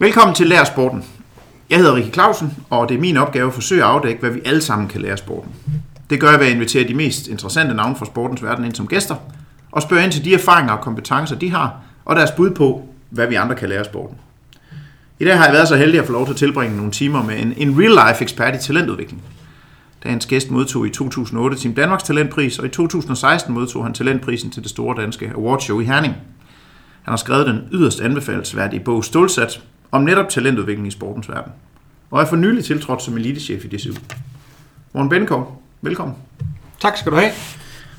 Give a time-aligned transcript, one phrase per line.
[0.00, 1.04] Velkommen til Lær Sporten.
[1.70, 4.40] Jeg hedder Rikke Clausen, og det er min opgave at forsøge at afdække, hvad vi
[4.44, 5.52] alle sammen kan lære af sporten.
[6.10, 8.86] Det gør jeg ved at invitere de mest interessante navne fra sportens verden ind som
[8.86, 9.14] gæster,
[9.72, 13.26] og spørge ind til de erfaringer og kompetencer, de har, og deres bud på, hvad
[13.26, 14.16] vi andre kan lære af sporten.
[15.18, 17.22] I dag har jeg været så heldig at få lov til at tilbringe nogle timer
[17.22, 19.22] med en, en real-life ekspert i talentudvikling.
[20.04, 24.62] Dagens gæst modtog i 2008 Team Danmarks Talentpris, og i 2016 modtog han talentprisen til
[24.62, 26.14] det store danske awardshow i Herning.
[27.02, 31.52] Han har skrevet den yderst anbefalesværdige bog Stålsat om netop talentudvikling i sportens verden.
[32.10, 33.92] Og er for nylig tiltrådt som elitechef i DCU.
[34.92, 36.16] Morten Benekov, velkommen.
[36.80, 37.30] Tak skal du have.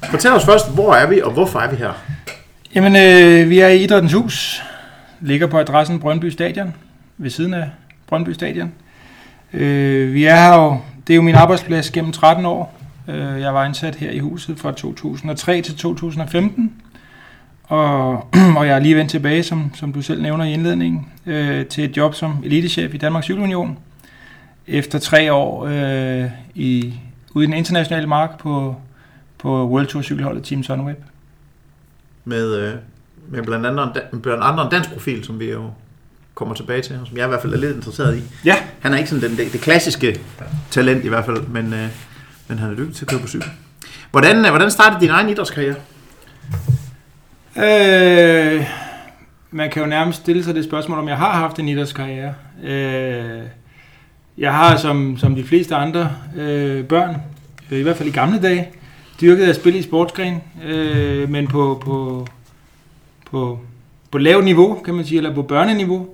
[0.03, 1.91] Fortæl os først, hvor er vi, og hvorfor er vi her?
[2.75, 4.61] Jamen, øh, vi er i Idrættens Hus.
[5.21, 6.75] Ligger på adressen Brøndby Stadion,
[7.17, 7.69] ved siden af
[8.07, 8.71] Brøndby Stadion.
[9.53, 10.77] Øh, vi er her jo,
[11.07, 12.79] det er jo min arbejdsplads gennem 13 år.
[13.07, 16.73] Øh, jeg var ansat her i huset fra 2003 til 2015.
[17.69, 21.65] Og, og jeg er lige vendt tilbage, som, som du selv nævner i indledningen, øh,
[21.65, 23.77] til et job som elitechef i Danmarks Cykelunion.
[24.67, 26.93] Efter tre år øh, i,
[27.31, 28.75] ude i den internationale mark på,
[29.37, 30.97] på World Tour cykelholdet Team Sunweb.
[32.25, 32.73] Med, øh,
[33.27, 35.69] med blandt, andet, blandt andre en dansk profil, som vi jo
[36.35, 38.21] kommer tilbage til, og som jeg i hvert fald er lidt interesseret i.
[38.45, 38.55] Ja.
[38.79, 40.19] Han er ikke sådan den, det, det klassiske
[40.71, 41.87] talent i hvert fald, men, øh,
[42.47, 43.49] men han er dygtig til at køre på cykel.
[44.11, 45.75] Hvordan, øh, hvordan startede din egen idrætskarriere?
[47.57, 48.65] Øh,
[49.51, 52.33] man kan jo nærmest stille sig det spørgsmål, om jeg har haft en idrætskarriere.
[52.63, 53.41] Øh,
[54.37, 57.15] jeg har, som, som de fleste andre øh, børn,
[57.71, 58.67] øh, i hvert fald i gamle dage,
[59.21, 62.27] dyrket at spille i sportsgren, øh, men på, på,
[63.31, 63.59] på,
[64.11, 66.07] på lavt niveau, kan man sige, eller på børneniveau.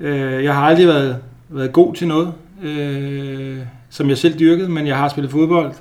[0.00, 1.18] Øh, jeg har aldrig været,
[1.48, 3.58] været god til noget, øh,
[3.90, 5.72] som jeg selv dyrkede, men jeg har spillet fodbold,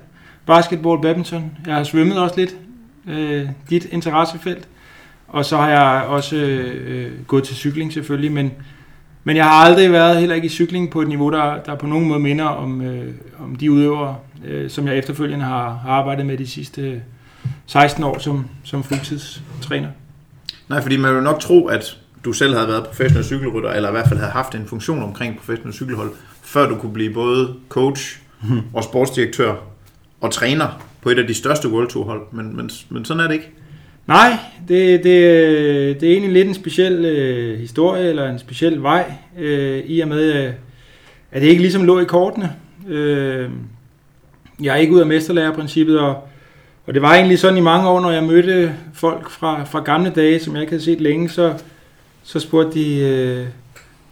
[0.45, 1.51] basketball, badminton.
[1.67, 2.55] Jeg har svømmet også lidt,
[3.07, 4.67] øh, dit interessefelt.
[5.33, 8.51] Og så har jeg også øh, gået til cykling selvfølgelig, men,
[9.23, 11.87] men jeg har aldrig været heller ikke i cykling på et niveau, der, der på
[11.87, 16.25] nogen måde minder om, øh, om de udøvere, øh, som jeg efterfølgende har, har arbejdet
[16.25, 17.01] med de sidste
[17.65, 19.87] 16 år som, som fuldtidstræner.
[20.69, 23.91] Nej, fordi man vil nok tro, at du selv havde været professionel cykelrytter, eller i
[23.91, 28.19] hvert fald havde haft en funktion omkring professionel cykelhold, før du kunne blive både coach
[28.73, 29.55] og sportsdirektør
[30.21, 33.27] og træner på et af de største World Tour hold, men, men, men sådan er
[33.27, 33.51] det ikke.
[34.07, 34.37] Nej,
[34.67, 39.83] det, det, det er egentlig lidt en speciel øh, historie, eller en speciel vej, øh,
[39.85, 40.53] i og med, øh,
[41.31, 42.55] at det ikke ligesom lå i kortene.
[42.87, 43.49] Øh,
[44.61, 46.27] jeg er ikke ud af mesterlærerprincippet, og,
[46.85, 50.09] og det var egentlig sådan i mange år, når jeg mødte folk fra, fra gamle
[50.09, 51.53] dage, som jeg ikke havde set længe, så,
[52.23, 53.45] så spurgte de, øh,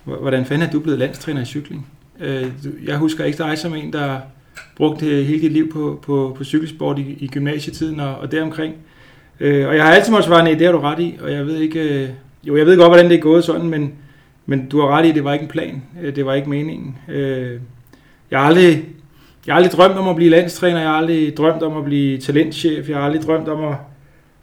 [0.03, 1.87] hvordan fanden er du blevet landstræner i cykling?
[2.19, 2.47] Øh,
[2.85, 4.19] jeg husker ikke dig som en, der
[4.75, 8.75] brugte hele dit liv på, på, på cykelsport i, i gymnasietiden og, og deromkring.
[9.41, 11.45] Øh, og jeg har altid måttet svare, nej, det har du ret i, og jeg
[11.45, 12.09] ved ikke, øh,
[12.43, 13.93] jo, jeg ved godt, hvordan det er gået sådan, men,
[14.45, 16.97] men du har ret i, det var ikke en plan, øh, det var ikke meningen.
[17.09, 17.59] Øh,
[18.31, 18.85] jeg har aldrig,
[19.47, 22.17] jeg har aldrig drømt om at blive landstræner, jeg har aldrig drømt om at blive
[22.17, 23.75] talentchef, jeg har aldrig drømt om at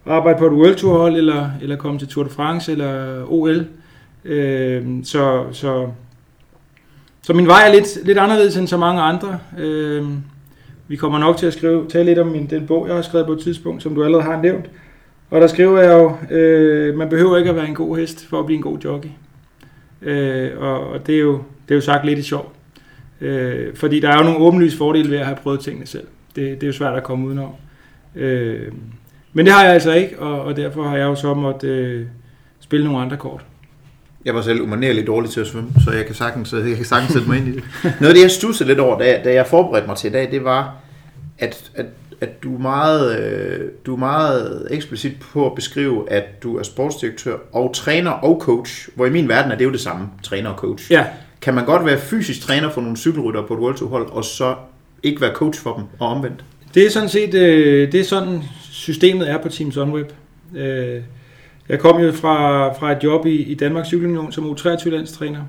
[0.05, 3.65] arbejde på et World Tour hold, eller, eller komme til Tour de France, eller OL.
[4.25, 5.87] Øh, så, så,
[7.21, 9.39] så min vej er lidt, lidt anderledes end så mange andre.
[9.59, 10.03] Øh,
[10.87, 13.27] vi kommer nok til at skrive, tale lidt om min, den bog, jeg har skrevet
[13.27, 14.65] på et tidspunkt, som du allerede har nævnt.
[15.29, 18.39] Og der skriver jeg jo, øh, man behøver ikke at være en god hest for
[18.39, 19.09] at blive en god jockey.
[20.01, 21.33] Øh, og, og det, er jo,
[21.67, 22.53] det er jo sagt lidt i sjov.
[23.21, 26.07] Øh, fordi der er jo nogle åbenlyse fordele ved at have prøvet tingene selv.
[26.35, 27.51] Det, det er jo svært at komme udenom.
[28.15, 28.71] Øh,
[29.33, 32.05] men det har jeg altså ikke, og, og derfor har jeg jo så måttet øh,
[32.59, 33.45] spille nogle andre kort.
[34.25, 37.11] Jeg var selv umanerligt dårlig til at svømme, så jeg kan sagtens, jeg kan sagtens
[37.13, 37.63] sætte mig ind i det.
[37.83, 40.31] Noget af det, jeg stussede lidt over, da da jeg forberedte mig til i dag,
[40.31, 40.75] det var,
[41.39, 41.85] at, at,
[42.21, 46.63] at du, er meget, øh, du er meget eksplicit på at beskrive, at du er
[46.63, 50.49] sportsdirektør og træner og coach, hvor i min verden er det jo det samme, træner
[50.49, 50.91] og coach.
[50.91, 51.05] Ja,
[51.41, 54.25] Kan man godt være fysisk træner for nogle cykelrytter på et World Tour hold, og
[54.25, 54.55] så
[55.03, 56.43] ikke være coach for dem, og omvendt?
[56.73, 58.41] Det er sådan set øh, det er sådan
[58.71, 60.09] systemet er på Team Sunweb.
[60.55, 61.01] Øh,
[61.69, 65.41] jeg kom jo fra, fra et job i, i Danmarks Cykelunion som U23-landstræner.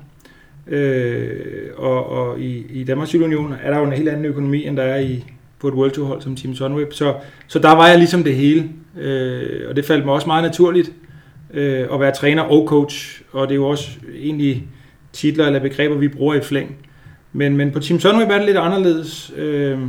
[0.67, 1.39] Øh,
[1.77, 4.83] og og i, i Danmarks Cykelunion er der jo en helt anden økonomi, end der
[4.83, 5.23] er i,
[5.61, 6.93] på et World Tour hold som Team Sunweb.
[6.93, 7.15] Så,
[7.47, 8.69] så der var jeg ligesom det hele.
[8.97, 10.91] Øh, og det faldt mig også meget naturligt
[11.53, 13.21] øh, at være træner og coach.
[13.31, 13.89] Og det er jo også
[14.21, 14.63] egentlig
[15.13, 16.75] titler eller begreber, vi bruger i flæng.
[17.33, 19.33] Men, men på Team Sunweb er det lidt anderledes.
[19.37, 19.79] Øh,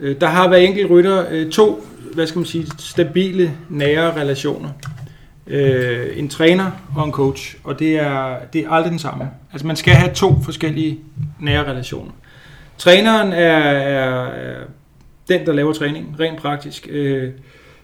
[0.00, 4.68] øh der har hver enkelt rytter øh, to, hvad skal man sige, stabile, nære relationer.
[5.46, 9.30] Øh, en træner og en coach, og det er, det er aldrig den samme.
[9.52, 11.00] Altså man skal have to forskellige
[11.40, 12.12] nære relationer.
[12.80, 14.64] Træneren er, er, er
[15.28, 16.88] den, der laver træningen, rent praktisk.
[16.90, 17.30] Øh,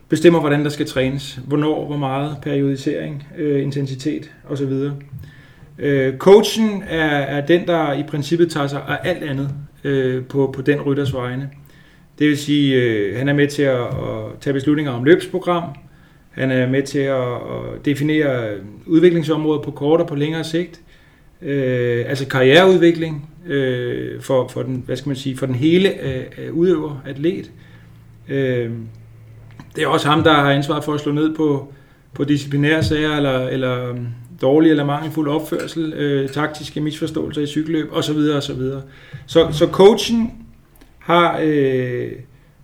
[0.08, 4.72] bestemmer, hvordan der skal trænes, hvornår, hvor meget, periodisering, øh, intensitet osv.
[5.78, 9.50] Øh, coachen er, er den, der i princippet tager sig af alt andet
[9.84, 11.50] øh, på, på den rytters vegne.
[12.18, 15.64] Det vil sige, øh, han er med til at, at tage beslutninger om løbsprogram,
[16.30, 18.54] han er med til at, at definere
[18.86, 20.80] udviklingsområder på kort og på længere sigt,
[21.42, 26.24] øh, altså karriereudvikling øh, for, for den, hvad skal man sige, for den hele øh,
[26.38, 27.50] øh, udøver, atlet.
[28.28, 28.70] Øh,
[29.76, 31.72] det er også ham, der har ansvaret for at slå ned på,
[32.14, 34.06] på disciplinære sager, eller, eller um,
[34.42, 38.18] dårlig eller mangelfuld opførsel, øh, taktiske misforståelser i cykelløb osv.
[38.36, 38.60] osv.
[39.26, 40.32] Så, så coachen
[40.98, 42.12] har, øh,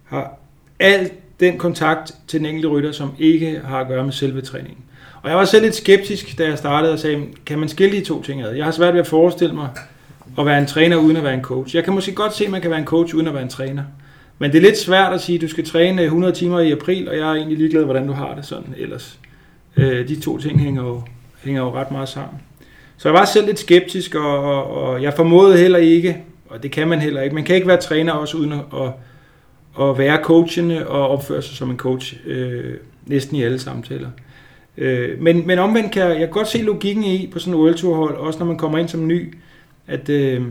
[0.04, 0.38] har
[0.78, 4.78] alt den kontakt til den enkelte rytter, som ikke har at gøre med selve træningen.
[5.22, 8.04] Og jeg var selv lidt skeptisk, da jeg startede og sagde, kan man skille de
[8.04, 8.54] to ting ad?
[8.54, 9.68] Jeg har svært ved at forestille mig
[10.38, 11.76] at være en træner uden at være en coach.
[11.76, 13.48] Jeg kan måske godt se, at man kan være en coach uden at være en
[13.48, 13.82] træner.
[14.38, 17.08] Men det er lidt svært at sige, at du skal træne 100 timer i april,
[17.08, 19.18] og jeg er egentlig ligeglad, hvordan du har det sådan ellers.
[19.76, 21.02] Øh, de to ting hænger jo,
[21.44, 22.40] hænger jo ret meget sammen.
[22.96, 26.16] Så jeg var selv lidt skeptisk, og, og, og jeg formodede heller ikke,
[26.48, 28.92] og det kan man heller ikke, man kan ikke være træner også uden at, at,
[29.88, 32.74] at være coachende og opføre sig som en coach øh,
[33.06, 34.08] næsten i alle samtaler.
[34.78, 37.60] Øh, men, men omvendt kan jeg, jeg kan godt se logikken i på sådan en
[37.60, 39.34] World Tour hold, også når man kommer ind som ny,
[39.86, 40.42] at øh,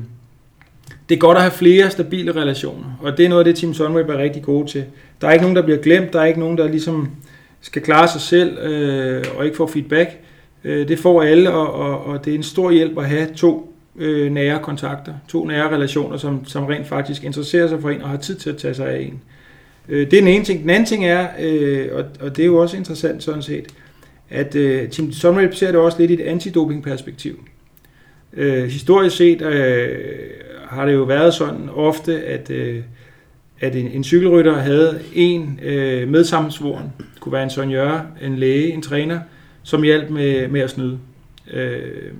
[1.09, 3.73] det er godt at have flere stabile relationer, og det er noget af det, Team
[3.73, 4.83] Sunweb er rigtig gode til.
[5.21, 7.09] Der er ikke nogen, der bliver glemt, der er ikke nogen, der ligesom
[7.61, 10.09] skal klare sig selv øh, og ikke får feedback.
[10.63, 13.73] Øh, det får alle, og, og, og det er en stor hjælp at have to
[13.95, 18.09] øh, nære kontakter, to nære relationer, som, som rent faktisk interesserer sig for en og
[18.09, 19.21] har tid til at tage sig af en.
[19.89, 20.61] Øh, det er den ene ting.
[20.61, 23.65] Den anden ting er, øh, og, og det er jo også interessant sådan set,
[24.29, 27.39] at øh, Team Sunweb ser det også lidt i et antidoping-perspektiv.
[28.33, 29.97] Øh, historisk set øh,
[30.67, 32.83] har det jo været sådan ofte, at, øh,
[33.59, 38.73] at en, en cykelrytter havde en øh, medsammensvoren, det kunne være en sonjør, en læge,
[38.73, 39.19] en træner,
[39.63, 40.99] som hjalp med, med at snyde.
[41.53, 42.11] Øh,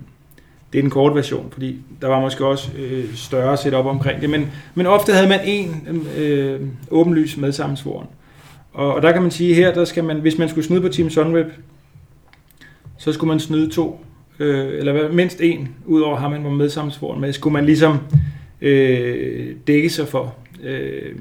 [0.74, 4.30] det er den korte version, fordi der var måske også øh, større setup omkring det,
[4.30, 6.62] men, men ofte havde man en øh,
[6.92, 8.08] åbenlys medsammensvoren.
[8.74, 10.90] Og, og der kan man sige, her, der skal man, hvis man skulle snyde på
[10.90, 11.48] Team Sunweb,
[12.98, 14.06] så skulle man snyde to,
[14.41, 17.97] øh, eller mindst en, ud over ham, man var medsammensvoren med, skulle man ligesom
[18.61, 20.35] øh, dække sig for.
[20.63, 21.15] Øh,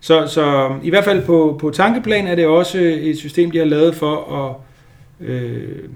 [0.00, 3.64] så, så i hvert fald på, på tankeplan er det også et system, de har
[3.64, 4.56] lavet for at,
[5.28, 5.88] øh,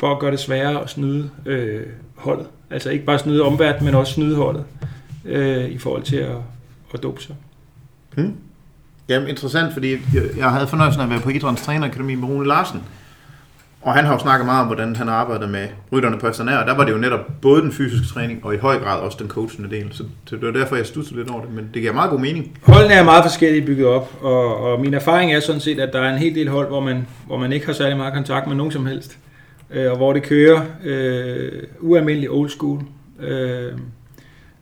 [0.00, 1.82] for at gøre det sværere at snyde øh,
[2.14, 2.46] holdet.
[2.70, 4.64] Altså ikke bare snyde omverdenen, men også snyde holdet
[5.24, 6.36] øh, i forhold til at,
[6.94, 7.36] at dope sig.
[8.14, 8.34] Hmm.
[9.08, 12.46] Jamen interessant, fordi jeg, jeg havde fornøjelsen af at være på Idræns Trænerakademi med Rune
[12.46, 12.82] Larsen,
[13.82, 16.66] og han har jo snakket meget om, hvordan han arbejder med rytterne på Astana, og
[16.66, 19.28] der var det jo netop både den fysiske træning, og i høj grad også den
[19.28, 19.86] coachende del.
[19.92, 22.58] Så det var derfor, jeg studsede lidt over det, men det giver meget god mening.
[22.62, 26.00] Holdene er meget forskellige bygget op, og, og min erfaring er sådan set, at der
[26.00, 28.56] er en hel del hold, hvor man, hvor man ikke har særlig meget kontakt med
[28.56, 29.18] nogen som helst,
[29.70, 32.82] øh, og hvor det kører øh, ualmindeligt old school.
[33.20, 33.72] Øh,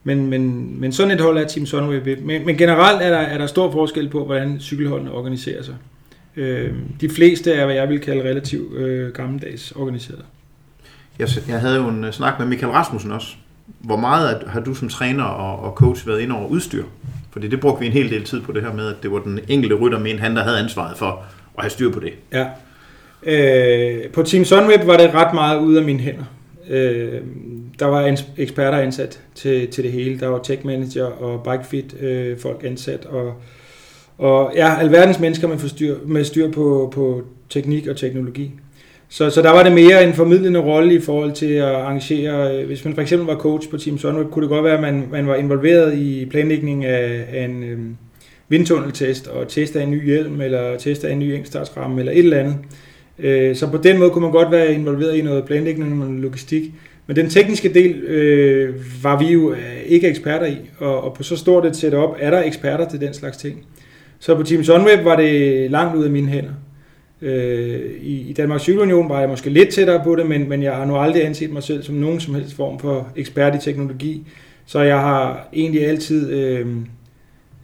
[0.05, 2.07] men, men, men sådan et hold er Team Sunweb.
[2.23, 5.75] Men, men generelt er der, er der stor forskel på, hvordan cykelholdene organiserer sig.
[6.37, 10.25] Øh, de fleste er, hvad jeg vil kalde relativt øh, gammeldags organiseret.
[11.19, 13.35] Jeg, jeg havde jo en uh, snak med Michael Rasmussen også.
[13.79, 16.85] Hvor meget har du som træner og, og coach været ind over udstyr?
[17.31, 19.19] Fordi det brugte vi en hel del tid på det her med, at det var
[19.19, 21.25] den enkelte rytter med han, der havde ansvaret for
[21.59, 22.13] at have styr på det.
[22.33, 22.47] Ja.
[23.23, 26.25] Øh, på Team Sunweb var det ret meget ude af mine hænder.
[26.69, 27.21] Øh,
[27.79, 30.21] der var eksperter ansat til, til det hele.
[30.21, 33.43] Der var tech manager og bikefit øh, folk ansat, og
[34.19, 38.51] og ja, alverdens mennesker med, forstyr, med styr på, på teknik og teknologi.
[39.09, 42.67] Så, så der var det mere en formidlende rolle i forhold til at arrangere, øh,
[42.67, 45.05] hvis man for eksempel var coach på Team Sunweb, kunne det godt være, at man,
[45.11, 47.97] man var involveret i planlægning af, af en øhm,
[48.49, 52.19] vindtunneltest, og test af en ny hjelm, eller test af en ny engstartsramme, eller et
[52.19, 52.57] eller andet.
[53.19, 56.73] Øh, så på den måde kunne man godt være involveret i noget planlægning og logistik.
[57.07, 61.23] Men den tekniske del øh, var vi jo øh, ikke eksperter i, og, og på
[61.23, 63.67] så stort et setup er der eksperter til den slags ting.
[64.27, 66.53] Så på Team Sunweb var det langt ud af mine hænder.
[67.23, 70.77] Øh, i, I Danmarks Cykelunion var jeg måske lidt tættere på det, men, men jeg
[70.77, 74.27] har nu aldrig anset mig selv som nogen som helst form for ekspert i teknologi.
[74.67, 76.67] Så jeg har egentlig altid øh,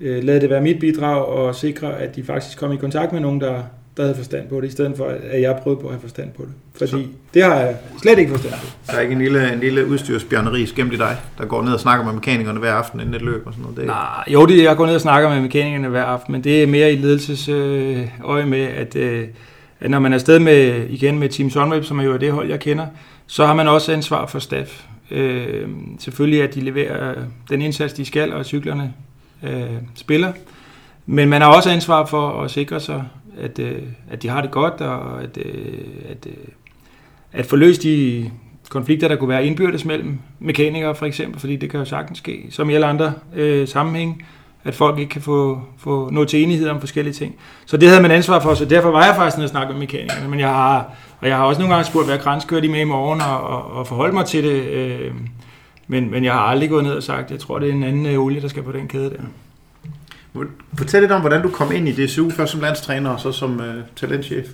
[0.01, 3.21] øh, lavet det være mit bidrag og sikre, at de faktisk kom i kontakt med
[3.21, 3.63] nogen, der,
[3.97, 6.31] der havde forstand på det, i stedet for, at jeg prøvede på at have forstand
[6.31, 6.53] på det.
[6.75, 7.03] Fordi så.
[7.35, 8.67] det har jeg slet ikke forstand på.
[8.87, 11.81] Der er ikke en lille, en lille udstyrsbjørneri gemt i dig, der går ned og
[11.81, 13.77] snakker med mekanikerne hver aften inden et løb og sådan noget?
[13.77, 16.63] Det Nej, jo, det, jeg går ned og snakker med mekanikerne hver aften, men det
[16.63, 19.29] er mere i ledelsesøje med, at, øh,
[19.81, 22.49] at når man er afsted med, igen med Team Sunweb, som er jo det hold,
[22.49, 22.87] jeg kender,
[23.27, 24.83] så har man også ansvar for staff.
[25.11, 25.69] Øh,
[25.99, 27.15] selvfølgelig, at de leverer
[27.51, 28.93] den indsats, de skal, og cyklerne
[29.43, 30.33] øh, spiller.
[31.07, 33.05] Men man har også ansvar for at sikre sig,
[33.39, 36.33] at, øh, at de har det godt, og at, øh, at, øh,
[37.33, 38.31] at få løst de
[38.69, 42.47] konflikter, der kunne være indbyrdes mellem mekanikere for eksempel, fordi det kan jo sagtens ske,
[42.51, 44.25] som i alle andre øh, sammenhæng,
[44.65, 47.35] at folk ikke kan få, få noget til enighed om forskellige ting.
[47.67, 49.81] Så det havde man ansvar for, så derfor var jeg faktisk nede og snakke med
[49.81, 52.69] mekanikerne, men jeg har, og jeg har også nogle gange spurgt, hvad græns kører de
[52.69, 55.11] med i morgen, og, og, og forholde mig til det, øh,
[55.87, 58.07] men, men jeg har aldrig gået ned og sagt, jeg tror, det er en anden
[58.07, 59.23] øh, olie, der skal på den kæde der.
[60.79, 63.61] Fortæl lidt om, hvordan du kom ind i DSU, først som landstræner og så som
[63.61, 64.47] øh, talentchef.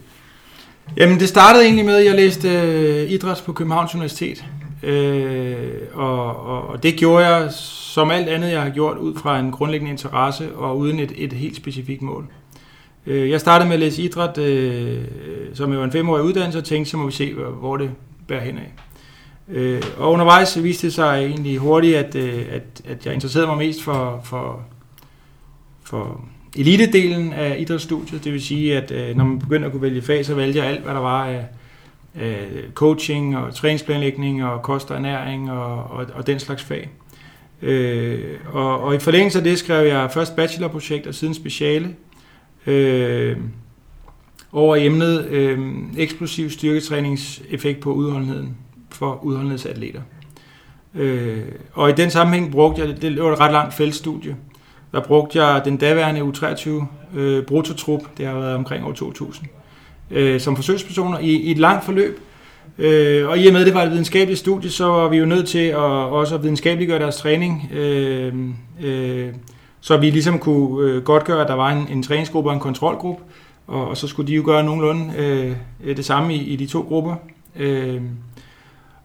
[0.96, 4.44] Jamen, det startede egentlig med, at jeg læste øh, idræt på Københavns Universitet.
[4.82, 5.56] Øh,
[5.94, 9.50] og, og, og det gjorde jeg som alt andet, jeg har gjort, ud fra en
[9.50, 12.26] grundlæggende interesse og uden et, et helt specifikt mål.
[13.06, 15.04] Øh, jeg startede med at læse idræt, øh,
[15.54, 17.90] som jo var en femårig uddannelse, og tænkte, så må vi se, hvor det
[18.28, 18.72] bærer hen af.
[19.48, 23.58] Øh, og undervejs viste det sig egentlig hurtigt, at, øh, at, at jeg interesserede mig
[23.58, 24.60] mest for, for,
[25.88, 26.20] for
[26.56, 28.24] elitedelen af idrætsstudiet.
[28.24, 30.68] Det vil sige, at øh, når man begynder at kunne vælge fag, så valgte jeg
[30.68, 31.44] alt, hvad der var af,
[32.14, 36.90] af coaching og træningsplanlægning og kost og ernæring og, og, og den slags fag.
[37.62, 38.20] Øh,
[38.52, 41.94] og, og i forlængelse af det skrev jeg først bachelorprojekt og siden speciale
[42.66, 43.36] øh,
[44.52, 45.58] over emnet øh,
[45.96, 48.56] eksplosiv styrketræningseffekt på udholdenheden
[48.90, 50.00] for udholdenhedsatleter.
[50.94, 51.42] Øh,
[51.72, 54.36] og i den sammenhæng brugte jeg, det var et ret langt feltstudie,
[54.92, 56.70] der brugte jeg den daværende U23
[57.18, 59.48] øh, brutotrup, det har været omkring år 2000,
[60.10, 62.20] øh, som forsøgspersoner i, i et langt forløb.
[62.78, 65.24] Øh, og i og med, at det var et videnskabeligt studie, så var vi jo
[65.24, 68.34] nødt til at også at videnskabeliggøre deres træning, øh,
[68.82, 69.28] øh,
[69.80, 72.60] så vi ligesom kunne øh, godt gøre, at der var en, en træningsgruppe og en
[72.60, 73.22] kontrolgruppe,
[73.66, 76.80] og, og så skulle de jo gøre nogenlunde øh, det samme i, i de to
[76.80, 77.14] grupper.
[77.56, 78.00] Øh,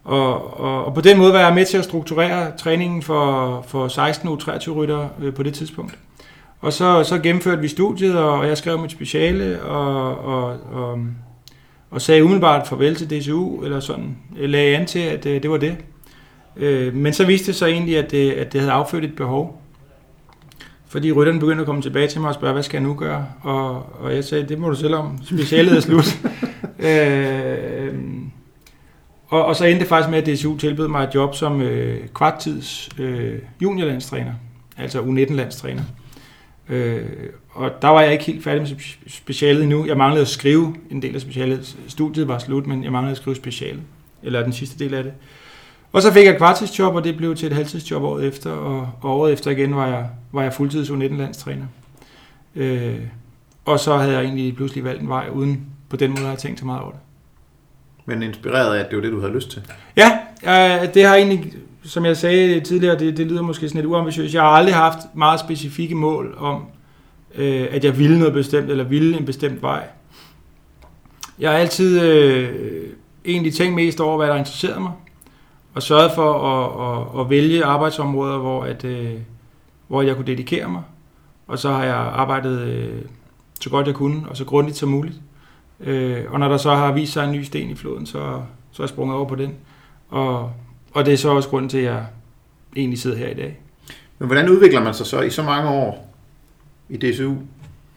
[0.04, 3.88] og, og, og på den måde var jeg med til at strukturere træningen for, for
[3.88, 5.98] 16 u 23 rytter øh, på det tidspunkt.
[6.60, 11.00] Og så, så gennemførte vi studiet, og jeg skrev mit speciale, og, og, og,
[11.92, 15.44] og sagde umiddelbart farvel til DCU, eller sådan, jeg lagde an til, at det, øh,
[15.44, 15.76] det var det.
[16.58, 19.62] Øh, men så viste det sig egentlig, at det, at det havde affødt et behov.
[20.88, 23.26] Fordi rytterne begyndte at komme tilbage til mig og spørge, hvad skal jeg nu gøre?
[23.42, 25.20] Og, og jeg sagde, det må du selv om.
[25.24, 26.20] Specialet er slut.
[26.90, 27.94] øh,
[29.34, 32.08] og, og så endte det faktisk med, at DCU tilbød mig et job som øh,
[32.14, 34.34] kvarttids øh, juniorlandstræner,
[34.78, 35.84] altså U19-landstræner.
[36.70, 37.06] Øh,
[37.50, 38.70] og der var jeg ikke helt færdig med
[39.08, 39.86] specialet endnu.
[39.86, 41.78] Jeg manglede at skrive en del af specialet.
[41.88, 43.82] Studiet var slut, men jeg manglede at skrive specialet,
[44.24, 45.14] eller den sidste del af det.
[45.92, 48.90] Og så fik jeg et kvartidsjob, og det blev til et halvtidsjob året efter, og,
[49.02, 51.66] og året efter igen var jeg, var jeg fuldtids U19-landstræner.
[52.56, 53.00] Øh,
[53.66, 56.38] og så havde jeg egentlig pludselig valgt en vej, uden på den måde at have
[56.38, 57.00] tænkt så meget over det.
[58.06, 59.62] Men inspireret af, at det var det, du havde lyst til?
[59.98, 63.92] Ja, øh, det har egentlig, som jeg sagde tidligere, det, det lyder måske sådan lidt
[63.92, 64.34] uambitiøst.
[64.34, 66.66] Jeg har aldrig haft meget specifikke mål om,
[67.36, 69.88] øh, at jeg ville noget bestemt, eller ville en bestemt vej.
[71.40, 72.90] Jeg har altid øh,
[73.26, 74.92] egentlig tænkt mest over, hvad der interesserede mig,
[75.74, 79.12] og sørget for at, at, at vælge arbejdsområder, hvor, at, øh,
[79.88, 80.82] hvor jeg kunne dedikere mig.
[81.48, 83.02] Og så har jeg arbejdet øh,
[83.62, 85.16] så godt jeg kunne, og så grundigt som muligt.
[85.80, 88.84] Øh, og når der så har vist sig en ny sten i floden, så, så
[88.84, 89.54] er jeg sprunget over på den.
[90.10, 90.52] Og,
[90.94, 92.06] og det er så også grunden til, at jeg
[92.76, 93.60] egentlig sidder her i dag.
[94.20, 96.16] Men hvordan udvikler man sig så i så mange år
[96.90, 97.34] i DSU,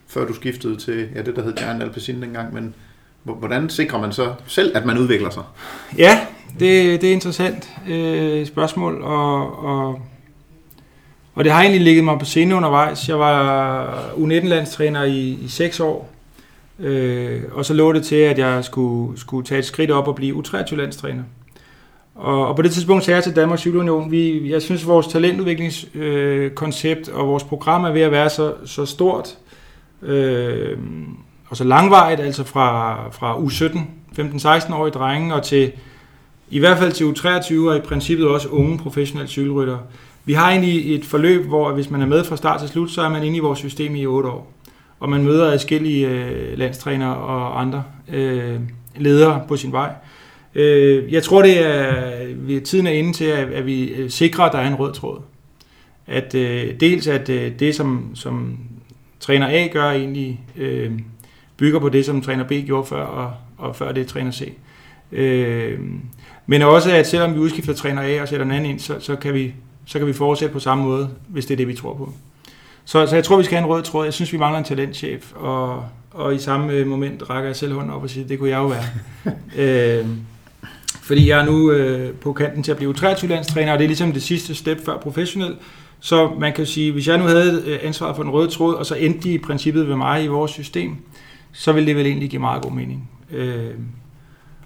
[0.07, 2.75] før du skiftede til ja, det, der hed Giant Alpecin dengang, men
[3.23, 5.43] hvordan sikrer man så selv, at man udvikler sig?
[5.99, 6.27] Ja,
[6.61, 10.01] det, det er interessant øh, spørgsmål, og, og,
[11.35, 13.09] og det har egentlig ligget mig på scene undervejs.
[13.09, 16.11] Jeg var U19-landstræner i, i seks år,
[16.81, 20.15] Øh, og så lå det til, at jeg skulle, skulle tage et skridt op og
[20.15, 21.23] blive U23-landstræner.
[22.15, 27.09] Og, og på det tidspunkt sagde jeg til Danmarks Cykelunion, vi, jeg synes, vores talentudviklingskoncept
[27.09, 29.39] øh, og vores program er ved at være så, så stort
[30.03, 30.79] øh,
[31.49, 33.79] og så langvejt, altså fra, fra U17,
[34.19, 35.73] 15-16-årige drenge, og til
[36.51, 39.81] i hvert fald til U23 og i princippet også unge professionelle cykelryttere.
[40.25, 43.03] Vi har egentlig et forløb, hvor hvis man er med fra start til slut, så
[43.03, 44.56] er man inde i vores system i 8 år
[45.01, 48.61] og man møder forskellige øh, landstræner og andre øh,
[48.97, 49.93] ledere på sin vej.
[50.55, 54.45] Øh, jeg tror, det er, vi, tiden er inde til, at, at vi øh, sikrer,
[54.45, 55.21] at der er en rød tråd.
[56.07, 58.59] At øh, dels at øh, det, som, som
[59.21, 60.93] træner A gør, egentlig øh,
[61.57, 64.53] bygger på det, som træner B gjorde før, og, og før det træner C.
[65.13, 65.79] Øh,
[66.47, 69.17] men også, at selvom vi udskifter træner A og sætter en anden ind, så, så,
[69.17, 69.55] kan vi,
[69.87, 72.13] så kan vi fortsætte på samme måde, hvis det er det, vi tror på.
[72.87, 74.05] Så, så jeg tror, vi skal have en rød tråd.
[74.05, 77.73] Jeg synes, vi mangler en talentchef, og, og i samme øh, moment rækker jeg selv
[77.73, 78.85] hånden op og siger, det kunne jeg jo være.
[79.99, 80.07] øh,
[81.03, 84.13] fordi jeg er nu øh, på kanten til at blive 23-landstræner, og det er ligesom
[84.13, 85.57] det sidste step før professionel.
[86.01, 88.87] Så man kan sige, hvis jeg nu havde øh, ansvaret for den røde tråd, og
[88.87, 90.97] så endte de i princippet ved mig i vores system,
[91.53, 93.11] så ville det vel egentlig give meget god mening.
[93.31, 93.75] Øh,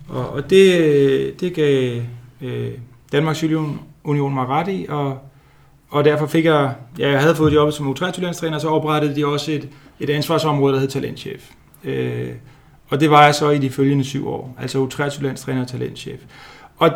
[0.09, 2.03] og, og det, det gav
[2.41, 2.71] øh,
[3.13, 5.19] Danmarks Cykelunion mig ret i, og,
[5.91, 9.53] og derfor fik jeg, ja, jeg havde fået jobbet som U23-landstræner, så oprettede de også
[9.53, 9.69] et,
[10.01, 11.51] et ansvarsområde, der hed talentchef.
[11.85, 12.29] Øh,
[12.89, 16.21] og det var jeg så i de følgende syv år, altså U23-landstræner og talentchef.
[16.77, 16.91] Og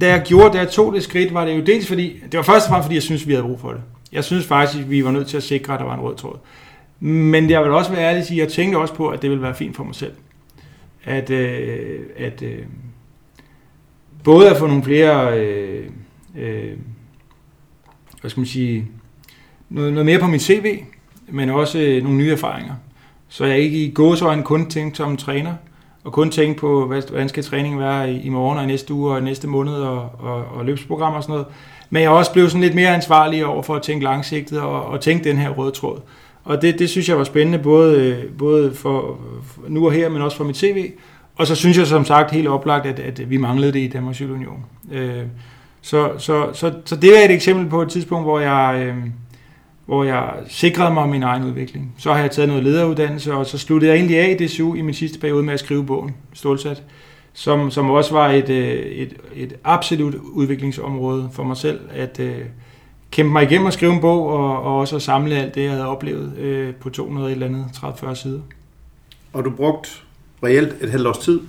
[0.00, 2.42] da jeg gjorde, da jeg tog det skridt, var det jo dels fordi, det var
[2.42, 3.80] først og fremmest fordi, jeg synes, vi havde brug for det.
[4.12, 6.16] Jeg synes faktisk, at vi var nødt til at sikre, at der var en rød
[6.16, 6.38] tråd.
[7.00, 9.30] Men jeg vil også være ærlig og sige, at jeg tænkte også på, at det
[9.30, 10.12] ville være fint for mig selv.
[11.04, 12.58] At, øh, at øh,
[14.24, 15.86] både at få nogle flere, øh,
[16.38, 16.72] øh,
[18.20, 18.86] hvad skal man sige,
[19.68, 20.78] noget, noget mere på mit CV,
[21.28, 22.74] men også øh, nogle nye erfaringer.
[23.28, 25.54] Så jeg ikke i gåsøjne kun tænkte som træner,
[26.04, 28.94] og kun tænkte på, hvad, hvordan skal træningen være i, i morgen og i næste
[28.94, 31.46] uge og i næste måned og, og, og løbsprogram og sådan noget.
[31.90, 35.00] Men jeg også blev sådan lidt mere ansvarlig over for at tænke langsigtet og, og
[35.00, 36.00] tænke den her røde tråd.
[36.44, 40.08] Og det, det synes jeg var spændende, både, øh, både for, for nu og her,
[40.08, 40.90] men også for mit CV.
[41.36, 44.20] Og så synes jeg som sagt helt oplagt, at, at vi manglede det i Danmarks
[44.20, 44.64] Union.
[44.92, 45.22] Øh,
[45.82, 48.96] så, så, så, så det er et eksempel på et tidspunkt, hvor jeg, øh,
[49.86, 51.94] hvor jeg sikrede mig min egen udvikling.
[51.98, 54.80] Så har jeg taget noget lederuddannelse, og så sluttede jeg egentlig af i DCU i
[54.80, 56.82] min sidste periode med at skrive bogen, Stålsat,
[57.32, 62.38] som, som også var et, øh, et, et absolut udviklingsområde for mig selv, at øh,
[63.10, 65.70] kæmpe mig igennem at skrive en bog, og, og også at samle alt det, jeg
[65.70, 68.40] havde oplevet øh, på 200 eller andet 30-40 sider.
[69.32, 70.04] Og du brugt
[70.44, 71.40] reelt et halvt års tid,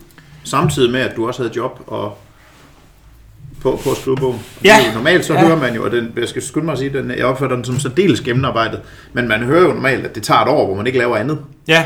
[0.43, 2.17] samtidig med, at du også havde job og
[3.61, 4.39] på, på at skrive bogen.
[4.63, 4.75] Ja.
[4.95, 5.45] Normalt så ja.
[5.45, 7.65] hører man jo, og den, jeg skal skynde mig at sige, den, jeg opfatter den
[7.65, 8.81] som så dels gennemarbejdet,
[9.13, 11.39] men man hører jo normalt, at det tager et år, hvor man ikke laver andet.
[11.67, 11.85] Ja,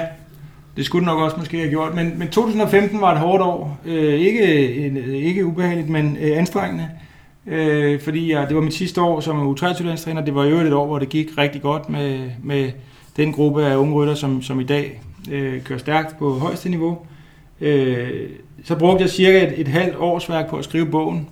[0.77, 3.79] det skulle nok også måske have gjort, men, men 2015 var et hårdt år.
[3.85, 4.73] Øh, ikke,
[5.13, 6.89] ikke ubehageligt, men øh, anstrengende.
[7.47, 10.25] Øh, fordi jeg, det var mit sidste år som U23-landstræner.
[10.25, 12.71] Det var jo et år, hvor det gik rigtig godt med, med
[13.17, 15.01] den gruppe af unge rytter, som, som i dag
[15.31, 16.97] øh, kører stærkt på højeste niveau.
[17.61, 18.09] Øh,
[18.63, 21.27] så brugte jeg cirka et, et halvt års værk på at skrive bogen.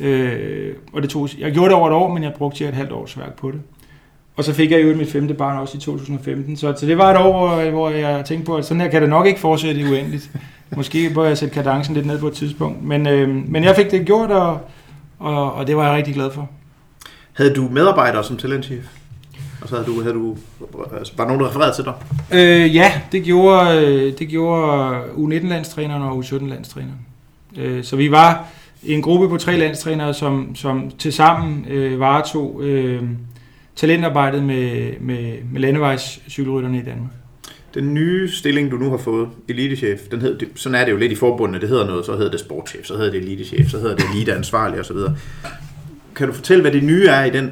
[0.00, 2.76] Øh, og det tog, jeg gjorde det over et år, men jeg brugte cirka et
[2.76, 3.60] halvt års værk på det.
[4.36, 6.56] Og så fik jeg jo mit femte barn også i 2015.
[6.56, 9.10] Så, så det var et år, hvor, jeg tænkte på, at sådan her kan det
[9.10, 10.30] nok ikke fortsætte uendeligt.
[10.76, 12.84] Måske bør jeg sætte kadencen lidt ned på et tidspunkt.
[12.84, 14.60] Men, øh, men jeg fik det gjort, og,
[15.18, 16.48] og, og det var jeg rigtig glad for.
[17.32, 18.84] Havde du medarbejdere som talentchef?
[19.62, 20.36] Og så havde du, havde du,
[20.98, 21.94] altså, var nogen, der refererede til dig?
[22.32, 27.06] Øh, ja, det gjorde, øh, det gjorde U19-landstræneren og U17-landstræneren.
[27.56, 28.46] Øh, så vi var
[28.84, 33.02] en gruppe på tre landstrænere, som, som tilsammen øh, varetog øh,
[33.76, 37.10] talentarbejdet med, med, med landevejscykelrytterne i Danmark.
[37.74, 41.12] Den nye stilling, du nu har fået, elitechef, den hed, sådan er det jo lidt
[41.12, 43.96] i forbundet, det hedder noget, så hedder det sportschef, så hedder det elitechef, så hedder
[43.96, 44.96] det eliteansvarlig osv.
[46.14, 47.50] Kan du fortælle, hvad det nye er i den,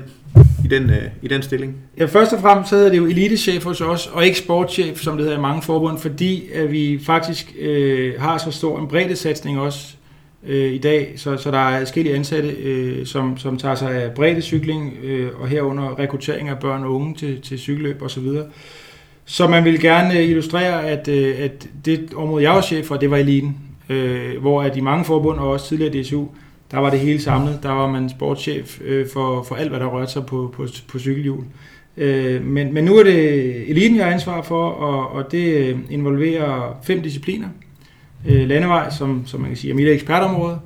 [0.65, 1.77] i den, øh, i den stilling?
[1.99, 5.17] Ja, først og fremmest så hedder det jo elitechef hos os, og ikke sportschef, som
[5.17, 9.61] det hedder i mange forbund, fordi at vi faktisk øh, har så stor en breddesatsning
[9.61, 9.95] også
[10.47, 14.13] øh, i dag, så, så der er forskellige ansatte, øh, som, som tager sig af
[14.15, 18.27] breddecykling, øh, og herunder rekruttering af børn og unge til, til cykelløb osv.
[19.25, 22.97] Så man vil gerne øh, illustrere, at, øh, at det område, jeg var chef for,
[22.97, 23.57] det var eliten,
[23.89, 26.27] øh, hvor at i mange forbund, og også tidligere DSU,
[26.71, 27.59] der var det hele samlet.
[27.63, 30.99] Der var man sportschef øh, for, for alt, hvad der rørte sig på, på, på
[30.99, 31.45] cykelhjul.
[31.97, 35.79] Øh, men, men nu er det eliten, jeg har ansvar for, og, og det øh,
[35.91, 37.49] involverer fem discipliner.
[38.27, 40.59] Øh, landevej, som, som man kan sige er mit ekspertområde,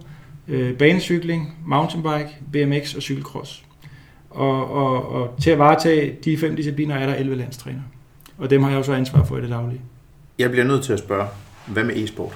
[0.49, 3.65] øh, banecykling, mountainbike, BMX og cykelcross.
[4.31, 7.81] Og, og, og til at varetage de fem discipliner er der 11 landstræner.
[8.39, 9.81] Og dem har jeg jo så ansvar for i det daglige.
[10.39, 11.27] Jeg bliver nødt til at spørge,
[11.67, 12.33] hvad med e-sport?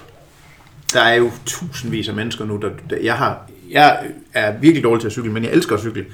[0.93, 3.99] Der er jo tusindvis af mennesker nu, der, der jeg, har, jeg
[4.35, 6.05] er virkelig dårlig til at cykle, men jeg elsker at cykle.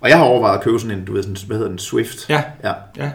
[0.00, 2.28] Og jeg har overvejet at købe sådan en, du ved, sådan, hvad hedder den, Swift.
[2.28, 2.42] Ja.
[2.64, 2.72] ja.
[2.96, 3.10] ja.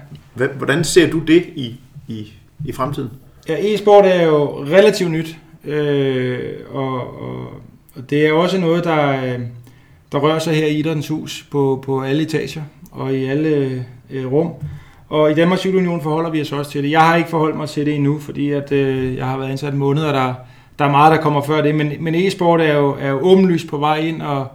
[0.58, 2.34] Hvordan ser du det i, i,
[2.66, 3.10] i fremtiden?
[3.50, 7.48] Ja, e-sport er jo relativt nyt, øh, og, og,
[7.96, 9.40] og det er også noget, der, øh,
[10.12, 14.32] der rører sig her i Idrættens Hus på, på alle etager og i alle øh,
[14.32, 14.52] rum.
[15.10, 16.92] Og i Danmarks Cykelunion forholder vi os også til det.
[16.92, 19.74] Jeg har ikke forholdt mig til det endnu, fordi at, øh, jeg har været ansat
[19.74, 20.34] en måned, og der,
[20.80, 21.76] der er meget, der kommer før det.
[21.76, 24.48] Men, men e-sport er jo, er jo åbenlyst på vej ind, og,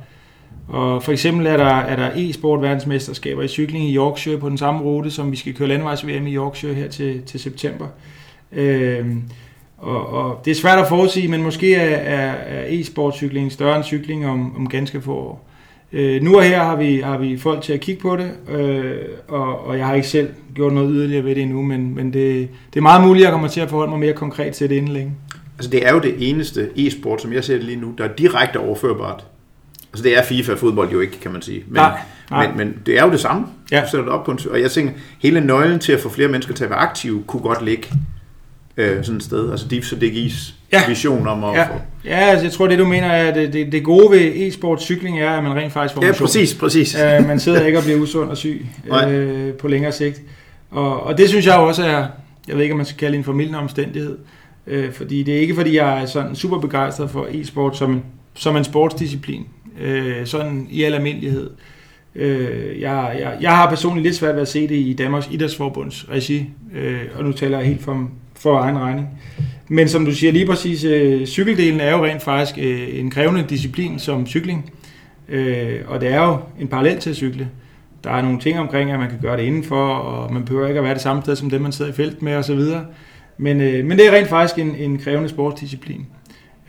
[0.68, 4.58] og for eksempel er der, er der e-sport verdensmesterskaber i cykling i Yorkshire på den
[4.58, 7.84] samme rute, som vi skal køre landvejs-VM i Yorkshire her til, til september.
[7.84, 8.19] Øh,
[9.78, 13.84] og, og det er svært at forudsige, men måske er, er, er e-sportcykling større end
[13.84, 15.50] cykling om, om ganske få år.
[15.92, 18.96] Øh, nu og her har vi, har vi folk til at kigge på det, øh,
[19.28, 22.48] og, og jeg har ikke selv gjort noget yderligere ved det endnu, men, men det,
[22.74, 24.76] det er meget muligt, at jeg kommer til at forholde mig mere konkret til det
[24.76, 25.12] inden længe.
[25.58, 28.12] Altså det er jo det eneste e-sport, som jeg ser det lige nu, der er
[28.18, 29.24] direkte overførbart.
[29.92, 31.64] Altså det er FIFA-fodbold jo ikke, kan man sige.
[31.66, 31.98] Men, nej,
[32.30, 32.48] nej.
[32.48, 33.46] men, men det er jo det samme.
[33.72, 33.80] Ja.
[33.80, 36.28] Du sætter det op på en, og jeg tænker, hele nøglen til at få flere
[36.28, 37.88] mennesker til at være aktive, kunne godt ligge
[38.76, 39.50] øh, sådan et sted.
[39.50, 40.88] Altså Deep så det gives ja.
[40.88, 41.64] vision om at ja.
[41.64, 41.80] få...
[42.04, 44.82] Ja, altså, jeg tror, det du mener er, at det, det, det gode ved e-sport
[44.82, 46.94] cykling er, at man rent faktisk får Ja, præcis, præcis.
[46.94, 50.22] Uh, man sidder ikke og bliver usund og syg uh, på længere sigt.
[50.70, 52.06] Og, og det synes jeg også er,
[52.48, 54.18] jeg ved ikke, om man skal kalde en formidlende omstændighed,
[54.66, 58.02] uh, fordi det er ikke, fordi jeg er sådan super begejstret for e-sport som,
[58.34, 59.46] som en sportsdisciplin,
[59.82, 61.50] uh, sådan i al almindelighed.
[62.14, 66.06] Øh, jeg, jeg, jeg har personligt lidt svært ved at se det i Danmarks Idrætsforbunds
[66.10, 69.08] regi, øh, og nu taler jeg helt for, for egen regning.
[69.68, 73.44] Men som du siger lige præcis, øh, cykeldelen er jo rent faktisk øh, en krævende
[73.48, 74.72] disciplin som cykling,
[75.28, 77.48] øh, og det er jo en parallel til at cykle.
[78.04, 80.78] Der er nogle ting omkring, at man kan gøre det indenfor, og man behøver ikke
[80.78, 82.60] at være det samme sted som dem, man sidder i felt med osv.
[83.38, 86.06] Men, øh, men det er rent faktisk en, en krævende sportsdisciplin.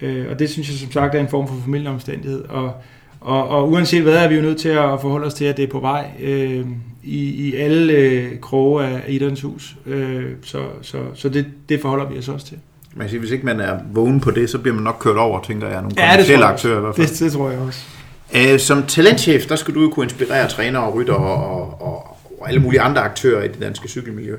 [0.01, 2.43] Øh, og det synes jeg som sagt er en form for familieomstændighed.
[2.43, 2.73] Og
[3.21, 5.63] og, og uanset hvad, er vi jo nødt til at forholde os til, at det
[5.63, 6.65] er på vej øh,
[7.03, 9.75] i, i alle øh, kroge af idrættens hus.
[9.85, 12.57] Øh, så så, så det, det forholder vi os også til.
[12.95, 15.41] Man siger, hvis ikke man er vågen på det, så bliver man nok kørt over,
[15.43, 17.07] tænker jeg, nogle kommersielle ja, aktører i hvert fald.
[17.07, 17.85] Det, det tror jeg også.
[18.33, 22.49] Æh, som talentchef, der skal du jo kunne inspirere trænere og rytter og, og, og
[22.49, 24.35] alle mulige andre aktører i det danske cykelmiljø.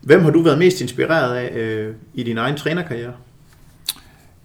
[0.00, 3.12] Hvem har du været mest inspireret af øh, i din egen trænerkarriere?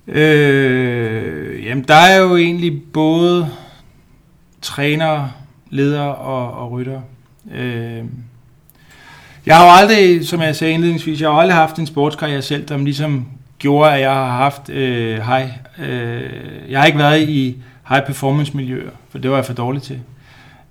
[0.08, 3.50] Øh, jamen, der er jo egentlig både
[4.62, 5.32] trænere,
[5.70, 7.02] ledere og, og rytter.
[7.56, 8.04] Øh,
[9.46, 12.66] jeg har jo aldrig, som jeg sagde indledningsvis, jeg har aldrig haft en sportskarriere selv,
[12.68, 13.28] der ligesom
[13.60, 15.50] gjorde, at jeg har haft øh, high.
[15.80, 16.22] Øh,
[16.70, 17.58] jeg har ikke været i
[17.90, 20.00] high performance miljøer, for det var jeg for dårlig til.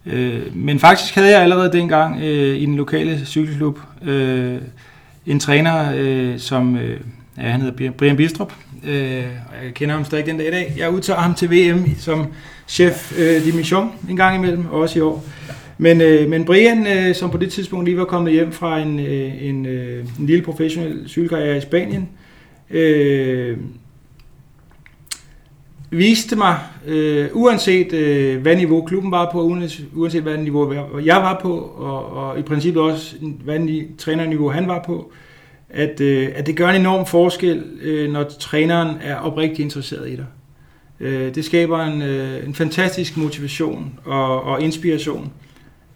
[0.07, 4.59] Øh, men faktisk havde jeg allerede dengang øh, i den lokale cykelklub øh,
[5.27, 7.01] en træner, øh, som øh,
[7.38, 8.53] ja, han hedder Brian Bistrup,
[8.85, 10.75] øh, og jeg kender ham stadig den dag i dag.
[10.79, 12.27] Jeg udtager ham til VM som
[12.69, 15.25] chef øh, de mission en gang imellem, også i år.
[15.79, 19.01] Men, øh, men Brian, øh, som på det tidspunkt lige var kommet hjem fra en,
[19.01, 22.09] øh, en, øh, en lille professionel cykelkarriere i Spanien,
[22.71, 23.57] øh,
[25.91, 29.43] viste mig, øh, uanset øh, hvad niveau klubben var på,
[29.95, 34.83] uanset hvad niveau jeg var på, og, og i princippet også hvad trænerniveau han var
[34.87, 35.12] på,
[35.71, 40.17] at, øh, at det gør en enorm forskel, øh, når træneren er oprigtigt interesseret i
[40.17, 40.27] dig.
[41.01, 45.33] Øh, det skaber en, øh, en fantastisk motivation og, og inspiration,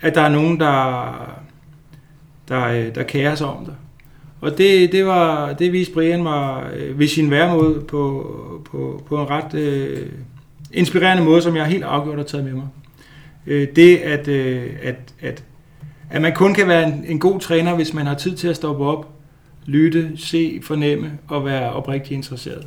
[0.03, 1.43] at der er nogen, der,
[2.49, 3.75] der, øh, der kærer sig om dig.
[4.41, 8.33] Og det, det, var, det viste Brian mig øh, ved sin væremåde på,
[8.71, 10.09] på, på en ret øh,
[10.73, 12.67] inspirerende måde, som jeg helt afgjort har taget med mig.
[13.47, 15.45] Øh, det, at, øh, at, at,
[16.11, 18.57] at man kun kan være en, en god træner, hvis man har tid til at
[18.57, 19.09] stoppe op,
[19.67, 22.67] lytte, se, fornemme og være oprigtigt interesseret.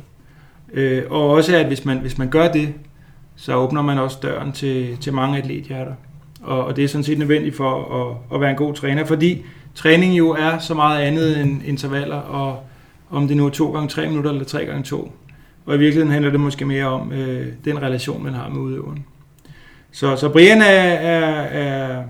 [0.72, 2.74] Øh, og også at hvis man, hvis man gør det,
[3.36, 5.94] så åbner man også døren til, til mange atlethjerter.
[6.46, 9.44] Og, og det er sådan set nødvendigt for at, at være en god træner, fordi
[9.74, 12.60] træning jo er så meget andet end intervaller, og
[13.10, 15.12] om det nu er 2 gange 3 minutter eller 3 gange 2
[15.66, 19.04] Og i virkeligheden handler det måske mere om øh, den relation, man har med udøveren.
[19.92, 22.02] Så, så Brian er, er, er,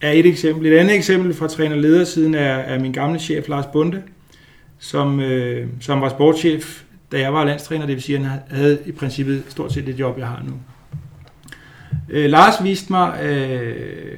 [0.00, 0.72] er et eksempel.
[0.72, 4.02] Et andet eksempel fra træner-ledersiden er, er min gamle chef Lars Bunde,
[4.78, 8.78] som, øh, som var sportschef da jeg var landstræner, det vil sige, at han havde
[8.86, 10.52] i princippet stort set det job, jeg har nu.
[12.08, 14.16] Øh, Lars viste mig, øh,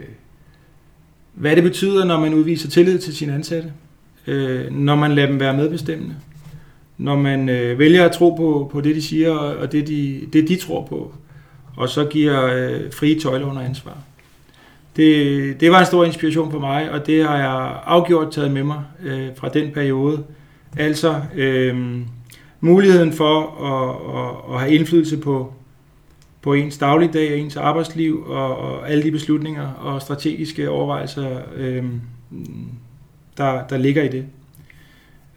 [1.35, 3.73] hvad det betyder, når man udviser tillid til sine ansatte,
[4.27, 6.15] øh, når man lader dem være medbestemmende,
[6.99, 10.49] når man øh, vælger at tro på, på det, de siger, og det de, det,
[10.49, 11.15] de tror på,
[11.77, 13.99] og så giver øh, frie tøjler under ansvar.
[14.97, 18.63] Det, det var en stor inspiration for mig, og det har jeg afgjort taget med
[18.65, 20.25] mig øh, fra den periode.
[20.77, 22.01] Altså, øh,
[22.61, 25.53] muligheden for at, at, at have indflydelse på,
[26.47, 31.85] på ens dagligdag og ens arbejdsliv og, og alle de beslutninger og strategiske overvejelser, øh,
[33.37, 34.25] der, der ligger i det.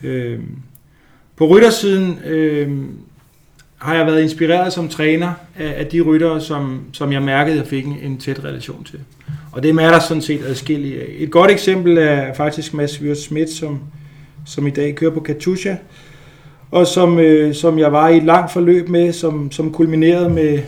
[0.04, 0.40] Øh,
[1.36, 2.72] på ryttersiden øh,
[3.78, 7.68] har jeg været inspireret som træner af, af de ryttere, som, som jeg mærkede, jeg
[7.68, 9.00] fik en, en tæt relation til.
[9.52, 11.08] Og det er der sådan set adskillige af.
[11.18, 13.80] Et godt eksempel er faktisk Mads Wirt Schmidt, som,
[14.46, 15.76] som i dag kører på Katusha,
[16.72, 20.60] og som, øh, som jeg var i et langt forløb med, som, som kulminerede med,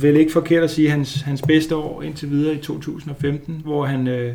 [0.00, 4.08] vel ikke forkert at sige, hans, hans bedste år indtil videre i 2015, hvor han,
[4.08, 4.34] øh,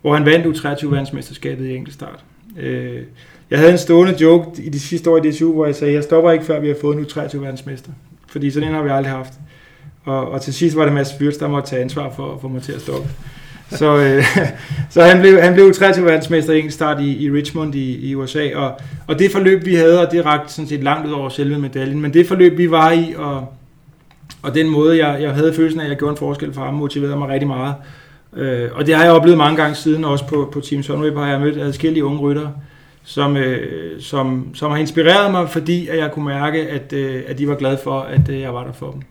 [0.00, 2.24] hvor han vandt U23-verdensmesterskabet i enkeltstart.
[2.58, 3.02] Øh,
[3.50, 6.02] jeg havde en stående joke i de sidste år i DSU, hvor jeg sagde, jeg
[6.02, 7.90] stopper ikke, før vi har fået en U23-verdensmester.
[8.28, 9.32] Fordi sådan en har vi aldrig haft.
[10.04, 12.48] Og, og til sidst var det Mads Fyrst, der måtte tage ansvar for at få
[12.48, 13.08] mig til at stoppe.
[13.70, 14.24] Så, øh,
[14.94, 18.50] så han blev, han blev 23 verdensmester i start i, i Richmond i, i USA,
[18.54, 21.58] og, og det forløb vi havde, og det rakte sådan set langt ud over selve
[21.58, 23.55] medaljen, men det forløb vi var i, og,
[24.42, 26.74] og den måde jeg, jeg havde følelsen af, at jeg gjorde en forskel for ham,
[26.74, 27.74] motiverede mig rigtig meget.
[28.36, 31.28] Øh, og det har jeg oplevet mange gange siden, også på, på Team Sunweb har
[31.28, 32.52] jeg mødt adskillige unge ryttere,
[33.04, 37.38] som, øh, som, som har inspireret mig, fordi at jeg kunne mærke, at, øh, at
[37.38, 39.02] de var glade for, at øh, jeg var der for dem.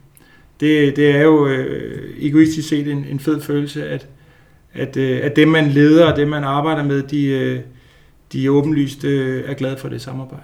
[0.59, 4.07] Det, det er jo øh, egoistisk set en, en fed følelse, at,
[4.73, 7.59] at, øh, at det man leder og det man arbejder med, de, øh,
[8.33, 10.43] de åbenlyst øh, er glade for det samarbejde.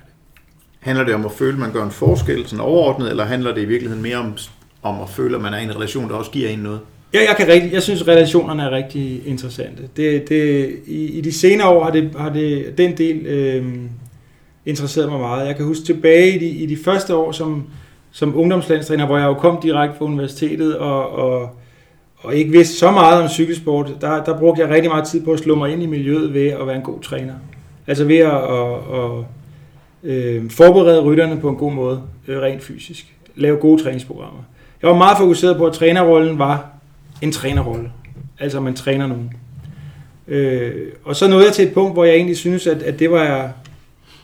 [0.80, 3.62] Handler det om at føle, at man gør en forskel sådan overordnet, eller handler det
[3.62, 4.38] i virkeligheden mere om,
[4.82, 6.80] om at føle, at man er i en relation, der også giver en noget?
[7.14, 9.84] Ja, jeg, kan rigtig, jeg synes, relationerne er rigtig interessante.
[9.98, 13.66] Det, det, i, I de senere år har, det, har det, den del øh,
[14.66, 15.48] interesseret mig meget.
[15.48, 17.68] Jeg kan huske tilbage i de, i de første år som,
[18.12, 21.50] som ungdomslandstræner, hvor jeg jo kom direkte fra universitetet og, og,
[22.18, 25.32] og ikke vidste så meget om cykelsport, der, der brugte jeg rigtig meget tid på
[25.32, 27.34] at slå mig ind i miljøet ved at være en god træner.
[27.88, 29.26] Altså ved at, at, at
[30.04, 33.16] øh, forberede rytterne på en god måde, øh, rent fysisk.
[33.36, 34.42] Lave gode træningsprogrammer.
[34.82, 36.70] Jeg var meget fokuseret på, at trænerrollen var
[37.22, 37.92] en trænerrolle.
[38.40, 39.34] Altså, man træner nogen.
[40.28, 43.12] Øh, og så nåede jeg til et punkt, hvor jeg egentlig synes, at, at det,
[43.12, 43.52] var jeg,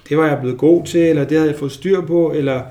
[0.09, 2.61] det var jeg blevet god til, eller det havde jeg fået styr på, eller,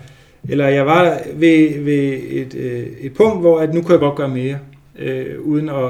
[0.49, 4.15] eller jeg var ved, ved et, øh, et punkt, hvor at nu kunne jeg godt
[4.15, 4.59] gøre mere,
[4.99, 5.85] øh, uden at,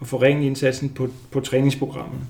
[0.00, 2.20] at forringe indsatsen på, på træningsprogrammet.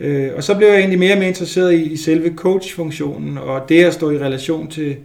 [0.00, 3.68] Øh, og så blev jeg egentlig mere og mere interesseret i, i selve coachfunktionen, og
[3.68, 4.96] det at stå i relation til,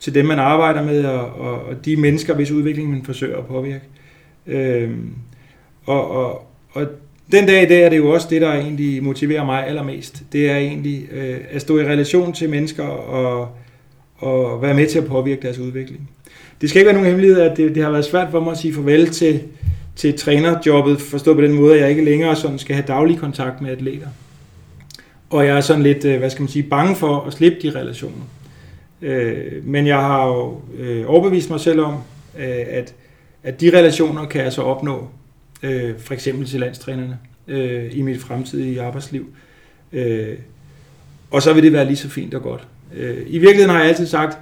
[0.00, 3.46] til dem, man arbejder med, og, og, og de mennesker, hvis udvikling man forsøger at
[3.46, 3.84] påvirke.
[4.46, 5.10] Øhm,
[5.86, 6.86] og, og, og
[7.32, 10.22] den dag i dag er det jo også det, der egentlig motiverer mig allermest.
[10.32, 13.48] Det er egentlig øh, at stå i relation til mennesker og,
[14.16, 16.10] og være med til at påvirke deres udvikling.
[16.60, 18.58] Det skal ikke være nogen hemmelighed, at det, det har været svært for mig at
[18.58, 19.42] sige farvel til,
[19.96, 23.60] til trænerjobbet, forstået på den måde, at jeg ikke længere sådan skal have daglig kontakt
[23.60, 24.08] med atleter.
[25.30, 27.78] Og jeg er sådan lidt, øh, hvad skal man sige, bange for at slippe de
[27.80, 28.24] relationer.
[29.02, 31.94] Øh, men jeg har jo øh, overbevist mig selv om,
[32.38, 32.94] øh, at
[33.42, 35.08] at de relationer kan jeg så opnå,
[35.62, 39.26] øh, for eksempel til landstrænerne, øh, i mit fremtidige arbejdsliv.
[39.92, 40.28] Øh,
[41.30, 42.66] og så vil det være lige så fint og godt.
[42.96, 44.38] Øh, I virkeligheden har jeg altid sagt,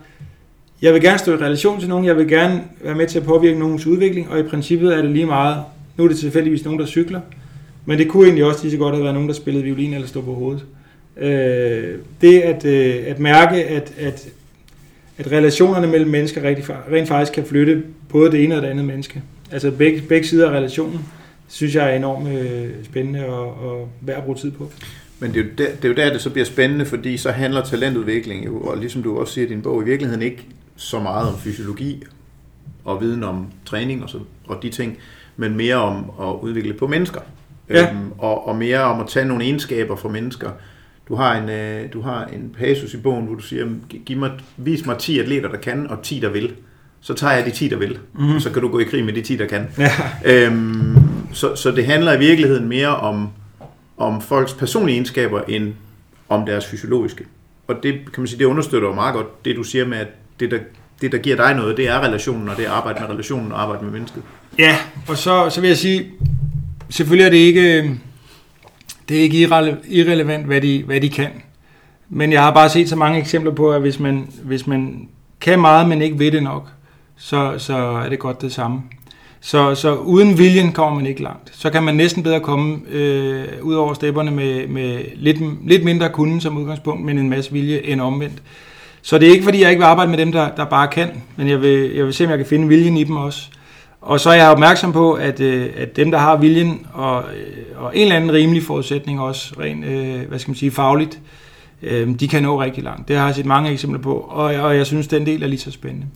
[0.82, 3.24] jeg vil gerne stå i relation til nogen, jeg vil gerne være med til at
[3.24, 5.62] påvirke nogens udvikling, og i princippet er det lige meget,
[5.96, 7.20] nu er det tilfældigvis nogen, der cykler,
[7.84, 10.06] men det kunne egentlig også lige så godt have været nogen, der spillede violin eller
[10.06, 10.64] stod på hovedet.
[11.16, 14.28] Øh, det at, øh, at mærke, at, at
[15.18, 18.84] at relationerne mellem mennesker rent, rent faktisk kan flytte både det ene og det andet
[18.84, 19.22] menneske.
[19.50, 21.00] Altså begge, begge sider af relationen,
[21.48, 24.70] synes jeg er enormt øh, spændende og, og værd at bruge tid på.
[25.18, 27.30] Men det er, jo der, det er jo der, det så bliver spændende, fordi så
[27.30, 31.00] handler talentudvikling jo, og ligesom du også siger i din bog, i virkeligheden ikke så
[31.00, 32.02] meget om fysiologi
[32.84, 34.98] og viden om træning og, så, og de ting,
[35.36, 37.20] men mere om at udvikle på mennesker.
[37.70, 37.90] Ja.
[37.90, 40.50] Øhm, og, og mere om at tage nogle egenskaber fra mennesker,
[41.08, 43.66] du har en, øh, du har en passus i bogen, hvor du siger,
[44.06, 46.52] Giv mig, vis mig 10 atleter, der kan, og 10, der vil.
[47.00, 47.98] Så tager jeg de 10, der vil.
[48.14, 48.34] Mm.
[48.34, 49.68] Og så kan du gå i krig med de 10, der kan.
[49.78, 49.90] Ja.
[50.24, 50.96] Øhm,
[51.32, 53.28] så, så det handler i virkeligheden mere om,
[53.96, 55.72] om folks personlige egenskaber, end
[56.28, 57.24] om deres fysiologiske.
[57.68, 60.08] Og det kan man sige, det understøtter jo meget godt det, du siger med, at
[60.40, 60.58] det, der,
[61.00, 63.62] det, der giver dig noget, det er relationen, og det er arbejde med relationen og
[63.62, 64.22] arbejde med mennesket.
[64.58, 64.76] Ja,
[65.08, 66.06] og så, så vil jeg sige,
[66.90, 67.98] selvfølgelig er det ikke
[69.08, 69.48] det er ikke
[69.88, 71.30] irrelevant, hvad de, hvad de kan.
[72.08, 75.08] Men jeg har bare set så mange eksempler på, at hvis man, hvis man
[75.40, 76.68] kan meget, men ikke ved det nok,
[77.16, 78.82] så, så er det godt det samme.
[79.40, 81.50] Så, så uden viljen kommer man ikke langt.
[81.52, 86.08] Så kan man næsten bedre komme øh, ud over stepperne med, med lidt, lidt mindre
[86.08, 88.42] kunde som udgangspunkt, men en masse vilje end omvendt.
[89.02, 91.22] Så det er ikke fordi, jeg ikke vil arbejde med dem, der, der bare kan,
[91.36, 93.48] men jeg vil, jeg vil se, om jeg kan finde viljen i dem også.
[94.00, 97.84] Og så er jeg opmærksom på, at, øh, at dem, der har viljen og, øh,
[97.84, 101.20] og en eller anden rimelig forudsætning også, rent, øh, hvad skal man sige, fagligt,
[102.20, 103.08] de kan nå rigtig langt.
[103.08, 105.58] Det har jeg set mange eksempler på, og, og jeg synes, den del er lige
[105.58, 106.06] så spændende.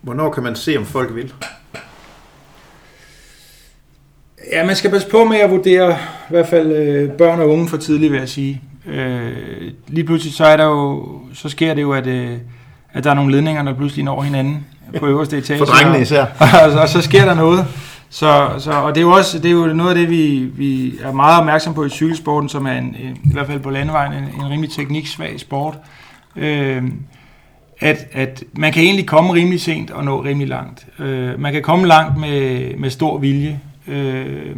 [0.00, 1.32] Hvornår kan man se, om folk vil?
[4.52, 7.76] Ja, man skal passe på med at vurdere i hvert fald børn og unge for
[7.76, 8.62] tidligt, vil jeg sige.
[8.86, 9.32] Øh,
[9.88, 12.06] lige pludselig så er der jo, så sker det jo, at,
[12.92, 14.66] at der er nogle ledninger, der pludselig når hinanden
[14.98, 15.58] på øverste etage.
[15.58, 16.22] For drengene især.
[16.40, 17.66] Og, og, og, så sker der noget.
[18.10, 20.94] Så, så, og det er jo også det er jo noget af det, vi, vi
[21.02, 24.24] er meget opmærksom på i cykelsporten, som er en, i hvert fald på landevejen en,
[24.24, 25.78] en rimelig tekniksvag sport.
[26.36, 26.82] Øh,
[27.82, 30.86] at, at man kan egentlig komme rimelig sent og nå rimelig langt.
[30.98, 33.60] Øh, man kan komme langt med, med stor vilje.
[33.88, 34.56] Øh,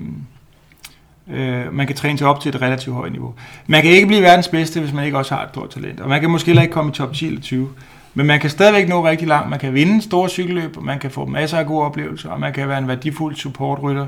[1.32, 3.34] øh, man kan træne sig op til et relativt højt niveau.
[3.66, 6.00] Man kan ikke blive verdens bedste, hvis man ikke også har et stort talent.
[6.00, 7.68] Og man kan måske heller ikke komme i top 10 eller 20.
[8.14, 9.50] Men man kan stadigvæk nå rigtig langt.
[9.50, 12.68] Man kan vinde store cykelløb, man kan få masser af gode oplevelser, og man kan
[12.68, 14.06] være en værdifuld supportrytter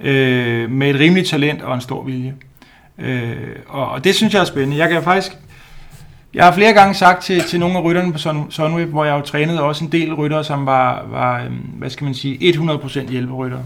[0.00, 2.34] øh, med et rimeligt talent og en stor vilje.
[2.98, 3.36] Øh,
[3.68, 4.76] og, og det synes jeg er spændende.
[4.76, 5.32] Jeg kan faktisk...
[6.34, 8.18] Jeg har flere gange sagt til, til nogle af rytterne på
[8.50, 12.04] Sunweb, hvor jeg jo trænede også en del rytter, som var, var øh, hvad skal
[12.04, 13.58] man sige, 100% hjælperytter.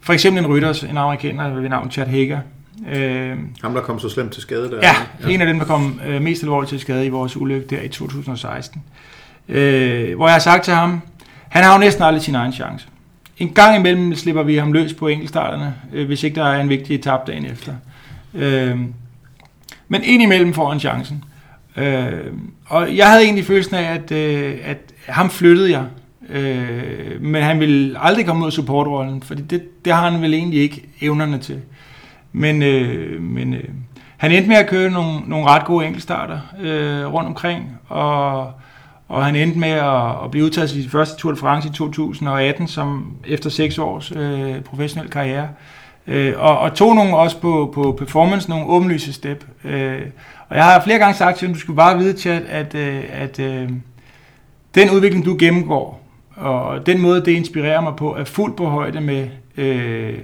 [0.00, 2.38] For eksempel en rytter, en amerikaner ved navn Chad Hager,
[2.92, 4.76] Øh, Ham, der kom så slemt til skade der.
[4.82, 5.28] Ja, ja.
[5.28, 7.88] en af dem, der kom øh, mest alvorligt til skade i vores ulykke der i
[7.88, 8.82] 2016.
[9.48, 11.00] Øh, hvor jeg har sagt til ham,
[11.48, 12.86] han har jo næsten aldrig sin egen chance.
[13.38, 16.68] En gang imellem slipper vi ham løs på enkeltstarterne, øh, hvis ikke der er en
[16.68, 17.72] vigtig etap dagen efter.
[18.34, 18.80] Øh,
[19.88, 21.24] men indimellem får han chancen.
[21.76, 22.12] Øh,
[22.66, 25.84] og jeg havde egentlig følelsen af, at, øh, at ham flyttede jeg.
[26.30, 30.34] Øh, men han ville aldrig komme ud af supportrollen, for det, det har han vel
[30.34, 31.60] egentlig ikke evnerne til.
[32.36, 33.64] Men, øh, men øh,
[34.16, 38.52] han endte med at køre nogle, nogle ret gode enkeltstarter øh, rundt omkring, og,
[39.08, 41.72] og han endte med at, at blive udtaget til sin første Tour de France i
[41.72, 45.48] 2018, som efter seks års øh, professionel karriere.
[46.06, 49.44] Øh, og, og tog nogle også på, på performance, nogle åbenlyse step.
[49.64, 50.02] Øh,
[50.48, 53.04] og jeg har flere gange sagt til ham, du skulle bare vide, Chad, at, øh,
[53.12, 53.70] at øh,
[54.74, 56.00] den udvikling, du gennemgår,
[56.36, 60.18] og den måde, det inspirerer mig på, er fuldt på højde med, øh,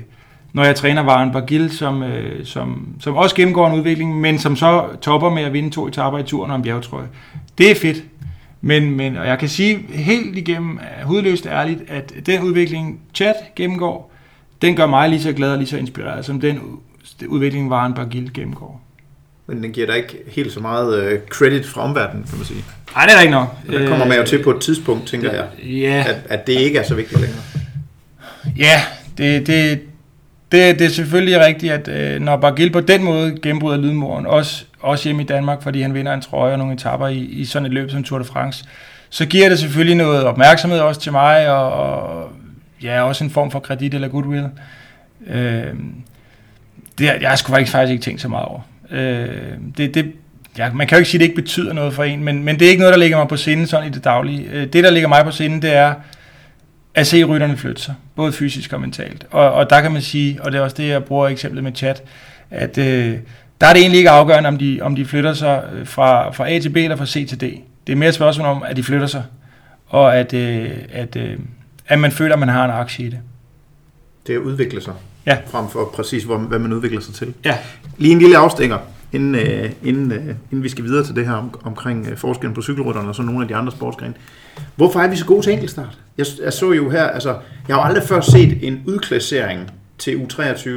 [0.52, 4.56] når jeg træner Varen Bagil, som, øh, som, som også gennemgår en udvikling, men som
[4.56, 7.08] så topper med at vinde to etaper i turen og en bjergetrøje.
[7.58, 8.04] Det er fedt.
[8.60, 14.12] Men, men og jeg kan sige helt igennem, hudløst ærligt, at den udvikling, chat gennemgår,
[14.62, 16.60] den gør mig lige så glad og lige så inspireret, som den
[17.26, 18.80] udvikling, Varen Bagil gennemgår.
[19.46, 22.64] Men den giver dig ikke helt så meget uh, credit fra omverdenen, kan man sige.
[22.94, 23.56] Nej, det er ikke nok.
[23.70, 26.04] Den kommer man jo til på et tidspunkt, tænker jeg, ja.
[26.08, 27.40] at, at det ikke er så vigtigt længere.
[28.56, 28.82] Ja,
[29.18, 29.80] det, det,
[30.52, 34.64] det, det er selvfølgelig rigtigt, at øh, når Bargil på den måde gennembryder lydmuren, også,
[34.80, 37.66] også hjemme i Danmark, fordi han vinder en trøje og nogle etapper i, i sådan
[37.66, 38.64] et løb som Tour de France,
[39.10, 42.28] så giver det selvfølgelig noget opmærksomhed også til mig, og, og
[42.82, 44.48] ja, også en form for kredit eller goodwill.
[45.26, 45.64] Øh,
[46.98, 48.60] det, jeg har sgu faktisk, faktisk ikke tænkt så meget over.
[48.90, 49.28] Øh,
[49.76, 50.12] det, det,
[50.58, 52.58] ja, man kan jo ikke sige, at det ikke betyder noget for en, men, men
[52.58, 54.48] det er ikke noget, der ligger mig på sinde sådan i det daglige.
[54.52, 55.94] Øh, det, der ligger mig på sinde, det er
[56.94, 59.26] at se rytterne flytte sig, både fysisk og mentalt.
[59.30, 61.72] Og, og der kan man sige, og det er også det, jeg bruger eksemplet med
[61.74, 62.02] chat,
[62.50, 63.18] at øh,
[63.60, 66.50] der er det egentlig ikke afgørende, om de, om de flytter sig øh, fra, fra
[66.50, 67.42] A til B eller fra C til D.
[67.86, 69.24] Det er mere et spørgsmål om, at de flytter sig,
[69.86, 71.38] og at, øh, at, øh,
[71.86, 73.18] at man føler, at man har en aktie i det.
[74.26, 74.94] Det er at udvikle sig,
[75.26, 75.38] ja.
[75.46, 77.34] frem for præcis, hvor, hvad man udvikler sig til.
[77.44, 77.58] Ja.
[77.98, 78.78] Lige en lille afstikker,
[79.12, 82.54] inden, øh, inden, øh, inden vi skal videre til det her om, omkring øh, forskellen
[82.54, 84.14] på cykelrytterne og så nogle af de andre sportsgrene.
[84.76, 85.98] Hvorfor er vi så gode til enkeltstart?
[86.18, 87.36] Jeg, jeg så jo her, altså,
[87.68, 90.68] jeg har aldrig før set en udklassering til U23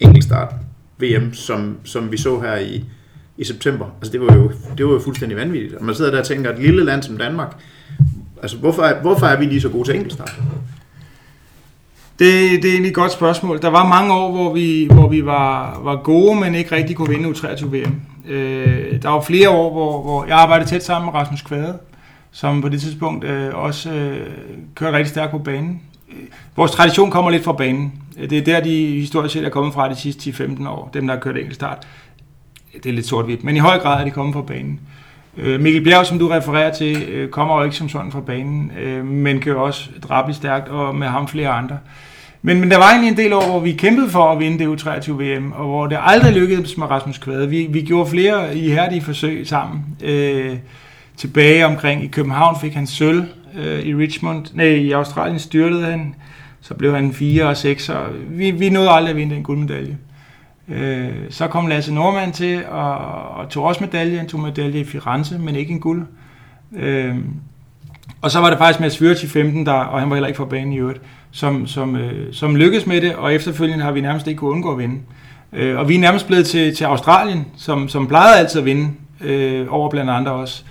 [0.00, 0.54] enkeltstart
[0.98, 2.84] VM, som, som vi så her i,
[3.38, 3.86] i september.
[3.96, 5.74] Altså det var, jo, det var jo fuldstændig vanvittigt.
[5.74, 7.56] Og man sidder der og tænker, at et lille land som Danmark,
[8.42, 10.40] altså hvorfor er, hvorfor er vi lige så gode til enkeltstart?
[12.18, 13.62] Det, det er egentlig et godt spørgsmål.
[13.62, 17.08] Der var mange år, hvor vi, hvor vi var, var gode, men ikke rigtig kunne
[17.08, 18.00] vinde U23 VM.
[18.28, 21.78] Øh, der var flere år, hvor, hvor jeg arbejdede tæt sammen med Rasmus Kvade,
[22.30, 24.26] som på det tidspunkt øh, også øh,
[24.74, 25.82] kørte rigtig stærkt på banen.
[26.08, 26.16] Øh,
[26.56, 27.92] vores tradition kommer lidt fra banen.
[28.30, 31.14] Det er der, de historisk set er kommet fra de sidste 10-15 år, dem der
[31.14, 31.88] har kørt enkeltstart.
[32.72, 34.80] Det er lidt sort-hvidt, men i høj grad er de kommet fra banen.
[34.82, 38.20] Øh, Øh, Mikkel Bjerg, som du refererer til, øh, kommer jo ikke som sådan fra
[38.20, 41.78] banen, øh, men jo også drabe stærkt, og med ham flere andre.
[42.42, 44.80] Men, men der var egentlig en del år, hvor vi kæmpede for at vinde det
[44.82, 47.48] U23 VM, og hvor det aldrig lykkedes med Rasmus Kvade.
[47.48, 49.84] Vi, vi gjorde flere ihærdige forsøg sammen.
[50.04, 50.56] Øh,
[51.16, 53.24] tilbage omkring i København fik han sølv
[53.58, 54.46] øh, i Richmond.
[54.54, 56.14] Nej, i Australien styrtede han.
[56.60, 59.96] Så blev han 4 og 6, og vi, vi nåede aldrig at vinde en guldmedalje.
[60.68, 64.18] Øh, så kom Lasse Normand til og, og tog også medalje.
[64.18, 66.06] Han tog medalje i Firenze, men ikke en guld.
[66.76, 67.16] Øh,
[68.22, 70.36] og så var det faktisk med Svyrts i 15, der, og han var heller ikke
[70.36, 71.00] fra banen i øvrigt,
[71.30, 74.72] som, som, øh, som lykkedes med det, og efterfølgende har vi nærmest ikke kunnet undgå
[74.72, 75.00] at vinde.
[75.52, 78.90] Øh, og vi er nærmest blevet til, til Australien, som, som plejede altid at vinde,
[79.20, 80.64] øh, over blandt andre også.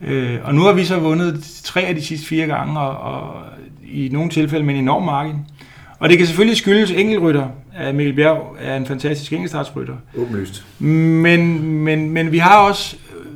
[0.00, 3.42] Øh, og nu har vi så vundet tre af de sidste fire gange, og, og
[3.92, 5.36] i nogle tilfælde med en enorm margin.
[6.00, 7.48] Og det kan selvfølgelig skyldes enkeltrytter.
[7.94, 9.94] Mikkel Bjerg er en fantastisk enkeltstartsrytter.
[10.18, 10.64] Åbenlyst.
[10.78, 13.26] Men, men, men vi har også, øh,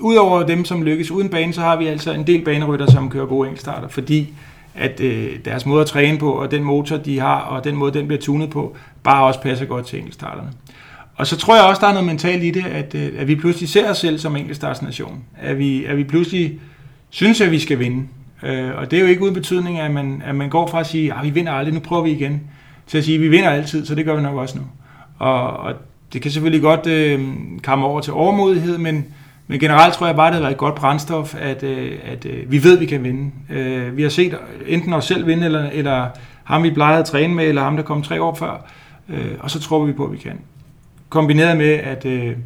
[0.00, 3.26] udover dem, som lykkes uden bane, så har vi altså en del banerytter, som kører
[3.26, 4.32] gode enkeltstarter, fordi
[4.74, 7.92] at øh, deres måde at træne på, og den motor, de har, og den måde,
[7.92, 10.48] den bliver tunet på, bare også passer godt til enkeltstarterne.
[11.16, 13.34] Og så tror jeg også, der er noget mentalt i det, at, øh, at vi
[13.34, 15.24] pludselig ser os selv som enkeltstartsnation.
[15.42, 16.60] At vi, at vi pludselig
[17.10, 18.06] synes, at vi skal vinde.
[18.42, 20.86] Øh, og det er jo ikke uden betydning, at man, at man går fra at
[20.86, 22.40] sige, at vi vinder aldrig, nu prøver vi igen,
[22.86, 24.64] til at sige, at vi vinder altid, så det gør vi nok også nu.
[25.18, 25.74] Og, og
[26.12, 27.20] det kan selvfølgelig godt øh,
[27.62, 29.04] komme over til overmodighed, men,
[29.46, 32.52] men generelt tror jeg bare, det har været et godt brændstof, at, øh, at øh,
[32.52, 33.30] vi ved, at vi kan vinde.
[33.50, 36.06] Øh, vi har set enten os selv vinde, eller, eller
[36.44, 38.66] ham vi plejede at træne med, eller ham der kom tre år før,
[39.08, 40.40] øh, og så tror vi på, at vi kan
[41.08, 42.36] kombineret med, at, øh,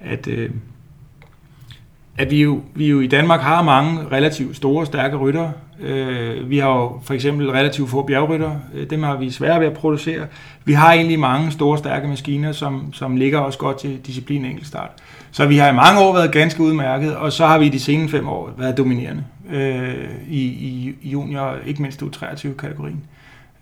[0.00, 0.50] at, øh,
[2.18, 5.50] at vi, jo, vi jo i Danmark har mange relativt store, stærke rytter.
[5.80, 8.50] Øh, vi har jo for eksempel relativt få bjergrytter.
[8.74, 10.26] Øh, dem har vi svære ved at producere.
[10.64, 14.90] Vi har egentlig mange store, stærke maskiner, som, som ligger også godt til disciplin enkeltstart.
[15.30, 18.16] Så vi har i mange år været ganske udmærket, og så har vi de seneste
[18.16, 19.94] fem år været dominerende øh,
[20.28, 23.02] i, i, i junior, ikke mindst U23-kategorien.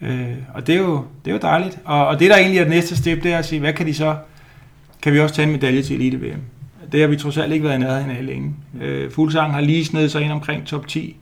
[0.00, 1.78] Øh, og det er, jo, det er jo dejligt.
[1.84, 3.86] Og, og det, der egentlig er det næste step, det er at sige, hvad kan
[3.86, 4.16] de så...
[5.02, 6.40] Kan vi også tage en medalje til Elite-VM?
[6.92, 8.54] Det har vi trods alt ikke været i nærheden af længe.
[8.82, 11.16] Øh, Fuglsang har lige snedet sig ind omkring top 10,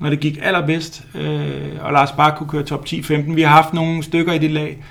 [0.00, 1.02] når det gik allerbedst.
[1.14, 1.50] Øh,
[1.80, 3.34] og Lars Bak kunne køre top 10-15.
[3.34, 4.84] Vi har haft nogle stykker i det lag,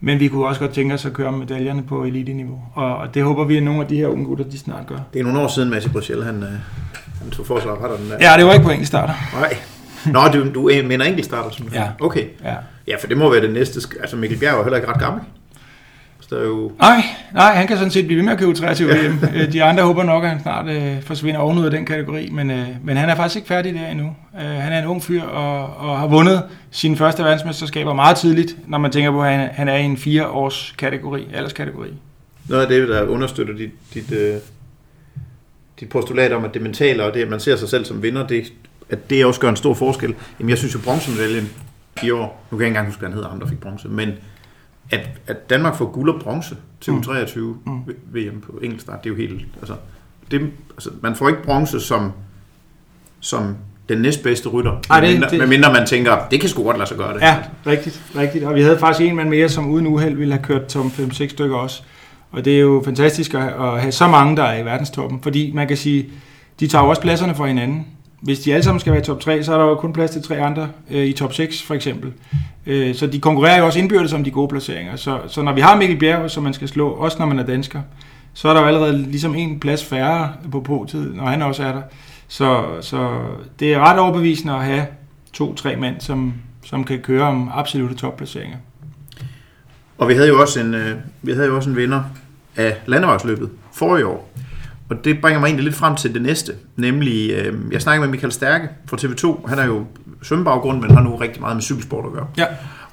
[0.00, 2.60] men vi kunne også godt tænke os at køre medaljerne på elite-niveau.
[2.74, 4.98] Og, og det håber vi, at nogle af de her unge gutter, de snart gør.
[5.12, 6.48] Det er nogle år siden, Mads Bruchel, han, øh,
[7.22, 8.30] han tog forslag har den der.
[8.30, 9.14] Ja, det var ikke på enkeltstarter.
[9.34, 9.56] Nej.
[10.06, 11.64] Nå, du, du mener enkeltstarter?
[11.74, 11.88] Ja.
[12.00, 12.24] Okay.
[12.44, 12.54] Ja.
[12.88, 13.80] ja, for det må være det næste.
[14.00, 15.22] Altså Mikkel Bjerg er heller ikke ret gammel.
[16.32, 16.72] Der er jo...
[16.78, 17.02] Nej,
[17.34, 19.18] nej, han kan sådan set blive ved med at købe 23 VM.
[19.34, 22.50] Øh, de andre håber nok, at han snart øh, forsvinder ovenud af den kategori, men,
[22.50, 24.16] øh, men han er faktisk ikke færdig der endnu.
[24.40, 28.56] Øh, han er en ung fyr og, og har vundet sine første verdensmesterskaber meget tidligt,
[28.66, 31.88] når man tænker på, at han, han er i en fire års kategori, alderskategori.
[32.48, 34.34] Noget af det, der understøtter dit, dit, øh,
[35.80, 38.26] dit postulat om, at det mentale og det, at man ser sig selv som vinder,
[38.26, 38.52] det,
[38.90, 40.14] at det også gør en stor forskel.
[40.38, 41.50] Jamen, jeg synes jo, bronzemedaljen
[42.02, 43.88] i år, nu kan jeg ikke engang huske, hvad han hedder, ham der fik bronze,
[43.88, 44.12] men
[44.92, 47.56] at, at Danmark får guld og bronze til U23 mm.
[47.64, 47.94] mm.
[48.12, 49.44] VM på enkeltstart, det er jo helt...
[49.58, 49.74] Altså,
[50.30, 52.12] det, altså, man får ikke bronze som,
[53.20, 53.56] som
[53.88, 56.88] den næstbedste rytter, Ej, det, medmindre, det, medmindre man tænker, det kan sgu godt lade
[56.88, 57.20] sig gøre det.
[57.20, 58.44] Ja, rigtigt, rigtigt.
[58.44, 61.28] Og vi havde faktisk en mand mere, som uden uheld ville have kørt tom 5-6
[61.28, 61.82] stykker også.
[62.30, 65.68] Og det er jo fantastisk at have så mange, der er i verdenstoppen, fordi man
[65.68, 66.10] kan sige,
[66.60, 67.86] de tager jo også pladserne for hinanden
[68.22, 70.10] hvis de alle sammen skal være i top 3, så er der jo kun plads
[70.10, 72.12] til tre andre øh, i top 6 for eksempel.
[72.66, 74.96] Øh, så de konkurrerer jo også indbyrdes om de gode placeringer.
[74.96, 77.46] Så, så når vi har Mikkel Bjerg, som man skal slå, også når man er
[77.46, 77.80] dansker,
[78.34, 81.72] så er der jo allerede ligesom en plads færre på potid, når han også er
[81.72, 81.82] der.
[82.28, 83.18] Så, så
[83.60, 84.86] det er ret overbevisende at have
[85.32, 88.56] to-tre mænd, som, som kan køre om absolute topplaceringer.
[89.98, 92.02] Og vi havde jo også en, øh, vi havde jo også en vinder
[92.56, 94.30] af landevejsløbet for i år,
[94.92, 98.10] og det bringer mig egentlig lidt frem til det næste, nemlig, øh, jeg snakker med
[98.10, 99.84] Michael Stærke fra TV2, han er jo
[100.22, 102.26] svømmebaggrund, men har nu rigtig meget med cykelsport at gøre.
[102.38, 102.46] Ja.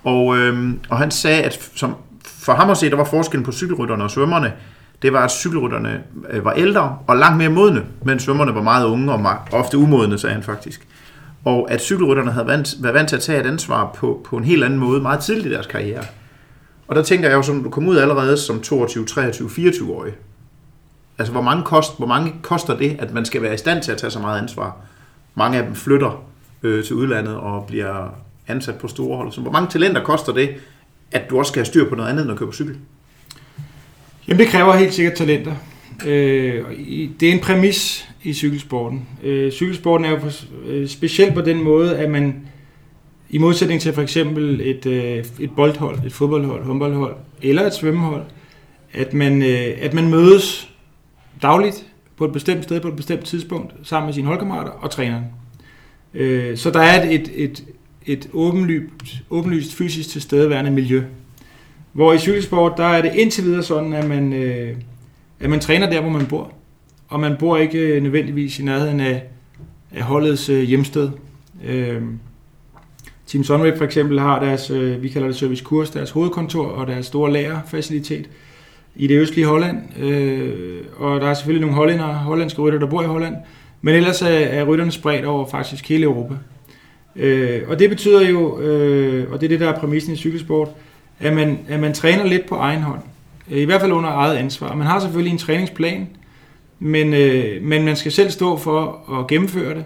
[0.04, 1.96] Og, øh, og han sagde, at som,
[2.26, 4.54] for ham at se, der var forskellen på cykelrytterne og svømmerne,
[5.02, 8.86] det var, at cykelrytterne øh, var ældre og langt mere modne, mens svømmerne var meget
[8.86, 10.88] unge og ofte umodne, sagde han faktisk.
[11.46, 14.44] Og at cykelrytterne havde vant, været vant til at tage et ansvar på, på en
[14.44, 16.04] helt anden måde meget tidligt i deres karriere.
[16.88, 20.14] Og der tænker jeg jo, som du kom ud allerede som 22, 23, 24-årig,
[21.20, 23.92] Altså, hvor mange, kost, hvor mange koster det, at man skal være i stand til
[23.92, 24.78] at tage så meget ansvar?
[25.36, 26.24] Mange af dem flytter
[26.64, 28.16] øh, til udlandet og bliver
[28.48, 29.32] ansat på store hold.
[29.32, 30.50] Så hvor mange talenter koster det,
[31.12, 32.78] at du også skal have styr på noget andet end at køre på cykel?
[34.28, 35.56] Jamen, det kræver helt sikkert talenter.
[36.06, 36.66] Øh,
[37.20, 39.08] det er en præmis i cykelsporten.
[39.24, 40.20] Øh, cykelsporten er jo
[40.66, 42.48] øh, specielt på den måde, at man
[43.30, 48.24] i modsætning til for eksempel et, øh, et boldhold, et fodboldhold, håndboldhold eller et svømmehold,
[48.94, 50.70] at man, øh, at man mødes
[51.42, 51.86] dagligt
[52.18, 55.26] på et bestemt sted på et bestemt tidspunkt sammen med sine holdkammerater og træneren.
[56.14, 57.64] Øh, så der er et, et,
[58.06, 61.04] et åbenlyst, åbenlyst fysisk tilstedeværende miljø.
[61.94, 64.76] Hvor i cykelsport, der er det indtil videre sådan, at man, øh,
[65.40, 66.54] at man træner der, hvor man bor.
[67.08, 69.24] Og man bor ikke øh, nødvendigvis i nærheden af,
[69.92, 71.10] af holdets øh, hjemsted.
[71.66, 72.02] Øh,
[73.28, 74.72] Team Sunweb for eksempel har deres,
[75.02, 78.30] vi kalder det servicekurs, deres hovedkontor og deres store lagerfacilitet
[79.00, 79.78] i det østlige Holland.
[80.00, 83.36] Øh, og der er selvfølgelig nogle hollænder, hollandske rytter, der bor i Holland.
[83.82, 86.34] Men ellers er, er rytterne spredt over faktisk hele Europa.
[87.16, 90.70] Øh, og det betyder jo, øh, og det er det, der er præmissen i cykelsport,
[91.20, 93.00] at man, at man træner lidt på egen hånd.
[93.52, 94.76] Øh, I hvert fald under eget ansvar.
[94.76, 96.08] Man har selvfølgelig en træningsplan,
[96.80, 99.86] men, øh, men man skal selv stå for at gennemføre det.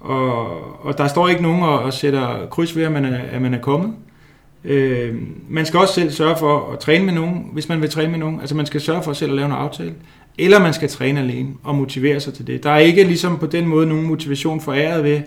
[0.00, 0.46] Og,
[0.86, 3.54] og der står ikke nogen og, og sætter kryds ved, at man er, at man
[3.54, 3.88] er kommet.
[3.88, 3.94] Øh,
[4.64, 5.14] Øh,
[5.48, 8.18] man skal også selv sørge for at træne med nogen, hvis man vil træne med
[8.18, 8.40] nogen.
[8.40, 9.94] Altså man skal sørge for selv at lave en aftale.
[10.38, 12.62] Eller man skal træne alene og motivere sig til det.
[12.62, 15.20] Der er ikke ligesom på den måde nogen motivation foræret ved,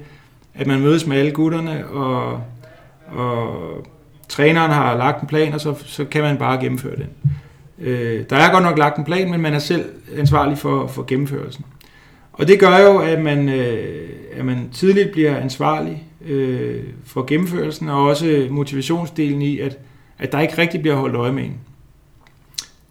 [0.54, 2.42] at man mødes med alle gutterne, og,
[3.08, 3.56] og
[4.30, 7.10] træneren har lagt en plan, og så, så kan man bare gennemføre den.
[7.80, 9.86] Øh, der er godt nok lagt en plan, men man er selv
[10.18, 11.66] ansvarlig for, for gennemførelsen.
[12.34, 17.90] Og det gør jo, at man, øh, at man tidligt bliver ansvarlig øh, for gennemførelsen,
[17.90, 19.78] og også motivationsdelen i, at,
[20.20, 21.58] at der ikke rigtig bliver holdt øje med en.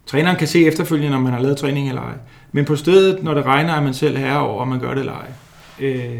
[0.05, 2.13] Træneren kan se efterfølgende, om man har lavet træning eller ej.
[2.51, 4.99] Men på stedet, når det regner, er man selv herre over, om man gør det
[4.99, 5.27] eller ej.
[5.79, 6.19] Øh,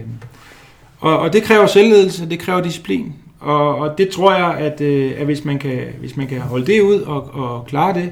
[1.00, 3.14] og, og det kræver selvledelse, det kræver disciplin.
[3.40, 6.66] Og, og det tror jeg, at, øh, at hvis, man kan, hvis man kan holde
[6.66, 8.12] det ud og, og klare det,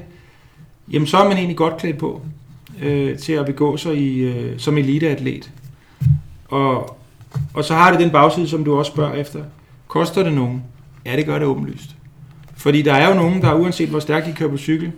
[0.92, 2.22] jamen så er man egentlig godt klædt på
[2.82, 5.50] øh, til at begå sig i, øh, som eliteatlet.
[6.48, 6.95] Og
[7.54, 9.44] og så har det den bagside, som du også spørger efter.
[9.88, 10.62] Koster det nogen?
[11.06, 11.96] Ja, det gør det åbenlyst.
[12.56, 14.92] Fordi der er jo nogen, der uanset hvor stærkt de kører på cykel,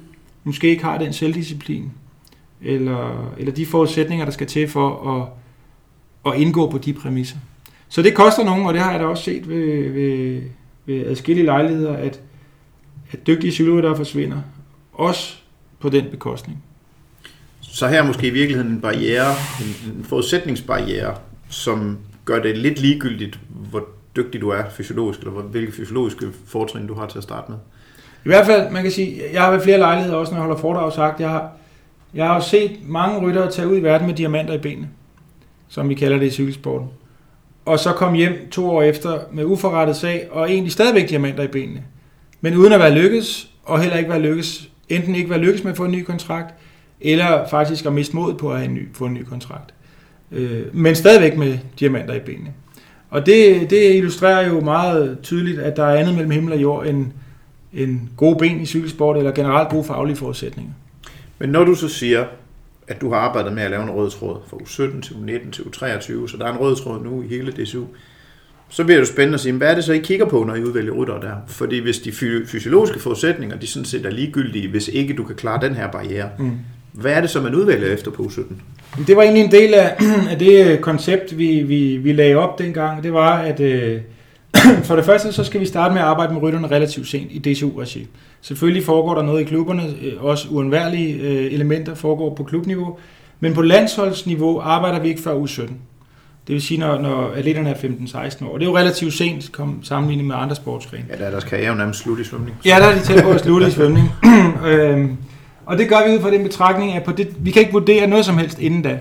[0.44, 1.90] måske ikke har den selvdisciplin,
[2.62, 7.36] eller, eller de forudsætninger, der skal til for at, at indgå på de præmisser.
[7.88, 10.42] Så det koster nogen, og det har jeg da også set ved, ved,
[10.86, 12.20] ved adskillige lejligheder, at,
[13.12, 14.38] at dygtige cykelryttere forsvinder.
[14.92, 15.36] Også
[15.80, 16.62] på den bekostning.
[17.60, 21.14] Så her er måske i virkeligheden en barriere, en, en forudsætningsbarriere,
[21.48, 21.98] som
[22.28, 27.06] gør det lidt ligegyldigt, hvor dygtig du er fysiologisk, eller hvilke fysiologiske fortrin du har
[27.06, 27.58] til at starte med.
[28.24, 30.60] I hvert fald, man kan sige, jeg har ved flere lejligheder også, når jeg holder
[30.60, 31.52] foredrag, sagt, jeg har,
[32.14, 34.88] jeg har set mange ryttere tage ud i verden med diamanter i benene,
[35.68, 36.88] som vi kalder det i cykelsporten.
[37.64, 41.48] Og så kom hjem to år efter med uforrettet sag, og egentlig stadigvæk diamanter i
[41.48, 41.82] benene.
[42.40, 45.70] Men uden at være lykkes, og heller ikke være lykkes, enten ikke være lykkes med
[45.70, 46.54] at få en ny kontrakt,
[47.00, 49.74] eller faktisk at miste mod på at have en ny, få en ny kontrakt.
[50.32, 52.52] Øh, men stadigvæk med diamanter i benene.
[53.10, 56.86] Og det, det illustrerer jo meget tydeligt, at der er andet mellem himmel og jord
[56.86, 57.06] end,
[57.72, 60.72] en gode ben i cykelsport, eller generelt gode faglige forudsætninger.
[61.38, 62.24] Men når du så siger,
[62.88, 65.62] at du har arbejdet med at lave en rød tråd fra U17 til U19 til
[65.62, 67.84] U23, så der er en rød tråd nu i hele DSU,
[68.68, 70.62] så bliver det spændende at sige, hvad er det så, I kigger på, når I
[70.62, 71.34] udvælger rytter der?
[71.46, 72.12] Fordi hvis de
[72.46, 76.30] fysiologiske forudsætninger, de sådan set er ligegyldige, hvis ikke du kan klare den her barriere,
[76.38, 76.58] mm.
[76.92, 78.54] hvad er det så, man udvælger efter på U17?
[79.06, 79.96] Det var egentlig en del af,
[80.30, 83.02] af det koncept, vi, vi, vi lagde op dengang.
[83.02, 84.00] Det var, at øh,
[84.88, 87.38] for det første, så skal vi starte med at arbejde med rytterne relativt sent i
[87.38, 88.06] DCU-regi.
[88.40, 92.98] Selvfølgelig foregår der noget i klubberne, øh, også uundværlige øh, elementer foregår på klubniveau,
[93.40, 95.76] men på landsholdsniveau arbejder vi ikke før u 17.
[96.46, 98.52] Det vil sige, når, når atleterne er 15-16 år.
[98.52, 101.04] Og det er jo relativt sent kom, sammenlignet med andre sportsgrene.
[101.10, 102.56] Ja, der er deres karriere nærmest slut i svømning.
[102.64, 104.10] Ja, der er de tæt på at slutte i svømning.
[104.68, 105.16] øhm,
[105.68, 108.06] og det gør vi ud fra den betragtning, at på det, vi kan ikke vurdere
[108.06, 108.98] noget som helst inden da.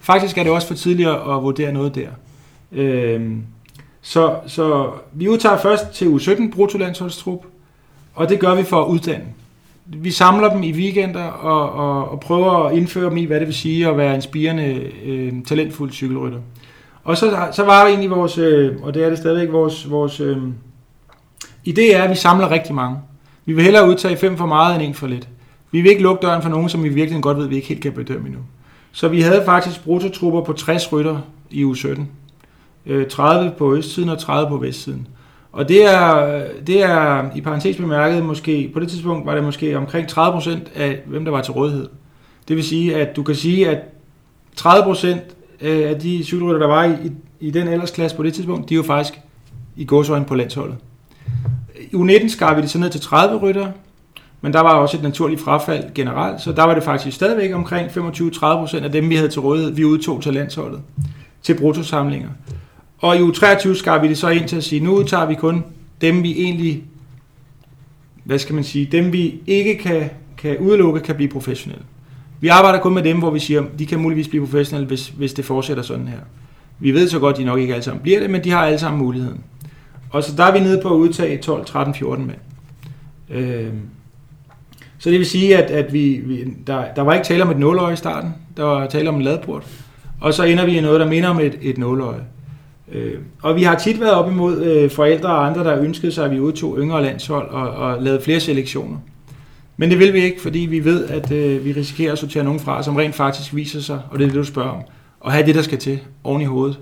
[0.00, 2.08] Faktisk er det også for tidligt at vurdere noget der.
[2.72, 3.42] Øhm,
[4.02, 7.44] så, så vi udtager først til U17 bruttolandsholdstrup,
[8.14, 9.24] og det gør vi for at uddanne.
[9.86, 13.46] Vi samler dem i weekender og, og, og prøver at indføre dem i, hvad det
[13.46, 16.38] vil sige at være en spirende, øh, talentfuld cykelrytter.
[17.04, 20.20] Og så, så var det egentlig vores, øh, og det er det stadigvæk vores, vores
[20.20, 20.38] øh,
[21.68, 22.98] idé er, at vi samler rigtig mange.
[23.44, 25.28] Vi vil hellere udtage fem for meget end en for lidt.
[25.72, 27.68] Vi vil ikke lukke døren for nogen, som vi virkelig godt ved, at vi ikke
[27.68, 28.42] helt kan bedømme endnu.
[28.92, 31.18] Så vi havde faktisk brutotrupper på 60 rytter
[31.50, 32.08] i u 17.
[33.10, 35.08] 30 øh, på østsiden og 30 på vestsiden.
[35.52, 39.76] Og det er, det er i parentes bemærket måske, på det tidspunkt var det måske
[39.76, 41.88] omkring 30% af, hvem der var til rådighed.
[42.48, 43.78] Det vil sige, at du kan sige, at
[44.60, 45.06] 30%
[45.60, 48.76] øh, af de cykelrytter, der var i, i, i den aldersklasse på det tidspunkt, de
[48.76, 49.20] var jo faktisk
[49.76, 50.76] i godsøjne på landsholdet.
[51.90, 53.66] I U19 skar vi det så ned til 30 rytter,
[54.40, 57.88] men der var også et naturligt frafald generelt, så der var det faktisk stadigvæk omkring
[57.88, 60.80] 25-30% af dem, vi havde til rådighed, vi udtog til landsholdet
[61.42, 62.28] til bruttosamlinger.
[62.98, 65.34] Og i u 23 skar vi det så ind til at sige, nu tager vi
[65.34, 65.64] kun
[66.00, 66.84] dem, vi egentlig,
[68.24, 71.84] hvad skal man sige, dem vi ikke kan, kan udelukke, kan blive professionelle.
[72.40, 75.32] Vi arbejder kun med dem, hvor vi siger, de kan muligvis blive professionelle, hvis, hvis
[75.32, 76.18] det fortsætter sådan her.
[76.78, 78.66] Vi ved så godt, at de nok ikke alle sammen bliver det, men de har
[78.66, 79.40] alle sammen muligheden.
[80.10, 82.38] Og så der er vi nede på at udtage 12, 13, 14 mænd.
[83.30, 83.72] Øh,
[85.00, 87.58] så det vil sige, at, at vi, vi, der, der var ikke tale om et
[87.58, 89.66] nåløje i starten, der var tale om en ladport.
[90.20, 92.20] Og så ender vi i noget, der minder om et, et nåløje.
[92.92, 96.24] Øh, og vi har tit været op imod øh, forældre og andre, der ønskede sig,
[96.24, 98.96] at vi udtog yngre landshold og, og lavede flere selektioner.
[99.76, 102.60] Men det vil vi ikke, fordi vi ved, at øh, vi risikerer at sortere nogen
[102.60, 104.82] fra, som rent faktisk viser sig, og det er det, du spørger om,
[105.20, 106.78] og have det, der skal til oven i hovedet.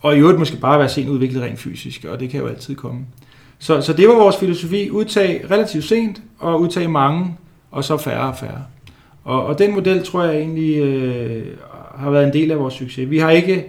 [0.00, 2.74] Og i øvrigt måske bare være sent udviklet rent fysisk, og det kan jo altid
[2.74, 3.00] komme.
[3.58, 7.36] Så, så det var vores filosofi, udtag relativt sent, og udtag mange,
[7.70, 8.64] og så færre og færre.
[9.24, 11.46] Og, og den model tror jeg egentlig øh,
[11.94, 13.10] har været en del af vores succes.
[13.10, 13.66] Vi har ikke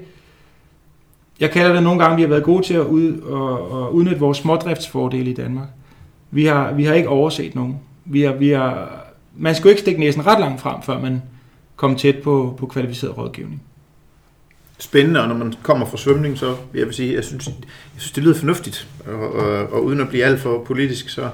[1.41, 4.19] jeg kalder det nogle gange, vi har været gode til at, ud, og, og udnytte
[4.19, 5.67] vores smådriftsfordele i Danmark.
[6.31, 7.79] Vi har, vi har ikke overset nogen.
[8.05, 8.97] Vi har, vi har,
[9.37, 11.21] man skulle ikke stikke næsen ret langt frem, før man
[11.75, 13.61] kom tæt på, på kvalificeret rådgivning.
[14.77, 17.53] Spændende, og når man kommer fra svømning, så jeg vil sige, jeg synes, jeg
[17.97, 21.29] synes det lyder fornuftigt, og, og, og uden at blive alt for politisk, så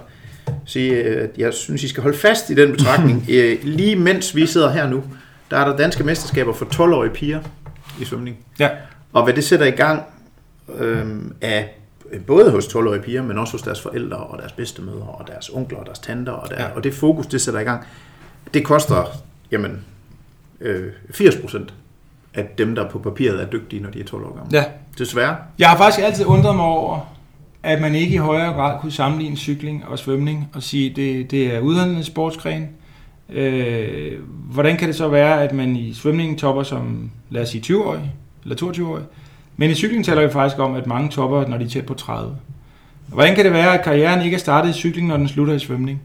[0.66, 3.26] sige, at jeg synes, I skal holde fast i den betragtning.
[3.30, 5.04] Øh, lige mens vi sidder her nu,
[5.52, 7.40] der er der danske mesterskaber for 12-årige piger
[8.02, 8.38] i svømning.
[8.60, 8.70] Ja.
[9.14, 10.04] Og hvad det sætter i gang
[10.78, 11.08] øh,
[11.42, 11.70] af
[12.28, 15.80] både hos 12-årige piger, men også hos deres forældre og deres bedstemødre og deres onkler
[15.80, 16.70] og deres tanter, og, der, ja.
[16.76, 17.84] og det fokus, det sætter i gang,
[18.54, 19.06] det koster
[19.52, 19.86] jamen,
[20.62, 21.74] øh, 80 procent
[22.34, 24.58] af dem, der på papiret er dygtige, når de er 12 år gamle.
[24.58, 24.66] Ja.
[24.98, 25.36] Desværre.
[25.60, 27.17] Jeg har faktisk altid undret mig over,
[27.68, 31.56] at man ikke i højere grad kunne sammenligne cykling og svømning og sige, det, det
[31.56, 32.70] er uddannet sportsgren.
[33.30, 34.12] Øh,
[34.52, 38.14] hvordan kan det så være, at man i svømningen topper som, lad os sige, 20-årig,
[38.44, 39.00] eller 22 år,
[39.58, 41.94] Men i cykling taler vi faktisk om, at mange topper, når de er tæt på
[41.94, 42.36] 30.
[43.08, 45.60] Hvordan kan det være, at karrieren ikke er startet i cykling, når den slutter i
[45.60, 46.02] svømning?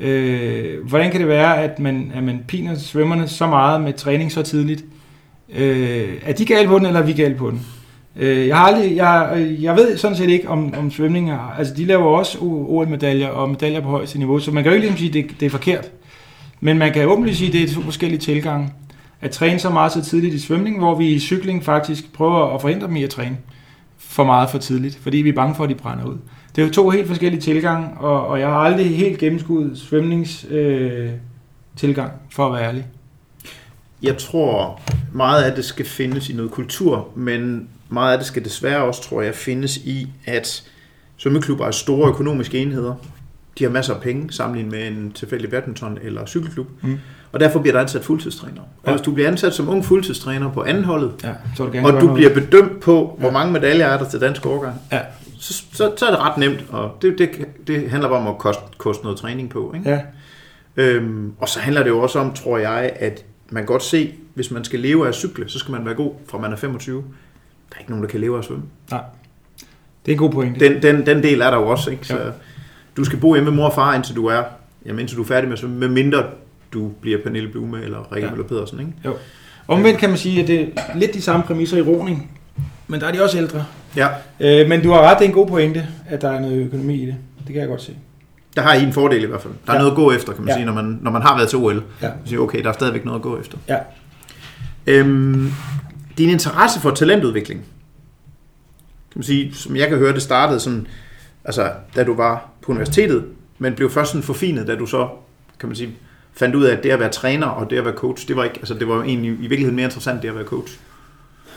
[0.00, 4.32] Øh, hvordan kan det være, at man, at man piner svømmerne så meget med træning
[4.32, 4.84] så tidligt?
[5.56, 7.66] Øh, er de gale på den, eller er vi gale på den?
[8.16, 11.54] Øh, jeg, har aldrig, jeg, øh, jeg ved sådan set ikke, om, om svømning er,
[11.58, 14.86] altså de laver også OL-medaljer og medaljer på højeste niveau, så man kan jo ikke
[14.86, 15.90] ligesom sige, at det, det er forkert.
[16.60, 18.72] Men man kan åbenlyst sige, at det er to forskellige tilgange.
[19.20, 22.60] At træne så meget så tidligt i svømning, hvor vi i cykling faktisk prøver at
[22.60, 23.36] forhindre dem i at træne
[23.98, 26.16] for meget for tidligt, fordi vi er bange for, at de brænder ud.
[26.56, 30.46] Det er jo to helt forskellige tilgange, og, og jeg har aldrig helt gennemskuddet svømnings
[30.50, 31.10] øh,
[31.76, 32.86] tilgang, for at være ærlig.
[34.02, 34.80] Jeg tror,
[35.12, 39.02] meget af det skal findes i noget kultur, men meget af det skal desværre også,
[39.02, 40.70] tror jeg, findes i, at
[41.16, 42.94] svømmeklubber er store økonomiske enheder.
[43.58, 46.68] De har masser af penge sammenlignet med en tilfældig badminton eller cykelklub.
[46.82, 46.98] Mm.
[47.32, 48.62] Og derfor bliver der ansat fuldtidstræner.
[48.82, 51.92] Og hvis du bliver ansat som ung fuldtidstræner på anden holdet, ja, så du og
[51.92, 52.14] du noget.
[52.14, 55.00] bliver bedømt på, hvor mange medaljer er der til dansk årgang, ja.
[55.38, 56.64] så, så, så er det ret nemt.
[56.68, 57.30] Og det, det,
[57.66, 59.74] det handler bare om at koste, koste noget træning på.
[59.76, 59.90] Ikke?
[59.90, 60.00] Ja.
[60.76, 64.50] Øhm, og så handler det jo også om, tror jeg, at man godt se, hvis
[64.50, 67.04] man skal leve af at cykle, så skal man være god fra man er 25.
[67.70, 68.64] Der er ikke nogen, der kan leve af at svømme.
[68.90, 69.00] Nej,
[70.06, 70.60] det er en god point.
[70.60, 71.90] Den, den, den del er der jo også.
[71.90, 72.06] Ikke?
[72.06, 72.30] Så ja.
[72.96, 74.42] du skal bo hjemme med mor og far, indtil du er,
[74.86, 76.24] jamen, indtil du er færdig med at svømme, med mindre
[76.72, 78.30] du bliver Pernille Blume eller Rikke ja.
[78.32, 78.80] Møller Pedersen.
[78.80, 78.92] Ikke?
[79.04, 79.14] Jo.
[79.68, 82.38] Omvendt kan man sige, at det er lidt de samme præmisser i roning,
[82.88, 83.64] men der er de også ældre.
[83.96, 84.08] Ja.
[84.40, 87.02] Øh, men du har ret, det er en god pointe, at der er noget økonomi
[87.02, 87.16] i det.
[87.38, 87.96] Det kan jeg godt se.
[88.56, 89.52] Der har I en fordel i hvert fald.
[89.66, 89.78] Der er ja.
[89.78, 90.54] noget at gå efter, kan man ja.
[90.54, 91.82] sige, når man, når man har været til OL.
[92.02, 92.08] Ja.
[92.08, 93.58] Man siger, okay, der er stadigvæk noget at gå efter.
[93.68, 93.76] Ja.
[94.86, 95.52] Øhm,
[96.20, 97.60] din interesse for talentudvikling,
[99.10, 100.86] kan man sige, som jeg kan høre, det startede sådan,
[101.44, 103.24] altså, da du var på universitetet,
[103.58, 105.08] men blev først sådan forfinet, da du så,
[105.60, 105.90] kan man sige,
[106.32, 108.44] fandt ud af, at det at være træner og det at være coach, det var
[108.44, 110.78] ikke, altså det var egentlig i virkeligheden mere interessant, det at være coach.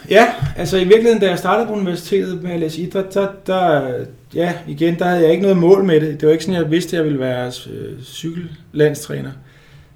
[0.09, 3.93] Ja, altså i virkeligheden, da jeg startede på universitetet med at læse idræt, der, der,
[4.33, 6.21] ja, igen, der havde jeg ikke noget mål med det.
[6.21, 9.29] Det var ikke sådan, jeg vidste, at jeg ville være øh, cykellandstræner.
[9.29, 9.52] Øh,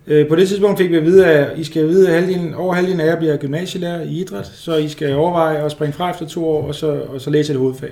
[0.08, 2.74] Øh, på det tidspunkt fik vi at vide, at I skal vide, at halvdelen, over
[2.74, 6.28] halvdelen af jer bliver gymnasielærer i idræt, så I skal overveje at springe fra efter
[6.28, 7.92] to år, og så, og så læse et hovedfag.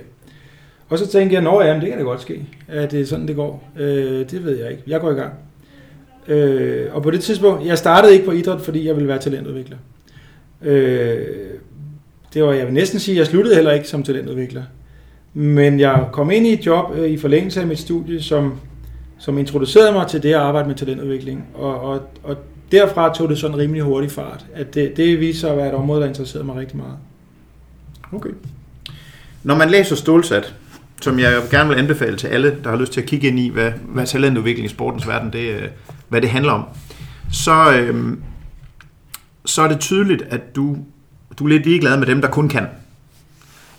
[0.88, 3.36] Og så tænkte jeg, at det kan da godt ske, at det er sådan, det
[3.36, 3.70] går.
[3.78, 4.82] Øh, det ved jeg ikke.
[4.86, 5.32] Jeg går i gang.
[6.28, 9.76] Øh, og på det tidspunkt, jeg startede ikke på idræt, fordi jeg ville være talentudvikler.
[10.62, 11.26] Øh,
[12.34, 14.62] det var, jeg vil næsten sige, jeg sluttede heller ikke som talentudvikler.
[15.34, 18.60] Men jeg kom ind i et job øh, i forlængelse af mit studie, som,
[19.18, 21.46] som introducerede mig til det at arbejde med talentudvikling.
[21.54, 22.36] Og, og, og
[22.72, 24.46] derfra tog det sådan rimelig hurtig fart.
[24.54, 26.96] At det, det viste sig at være et område, der interesserede mig rigtig meget.
[28.12, 28.30] Okay.
[29.42, 30.54] Når man læser Stålsat,
[31.00, 33.48] som jeg gerne vil anbefale til alle, der har lyst til at kigge ind i,
[33.48, 35.62] hvad, hvad talentudvikling i sportens verden, det, øh,
[36.08, 36.64] hvad det handler om,
[37.32, 38.22] så, øhm,
[39.44, 40.76] så er det tydeligt, at du,
[41.38, 42.66] du er lidt ligeglad med dem, der kun kan.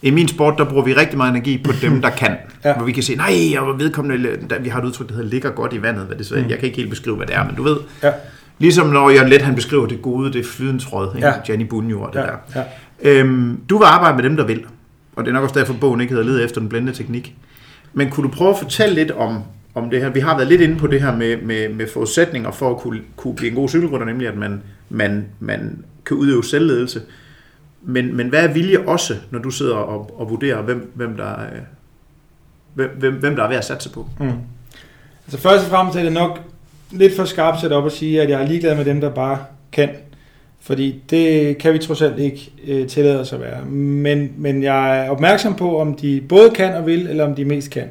[0.07, 2.37] I min sport, der bruger vi rigtig meget energi på dem, der kan.
[2.65, 2.75] ja.
[2.75, 5.49] Hvor vi kan se, nej, og vedkommende, der, vi har et udtryk, der hedder, ligger
[5.49, 6.05] godt i vandet.
[6.05, 6.49] Hvad det så, mm.
[6.49, 7.77] Jeg kan ikke helt beskrive, hvad det er, men du ved.
[8.03, 8.11] Ja.
[8.59, 11.33] Ligesom når Jørgen Let, han beskriver det gode, det flydensråd, ja.
[11.45, 12.25] Gianni Bunjo og det ja.
[12.25, 12.63] der.
[13.03, 13.19] Ja.
[13.19, 14.65] Øhm, du vil arbejde med dem, der vil.
[15.15, 17.35] Og det er nok også derfor, bogen ikke hedder Lede efter den blændende teknik.
[17.93, 19.43] Men kunne du prøve at fortælle lidt om,
[19.75, 20.09] om det her?
[20.09, 22.99] Vi har været lidt inde på det her med, med, med forudsætninger for at kunne,
[23.15, 27.01] kunne blive en god cykelrytter, nemlig at man, man, man kan udøve selvledelse.
[27.89, 31.31] Men, men hvad er vilje også, når du sidder og, og vurderer, hvem, hvem, der,
[31.31, 31.59] øh,
[32.73, 34.07] hvem, hvem, hvem der er ved at satse på?
[34.19, 34.31] Mm.
[35.25, 36.41] Altså først og fremmest er det nok
[36.91, 39.38] lidt for skarpt sat op at sige, at jeg er ligeglad med dem, der bare
[39.71, 39.89] kan.
[40.59, 43.65] Fordi det kan vi trods alt ikke øh, tillade os at være.
[43.65, 47.45] Men, men jeg er opmærksom på, om de både kan og vil, eller om de
[47.45, 47.89] mest kan.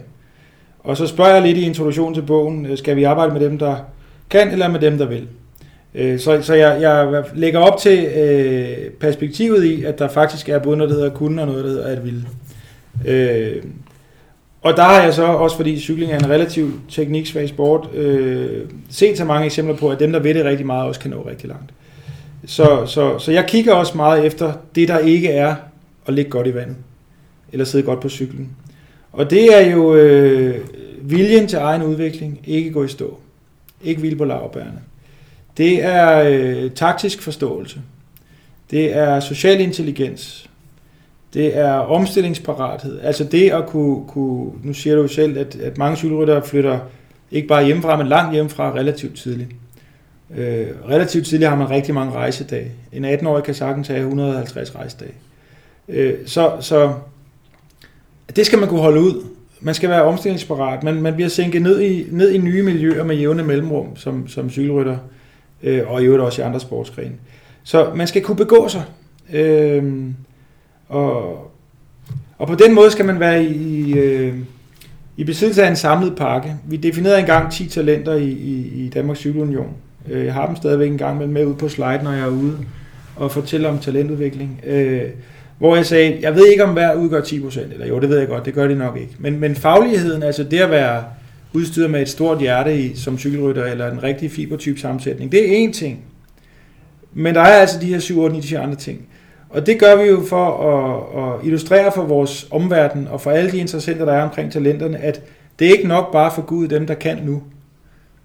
[0.78, 3.58] Og så spørger jeg lidt i introduktionen til bogen, øh, skal vi arbejde med dem,
[3.58, 3.76] der
[4.30, 5.28] kan, eller med dem, der vil?
[5.96, 10.58] Øh, så, så jeg, jeg lægger op til øh, perspektivet i, at der faktisk er
[10.58, 12.24] både noget, der hedder kunne, og noget, der hedder at ville.
[13.06, 13.62] Øh,
[14.62, 19.18] og der har jeg så, også fordi cykling er en relativt tekniksvag sport, øh, set
[19.18, 21.48] så mange eksempler på, at dem, der ved det rigtig meget, også kan nå rigtig
[21.48, 21.70] langt.
[22.46, 25.54] Så, så, så jeg kigger også meget efter det, der ikke er
[26.06, 26.76] at ligge godt i vandet,
[27.52, 28.50] eller sidde godt på cyklen.
[29.12, 30.64] Og det er jo øh,
[31.02, 33.18] viljen til egen udvikling, ikke gå i stå,
[33.84, 34.80] ikke hvile på lavbærene.
[35.56, 37.80] Det er øh, taktisk forståelse.
[38.70, 40.50] Det er social intelligens.
[41.34, 43.00] Det er omstillingsparathed.
[43.00, 46.78] Altså det at kunne, kunne nu siger du jo selv, at, at mange cykelryttere flytter
[47.30, 49.50] ikke bare hjemmefra, men langt hjemmefra relativt tidligt.
[50.36, 52.72] Øh, relativt tidligt har man rigtig mange rejsedage.
[52.92, 55.12] En 18-årig kan sagtens have 150 rejsedage.
[55.88, 56.92] Øh, så, så
[58.36, 59.24] det skal man kunne holde ud.
[59.60, 60.82] Man skal være omstillingsparat.
[60.82, 64.50] Man, man bliver sænket ned i, ned i nye miljøer med jævne mellemrum som, som
[64.50, 65.15] cykelrytter, øh,
[65.66, 67.14] øh, og i øvrigt også i andre sportsgrene.
[67.64, 68.82] Så man skal kunne begå sig.
[69.32, 70.04] Øh,
[70.88, 71.42] og
[72.38, 74.34] Og på den måde skal man være i, øh,
[75.16, 76.56] i besiddelse af en samlet pakke.
[76.64, 79.74] Vi definerede engang 10 talenter i, i, i Danmarks Cykelunion.
[80.10, 82.58] Øh, jeg har dem stadigvæk en gang med ud på slide, når jeg er ude
[83.16, 84.60] og fortæller om talentudvikling.
[84.66, 85.02] Øh,
[85.58, 88.28] hvor jeg sagde, jeg ved ikke om hver udgør 10%, eller jo, det ved jeg
[88.28, 89.14] godt, det gør det nok ikke.
[89.18, 91.04] Men, men fagligheden, altså det at være
[91.52, 95.68] udstyret med et stort hjerte i, som cykelrytter, eller en rigtig fibertype sammensætning, det er
[95.68, 96.04] én ting.
[97.12, 99.06] Men der er altså de her 7, 8, 9, 10 andre ting.
[99.48, 103.50] Og det gør vi jo for at, at illustrere for vores omverden, og for alle
[103.50, 105.22] de interessenter, der er omkring talenterne, at
[105.58, 107.42] det er ikke nok bare for Gud dem, der kan nu.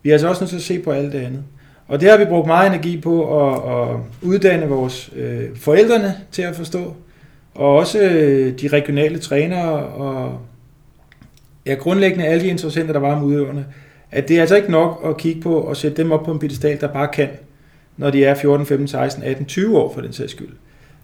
[0.03, 1.43] Vi er altså også nødt til at se på alt det andet.
[1.87, 6.41] Og det har vi brugt meget energi på at, at uddanne vores øh, forældrene til
[6.41, 6.93] at forstå,
[7.55, 10.39] og også øh, de regionale trænere og
[11.65, 13.65] ja, grundlæggende alle de interessenter, der var om udøverne,
[14.11, 16.39] at det er altså ikke nok at kigge på og sætte dem op på en
[16.39, 17.29] pedestal, der bare kan,
[17.97, 20.49] når de er 14, 15, 16, 18, 20 år for den sags skyld.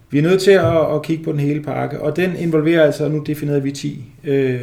[0.10, 3.08] Vi er nødt til at, at kigge på den hele pakke, og den involverer altså,
[3.08, 4.62] nu definerede vi 10 øh,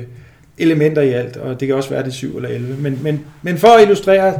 [0.59, 2.77] elementer i alt, og det kan også være det 7 eller 11.
[2.77, 4.35] Men, men, men for at illustrere,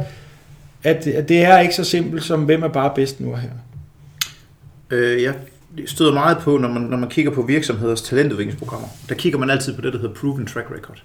[0.83, 3.49] at, at det er ikke så simpelt som, hvem er bare bedst nu og her.
[4.91, 5.33] Øh, jeg
[5.85, 8.87] støder meget på, når man, når man kigger på virksomheders talentudviklingsprogrammer.
[9.09, 11.03] Der kigger man altid på det, der hedder proven track record.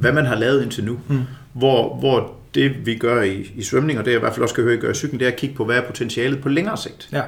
[0.00, 0.98] Hvad man har lavet indtil nu.
[1.08, 1.20] Mm.
[1.52, 4.52] Hvor, hvor det, vi gør i, i svømning, og det jeg i hvert fald også
[4.52, 6.48] skal høre, I gør i cykling, det er at kigge på, hvad er potentialet på
[6.48, 7.08] længere sigt.
[7.12, 7.22] Ja.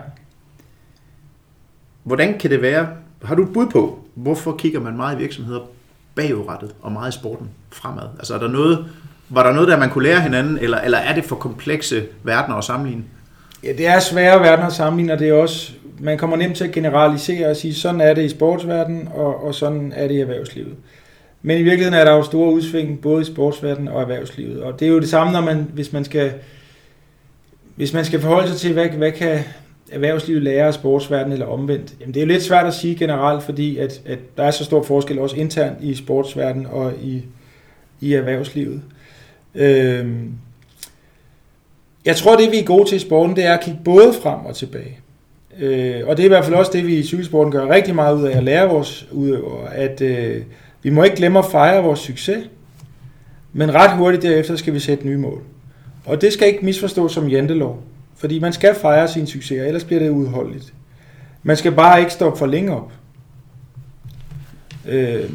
[2.03, 2.89] Hvordan kan det være,
[3.23, 5.61] har du et bud på, hvorfor kigger man meget i virksomheder
[6.15, 8.09] bagudrettet og meget i sporten fremad?
[8.19, 8.87] Altså er der noget,
[9.29, 12.57] var der noget, der man kunne lære hinanden, eller, eller er det for komplekse verdener
[12.57, 13.05] at sammenligne?
[13.65, 16.65] Ja, det er svære verdener at sammenligne, og det er også, man kommer nemt til
[16.65, 20.21] at generalisere og sige, sådan er det i sportsverdenen, og, og sådan er det i
[20.21, 20.77] erhvervslivet.
[21.43, 24.63] Men i virkeligheden er der jo store udsving, både i sportsverdenen og erhvervslivet.
[24.63, 26.33] Og det er jo det samme, når man, hvis man skal,
[27.75, 29.39] hvis man skal forholde sig til, hvad, hvad kan
[29.91, 31.95] erhvervslivet lære af sportsverdenen eller omvendt.
[32.01, 34.65] Jamen, det er jo lidt svært at sige generelt, fordi at, at der er så
[34.65, 37.23] stor forskel også internt i sportsverdenen og i,
[38.01, 38.83] i erhvervslivet.
[39.55, 40.33] Øhm,
[42.05, 44.47] jeg tror, det vi er gode til i sporten, det er at kigge både frem
[44.47, 44.99] og tilbage.
[45.59, 48.17] Øh, og det er i hvert fald også det, vi i cykelsporten gør rigtig meget
[48.17, 50.43] ud af at lære vores udøvere, at øh,
[50.83, 52.45] vi må ikke glemme at fejre vores succes,
[53.53, 55.43] men ret hurtigt derefter skal vi sætte nye mål.
[56.05, 57.83] Og det skal ikke misforstås som jantelov,
[58.17, 60.75] fordi man skal fejre sin succes, ellers bliver det udholdeligt.
[61.43, 62.93] Man skal bare ikke stoppe for længe op.
[64.89, 65.31] Øh,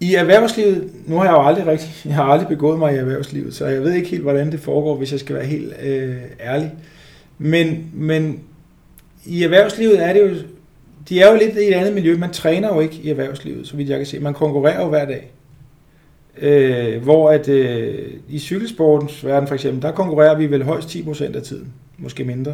[0.00, 3.54] i erhvervslivet, nu har jeg jo aldrig rigtig, jeg har aldrig begået mig i erhvervslivet,
[3.54, 6.72] så jeg ved ikke helt, hvordan det foregår, hvis jeg skal være helt øh, ærlig.
[7.38, 8.40] Men, men
[9.24, 10.34] i erhvervslivet er det jo,
[11.08, 12.16] de er jo lidt i et andet miljø.
[12.16, 14.18] Man træner jo ikke i erhvervslivet, så vidt jeg kan se.
[14.18, 15.30] Man konkurrerer jo hver dag.
[16.38, 17.98] Øh, hvor at øh,
[18.28, 22.52] i cykelsportens verden for eksempel, der konkurrerer vi vel højst 10% af tiden, måske mindre.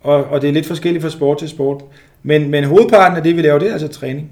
[0.00, 1.84] Og, og det er lidt forskelligt fra sport til sport.
[2.22, 4.30] Men, men hovedparten af det, vi laver, det er altså træning.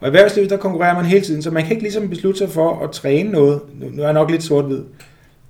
[0.00, 2.48] Og i erhvervslivet, der konkurrerer man hele tiden, så man kan ikke ligesom beslutte sig
[2.48, 3.60] for at træne noget.
[3.80, 4.80] Nu er jeg nok lidt sort-hvid.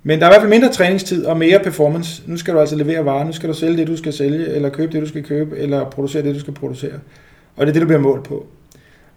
[0.03, 2.23] Men der er i hvert fald mindre træningstid og mere performance.
[2.25, 4.69] Nu skal du altså levere varer, nu skal du sælge det, du skal sælge, eller
[4.69, 6.99] købe det, du skal købe, eller producere det, du skal producere.
[7.55, 8.45] Og det er det, du bliver målt på.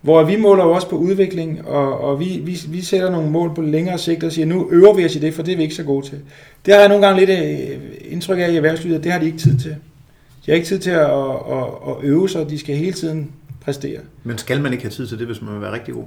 [0.00, 3.54] Hvor vi måler jo også på udvikling, og, og vi, vi, vi sætter nogle mål
[3.54, 5.62] på længere sigt og siger, nu øver vi os i det, for det er vi
[5.62, 6.18] ikke så gode til.
[6.66, 7.78] Det har jeg nogle gange lidt øh,
[8.12, 9.70] indtryk af i erhvervslivet, det har de ikke tid til.
[10.46, 13.30] De har ikke tid til at, at, at øve sig, de skal hele tiden
[13.60, 14.00] præstere.
[14.24, 16.04] Men skal man ikke have tid til det, hvis man vil være rigtig god?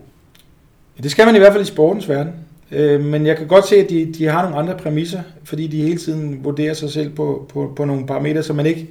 [0.97, 2.33] Ja, det skal man i hvert fald i sportens verden.
[2.71, 5.81] Øh, men jeg kan godt se, at de, de har nogle andre præmisser, fordi de
[5.81, 8.87] hele tiden vurderer sig selv på, på, på nogle parametre, som man ikke,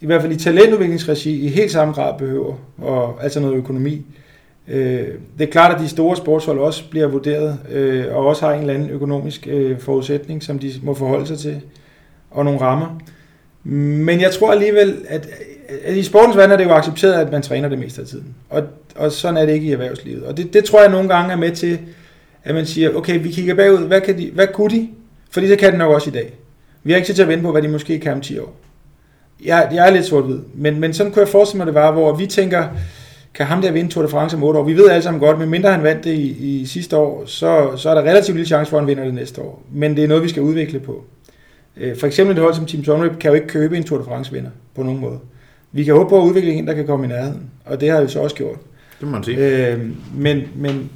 [0.00, 4.06] i hvert fald i talentudviklingsregi, i helt samme grad behøver, og, altså noget økonomi.
[4.68, 8.52] Øh, det er klart, at de store sportshold også bliver vurderet, øh, og også har
[8.52, 11.60] en eller anden økonomisk øh, forudsætning, som de må forholde sig til,
[12.30, 12.98] og nogle rammer.
[13.64, 15.28] Men jeg tror alligevel, at,
[15.84, 18.34] at i sportens verden er det jo accepteret, at man træner det meste af tiden.
[18.50, 18.62] Og,
[18.96, 20.22] og sådan er det ikke i erhvervslivet.
[20.22, 21.78] Og det, det tror jeg nogle gange er med til,
[22.44, 24.88] at man siger, okay, vi kigger bagud, hvad, kan de, hvad kunne de?
[25.30, 26.34] Fordi det kan de nok også i dag.
[26.82, 28.56] Vi har ikke tid til at vente på, hvad de måske kan om 10 år.
[29.44, 32.14] Jeg, jeg er lidt sort-hvid, men, men sådan kunne jeg forestille mig, det var, hvor
[32.14, 32.64] vi tænker,
[33.34, 34.64] kan ham der vinde Tour de France om 8 år?
[34.64, 37.76] Vi ved alle sammen godt, men mindre han vandt det i, i sidste år, så,
[37.76, 39.62] så er der relativt lille chance for, at han vinder det næste år.
[39.72, 41.04] Men det er noget, vi skal udvikle på.
[41.76, 44.04] Øh, for eksempel et hold som Team Sunweb kan jo ikke købe en Tour de
[44.04, 45.18] France vinder på nogen måde.
[45.72, 48.02] Vi kan håbe på at udvikle en, der kan komme i nærheden, og det har
[48.02, 48.56] vi så også gjort.
[49.00, 49.68] Det må man sige.
[49.72, 49.80] Øh,
[50.14, 50.90] men, men,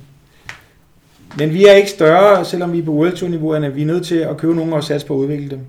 [1.38, 3.82] men vi er ikke større, selvom vi er på World Tour niveau, end at vi
[3.82, 5.60] er nødt til at købe nogen og satse på at udvikle dem.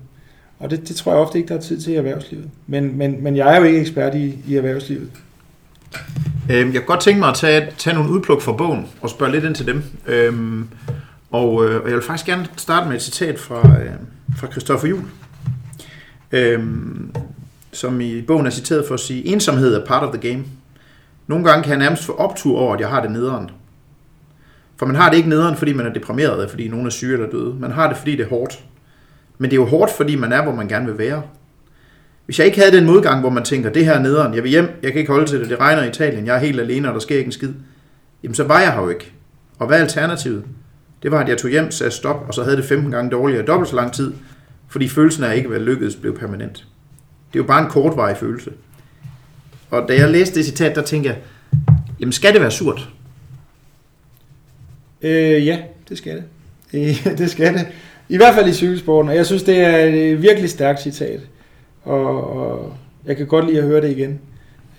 [0.64, 2.50] Og det, det tror jeg ofte ikke, der er tid til i erhvervslivet.
[2.66, 5.10] Men, men, men jeg er jo ikke ekspert i, i erhvervslivet.
[6.50, 9.32] Øhm, jeg kunne godt tænke mig at tage, tage nogle udpluk fra bogen og spørge
[9.32, 9.82] lidt ind til dem.
[10.06, 10.68] Øhm,
[11.30, 13.90] og, øh, og jeg vil faktisk gerne starte med et citat fra, øh,
[14.36, 15.04] fra Christoffer Juhl,
[16.32, 17.14] øhm,
[17.72, 20.44] som i bogen er citeret for at sige, ensomhed er part of the game.
[21.26, 23.50] Nogle gange kan jeg nærmest få optur over, at jeg har det nederen.
[24.76, 27.30] For man har det ikke nederen, fordi man er deprimeret, fordi nogen er syge eller
[27.30, 27.54] døde.
[27.54, 28.64] Man har det, fordi det er hårdt.
[29.38, 31.22] Men det er jo hårdt, fordi man er, hvor man gerne vil være.
[32.24, 34.50] Hvis jeg ikke havde den modgang, hvor man tænker, det her er nederen, jeg vil
[34.50, 36.88] hjem, jeg kan ikke holde til det, det regner i Italien, jeg er helt alene,
[36.88, 37.52] og der sker ikke en skid.
[38.22, 39.12] Jamen så var jeg her jo ikke.
[39.58, 40.44] Og hvad er alternativet?
[41.02, 43.46] Det var, at jeg tog hjem, sagde stop, og så havde det 15 gange dårligere
[43.46, 44.12] dobbelt så lang tid,
[44.68, 46.54] fordi følelsen af at ikke være lykkedes blev permanent.
[47.32, 48.50] Det er jo bare en kortvarig følelse.
[49.70, 51.18] Og da jeg læste det citat, der tænkte jeg,
[52.00, 52.88] jamen skal det være surt?
[55.02, 55.58] Øh, ja,
[55.88, 56.24] det skal det.
[56.74, 57.66] Øh, det skal det.
[58.08, 61.20] I hvert fald i cykelsporten, og jeg synes, det er et øh, virkelig stærkt citat.
[61.82, 62.72] Og, og
[63.06, 64.20] jeg kan godt lide at høre det igen.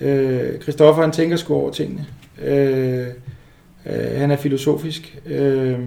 [0.02, 2.06] Øh, Christoffer, han tænker sgu over tingene.
[2.44, 3.08] Øh,
[3.86, 5.20] øh, han er filosofisk.
[5.26, 5.80] Øh,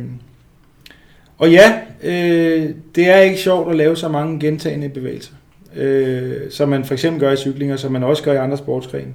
[1.39, 5.33] og ja, øh, det er ikke sjovt at lave så mange gentagende bevægelser,
[5.77, 8.57] øh, som man for eksempel gør i cykling, og som man også gør i andre
[8.57, 9.15] sportsgrene.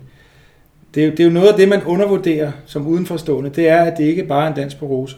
[0.96, 3.98] Det er, det er jo noget af det, man undervurderer som udenforstående, det er, at
[3.98, 5.18] det ikke bare er en dans på roser.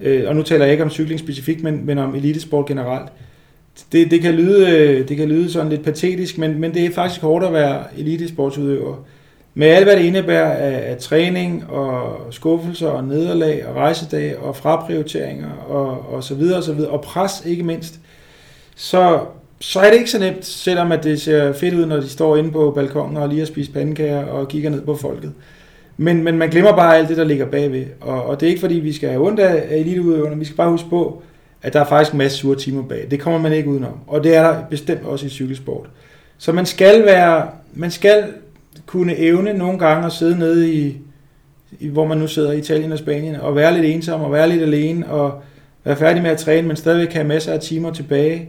[0.00, 3.08] Øh, og nu taler jeg ikke om cykling specifikt, men, men om elitesport generelt.
[3.92, 6.90] Det, det, kan lyde, øh, det kan lyde sådan lidt patetisk, men, men det er
[6.94, 8.96] faktisk hårdt at være elitesportsudøver.
[9.54, 14.56] Med alt, hvad det indebærer af, af træning og skuffelser og nederlag og rejsedage og
[14.56, 18.00] fraprioriteringer og, og så videre og så videre, og pres ikke mindst,
[18.76, 19.20] så,
[19.60, 22.36] så er det ikke så nemt, selvom at det ser fedt ud, når de står
[22.36, 25.32] inde på balkongen og lige har spist pandekager og kigger ned på folket.
[26.00, 27.84] Men, men man glemmer bare alt det, der ligger bagved.
[28.00, 30.38] Og, og det er ikke fordi, vi skal have ondt af, eliteudøverne.
[30.38, 31.22] Vi skal bare huske på,
[31.62, 33.06] at der er faktisk en masse sure timer bag.
[33.10, 33.98] Det kommer man ikke udenom.
[34.06, 35.86] Og det er der bestemt også i cykelsport.
[36.38, 38.24] Så man skal være, man skal
[38.86, 40.96] kunne evne nogle gange at sidde nede i,
[41.80, 44.48] i, hvor man nu sidder i Italien og Spanien, og være lidt ensom, og være
[44.48, 45.42] lidt alene, og
[45.84, 48.48] være færdig med at træne, men stadigvæk have masser af timer tilbage,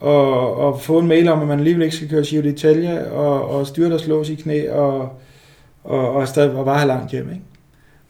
[0.00, 3.50] og, og få en mail om, at man alligevel ikke skal køre Giro d'Italia, og,
[3.50, 5.08] og styrt og slås i knæ, og,
[5.84, 7.28] og, og, stadig, og var have langt hjem.
[7.30, 7.44] Ikke?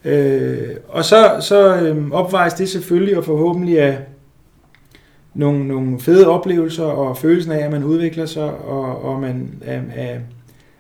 [0.05, 3.99] Øh, og så, så øh, opvejes det selvfølgelig, og forhåbentlig af
[5.35, 9.62] nogle, nogle fede oplevelser, og følelsen af, at man udvikler sig, og, og man øhm,
[9.64, 10.20] af, af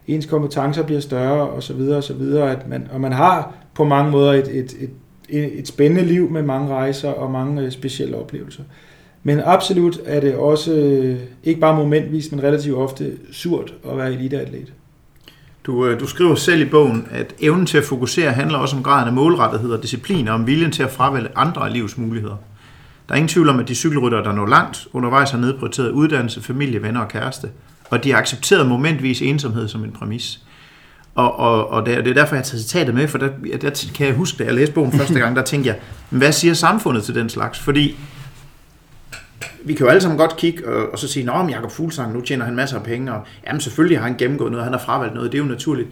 [0.06, 3.54] ens kompetencer bliver større, og så videre, og så videre, at man, og man har
[3.74, 4.74] på mange måder et, et,
[5.28, 8.62] et, et spændende liv med mange rejser og mange øh, specielle oplevelser.
[9.22, 14.12] Men absolut er det også øh, ikke bare momentvis, men relativt ofte surt at være
[14.12, 14.72] eliteatlet.
[15.66, 18.82] Du, øh, du skriver selv i bogen, at evnen til at fokusere handler også om
[18.82, 22.36] graden af målrettighed og disciplin, og om viljen til at fravælge andre af livets muligheder.
[23.08, 26.42] Der er ingen tvivl om, at de cykelryttere, der når langt, undervejs har nedprioriteret uddannelse,
[26.42, 27.48] familie, venner og kæreste,
[27.90, 30.40] og de har accepteret momentvis ensomhed som en præmis.
[31.14, 33.28] Og, og, og det, er, det er derfor, jeg har taget citatet med, for der,
[33.60, 35.76] der kan jeg huske, da jeg læste bogen første gang, der tænkte jeg,
[36.10, 37.58] hvad siger samfundet til den slags?
[37.58, 37.96] Fordi
[39.64, 42.20] vi kan jo alle sammen godt kigge og, og så sige, at Jakob Fuglsang, nu
[42.20, 45.14] tjener han masser af penge, og jamen selvfølgelig har han gennemgået noget, han har fravalgt
[45.14, 45.88] noget, det er jo naturligt.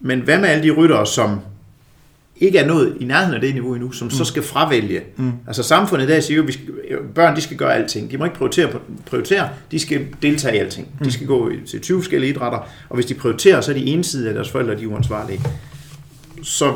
[0.00, 1.40] Men hvad med alle de ryttere, som
[2.40, 4.10] ikke er nået i nærheden af det niveau endnu, som mm.
[4.10, 5.02] så skal fravælge.
[5.16, 5.32] Mm.
[5.46, 8.10] Altså samfundet der siger jo, at børn de skal gøre alting.
[8.10, 8.70] De må ikke prioritere,
[9.06, 10.88] prioritere de skal deltage i alting.
[10.98, 11.04] Mm.
[11.06, 14.28] De skal gå til 20 forskellige idrætter, og hvis de prioriterer, så er de ensidige
[14.28, 15.40] af deres forældre, de er uansvarlige.
[16.42, 16.74] Så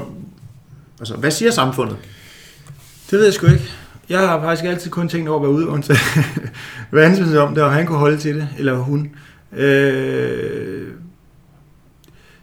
[1.00, 1.96] altså, hvad siger samfundet?
[3.10, 3.70] Det ved jeg sgu ikke.
[4.10, 5.66] Jeg har faktisk altid kun tænkt over at være ude,
[6.90, 9.10] hvad han om det, og han kunne holde til det, eller hun.
[9.56, 10.86] Øh,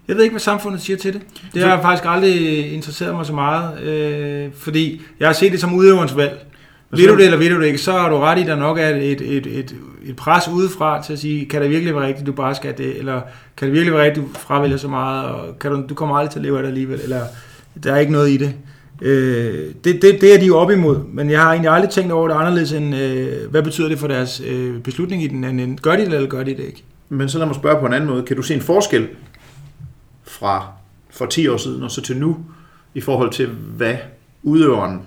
[0.07, 1.22] jeg ved ikke, hvad samfundet siger til det.
[1.53, 5.74] Det har faktisk aldrig interesseret mig så meget, øh, fordi jeg har set det som
[5.74, 6.45] udøverens valg.
[6.89, 8.78] Ved du det, eller ved du det ikke, så har du ret i, der nok
[8.80, 12.28] er et, et, et, et pres udefra til at sige, kan det virkelig være rigtigt,
[12.28, 13.22] du bare skal det, eller
[13.57, 16.32] kan det virkelig være rigtigt, du fravælger så meget, og kan du, du kommer aldrig
[16.32, 17.22] til at leve af det alligevel, eller
[17.84, 18.53] der er ikke noget i det.
[19.02, 22.12] Øh, det, det, det er de jo op imod, men jeg har egentlig aldrig tænkt
[22.12, 25.78] over det anderledes end, øh, hvad betyder det for deres øh, beslutning i den anden
[25.82, 26.84] Gør de det, eller gør de det ikke?
[27.10, 28.24] Men så lad mig spørge på en anden måde.
[28.24, 29.08] Kan du se en forskel
[30.24, 30.68] fra
[31.10, 32.38] for 10 år siden og så til nu,
[32.93, 33.95] i forhold til hvad
[34.43, 35.02] udøveren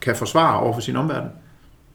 [0.00, 1.28] kan forsvare over for sin omverden?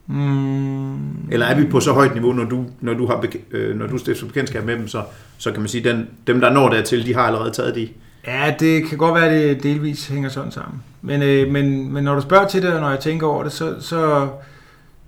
[0.07, 1.31] Mm.
[1.31, 3.97] Eller er vi på så højt niveau, når du, når du har øh, når du
[3.97, 5.03] stifter bekendtskab med dem, så,
[5.37, 7.89] så kan man sige, den, dem der når dertil, de har allerede taget de
[8.29, 10.83] Ja, det kan godt være, at det delvis hænger sådan sammen.
[11.01, 13.51] Men, øh, men, men når du spørger til det, og når jeg tænker over det,
[13.51, 14.27] så, så,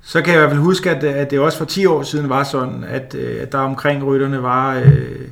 [0.01, 2.29] så kan jeg i hvert fald huske, at, at det også for 10 år siden
[2.29, 5.27] var sådan, at, øh, at der omkring rytterne var øh,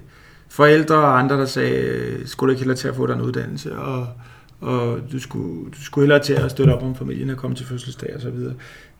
[0.49, 3.21] forældre og andre, der sagde, øh, skulle du ikke hellere til at få dig en
[3.21, 4.07] uddannelse, og,
[4.61, 7.65] og du, skulle, du skulle hellere til at støtte op om familien og komme til
[7.65, 8.53] fødselsdag og så videre.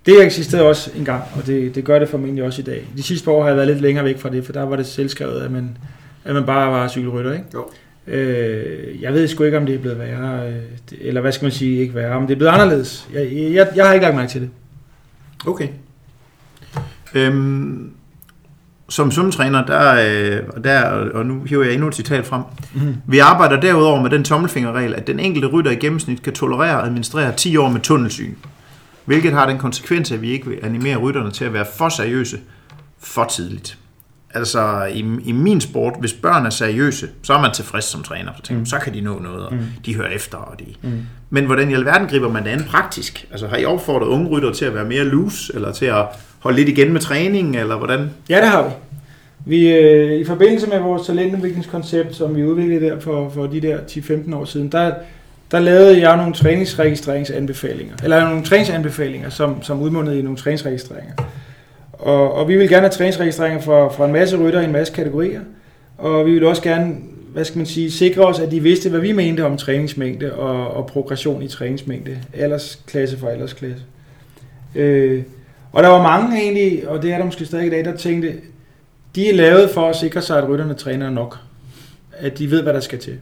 [0.06, 2.88] Det eksisterede også engang, og det, det gør det formentlig også i dag.
[2.98, 4.76] De sidste par år har jeg været lidt længere væk fra det, for der var
[4.76, 5.78] det selvskrevet, at man,
[6.24, 7.46] at man bare var cykelrytter, ikke?
[7.54, 7.66] Jo.
[8.10, 10.62] Øh, jeg ved sgu ikke, om det er blevet værre, øh,
[11.02, 13.08] eller hvad skal man sige, ikke værre, men det er blevet anderledes.
[13.14, 14.50] Jeg, jeg, jeg har ikke lagt mærke til det.
[15.48, 15.68] Okay.
[17.14, 17.92] Øhm,
[18.90, 20.82] som svømmetræner, der, øh, der,
[21.14, 22.42] og nu hiver jeg endnu et citat frem,
[22.74, 22.96] mm.
[23.08, 26.86] vi arbejder derudover med den tommelfingerregel, at den enkelte rytter i gennemsnit kan tolerere og
[26.86, 28.34] administrere 10 år med tunnelsyn,
[29.06, 32.38] hvilket har den konsekvens, at vi ikke vil animere rytterne til at være for seriøse
[33.00, 33.78] for tidligt.
[34.34, 38.32] Altså i, i min sport, hvis børn er seriøse, så er man tilfreds som træner.
[38.38, 38.66] Så, tænker, mm.
[38.66, 39.60] så kan de nå noget, og mm.
[39.86, 40.38] de hører efter.
[40.38, 40.66] Og de...
[40.82, 41.02] Mm.
[41.30, 43.28] Men hvordan i alverden griber man det an praktisk?
[43.32, 46.06] Altså har I opfordret unge rytter til at være mere loose, eller til at
[46.40, 48.10] holde lidt igen med træningen, eller hvordan?
[48.30, 48.70] Ja, det har vi.
[49.46, 53.78] Vi, øh, I forbindelse med vores talentudviklingskoncept, som vi udviklede der for, for de der
[53.78, 54.94] 10-15 år siden, der,
[55.52, 61.14] der lavede jeg nogle træningsregistreringsanbefalinger, eller nogle træningsanbefalinger, som, som udmundede i nogle træningsregistreringer.
[62.00, 64.94] Og, og vi vil gerne have træningsregistreringer for, for en masse rytter i en masse
[64.94, 65.42] kategorier,
[65.98, 66.96] og vi vil også gerne
[67.34, 70.68] hvad skal man sige, sikre os, at de vidste, hvad vi mente om træningsmængde og,
[70.68, 73.84] og progression i træningsmængde, aldersklasse for aldersklasse.
[74.76, 75.24] Øh,
[75.72, 78.34] og der var mange egentlig, og det er der måske stadig i dag, der tænkte,
[79.16, 81.38] de er lavet for at sikre sig, at rytterne træner nok.
[82.18, 83.20] At de ved, hvad der skal til.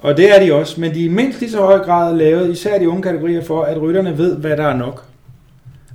[0.00, 2.50] Og det er de også, men de er i mindst lige så høj grad lavet,
[2.50, 5.04] især de unge kategorier, for at rytterne ved, hvad der er nok.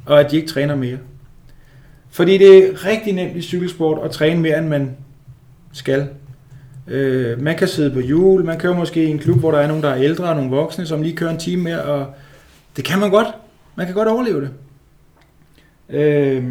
[0.05, 0.97] Og at de ikke træner mere.
[2.19, 4.97] Fordi det er rigtig nemt i cykelsport at træne mere, end man
[5.73, 6.07] skal.
[6.87, 9.67] Øh, man kan sidde på hjul, man kører måske i en klub, hvor der er
[9.67, 12.05] nogen, der er ældre og nogle voksne, som lige kører en time mere, og
[12.77, 13.27] det kan man godt.
[13.75, 14.49] Man kan godt overleve det.
[15.89, 16.43] Øh,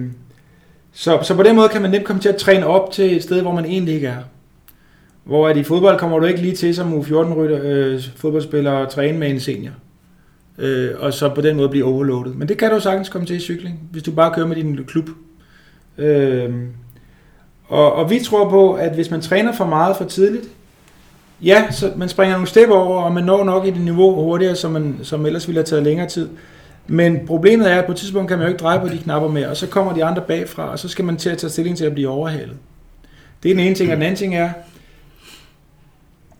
[0.93, 3.23] så, så på den måde kan man nemt komme til at træne op til et
[3.23, 4.23] sted, hvor man egentlig ikke er.
[5.25, 9.19] Hvor at i fodbold kommer du ikke lige til som U14-rytter, øh, fodboldspiller og træne
[9.19, 9.73] med en senior.
[10.59, 12.37] Øh, og så på den måde blive overloadet.
[12.37, 14.85] Men det kan du sagtens komme til i cykling, hvis du bare kører med din
[14.85, 15.09] klub.
[15.99, 16.55] Øh,
[17.69, 20.49] og, og vi tror på, at hvis man træner for meget for tidligt,
[21.43, 24.57] ja, så man springer nogle step over, og man når nok i det niveau hurtigere,
[24.57, 26.29] som, man, som ellers ville have taget længere tid.
[26.87, 29.29] Men problemet er, at på et tidspunkt kan man jo ikke dreje på de knapper
[29.29, 31.77] mere, og så kommer de andre bagfra, og så skal man til at tage stilling
[31.77, 32.57] til at blive overhalet.
[33.43, 34.51] Det er den ene ting, og den anden ting er,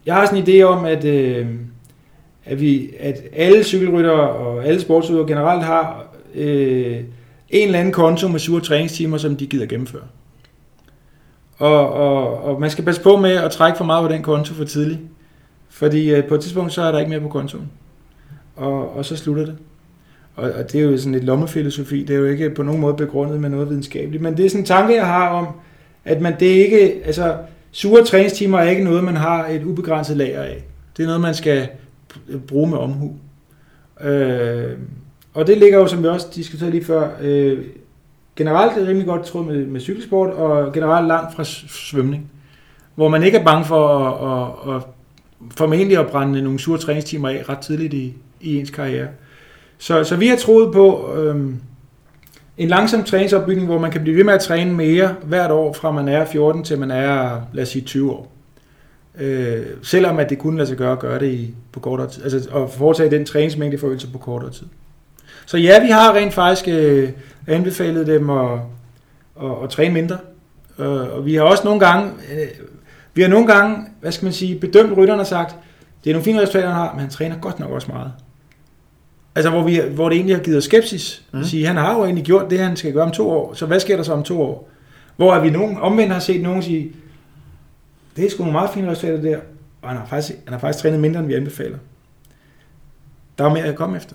[0.07, 1.47] jeg har sådan en idé om, at, øh,
[2.45, 7.01] at, vi, at alle cykelryttere og alle sportsudøvere generelt har øh,
[7.51, 10.03] en eller anden konto med sure træningstimer, som de gider gennemføre.
[11.57, 14.55] Og, og, og man skal passe på med at trække for meget på den konto
[14.55, 15.01] for tidligt.
[15.69, 17.71] Fordi øh, på et tidspunkt, så er der ikke mere på kontoen.
[18.57, 19.57] Og, og så slutter det.
[20.37, 22.95] Og, og det er jo sådan et lommefilosofi, det er jo ikke på nogen måde
[22.95, 25.47] begrundet med noget videnskabeligt, men det er sådan en tanke, jeg har om,
[26.05, 27.37] at man det ikke, altså
[27.73, 30.65] sure træningstimer er ikke noget, man har et ubegrænset lager af.
[30.97, 31.69] Det er noget, man skal
[32.47, 33.17] bruge med omhu.
[34.01, 34.73] Øh,
[35.39, 37.59] og det ligger jo, som vi også diskuterede lige før, øh,
[38.37, 42.31] generelt er rimelig godt tråd med, med cykelsport, og generelt langt fra svømning.
[42.95, 44.83] Hvor man ikke er bange for at, at, at
[45.57, 49.09] formentlig at brænde nogle sure træningstimer af ret tidligt i, i ens karriere.
[49.79, 51.37] Så, så vi har troet på øh,
[52.59, 55.91] en langsom træningsopbygning, hvor man kan blive ved med at træne mere hvert år, fra
[55.91, 58.33] man er 14 til man er, lad os sige, 20 år.
[59.21, 62.23] Øh, selvom at det kunne lade sig gøre at gøre det i, på kortere tid,
[62.23, 64.67] altså at foretage den træningsmængde forøgelse på kortere tid.
[65.49, 67.11] Så ja, vi har rent faktisk øh,
[67.47, 68.61] anbefalet dem at,
[69.43, 70.19] at, at træne mindre.
[70.79, 72.49] Øh, og vi har også nogle gange, øh,
[73.15, 75.57] vi har nogle gange, hvad skal man sige, bedømt rytterne og sagt,
[76.05, 78.13] det er nogle fine resultater, han har, men han træner godt nok også meget.
[79.35, 81.23] Altså, hvor, vi, hvor det egentlig har givet os skepsis.
[81.33, 81.41] Mm.
[81.41, 83.67] At sige, han har jo egentlig gjort det, han skal gøre om to år, så
[83.67, 84.71] hvad sker der så om to år?
[85.17, 86.93] Hvor vi nogen, omvendt har set nogen sige,
[88.17, 89.39] det er sgu nogle meget fine resultater der,
[89.83, 91.79] og han har faktisk, han har faktisk trænet mindre, end vi anbefaler.
[93.39, 94.15] Der er mere at komme efter.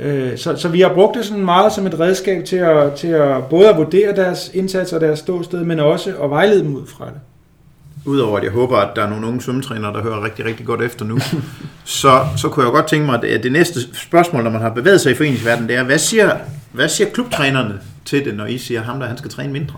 [0.00, 3.08] Øh, så, så vi har brugt det sådan meget som et redskab til at, til
[3.08, 6.86] at både at vurdere deres indsats og deres ståsted, men også at vejlede dem ud
[6.86, 7.20] fra det.
[8.04, 10.82] Udover at jeg håber, at der er nogle unge svømmetrænere, der hører rigtig, rigtig godt
[10.82, 11.18] efter nu,
[11.84, 15.00] så, så kunne jeg godt tænke mig, at det næste spørgsmål, når man har bevæget
[15.00, 16.36] sig i foreningsverdenen, det er, hvad siger,
[16.72, 17.74] hvad siger klubtrænerne
[18.04, 19.74] til det, når I siger ham, der han skal træne mindre?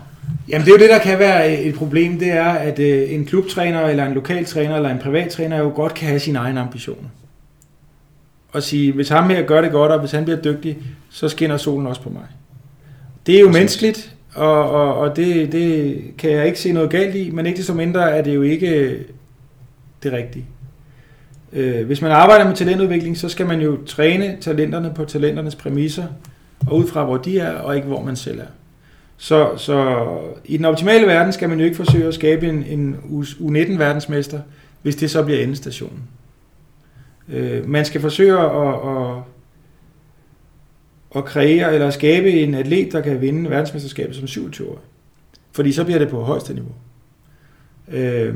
[0.49, 3.25] Jamen det er jo det, der kan være et problem, det er, at øh, en
[3.25, 7.09] klubtræner, eller en lokaltræner, eller en privattræner jo godt kan have sine egne ambitioner
[8.51, 10.77] og sige, hvis ham her gør det godt, og hvis han bliver dygtig,
[11.09, 12.25] så skinner solen også på mig.
[13.25, 13.59] Det er jo Præcis.
[13.59, 17.57] menneskeligt, og, og, og det, det kan jeg ikke se noget galt i, men ikke
[17.57, 18.99] desto mindre er det jo ikke
[20.03, 20.45] det rigtige.
[21.53, 26.05] Øh, hvis man arbejder med talentudvikling, så skal man jo træne talenterne på talenternes præmisser,
[26.67, 28.45] og ud fra hvor de er, og ikke hvor man selv er.
[29.17, 30.05] Så, så
[30.45, 32.95] i den optimale verden skal man jo ikke forsøge at skabe en, en
[33.39, 34.39] U19-verdensmester,
[34.81, 35.99] hvis det så bliver endestationen.
[37.31, 39.23] Øh, man skal forsøge at, at,
[41.15, 44.81] at kreere eller skabe en atlet, der kan vinde verdensmesterskabet som 27 år.
[45.51, 46.73] Fordi så bliver det på højeste niveau.
[47.91, 48.35] Øh,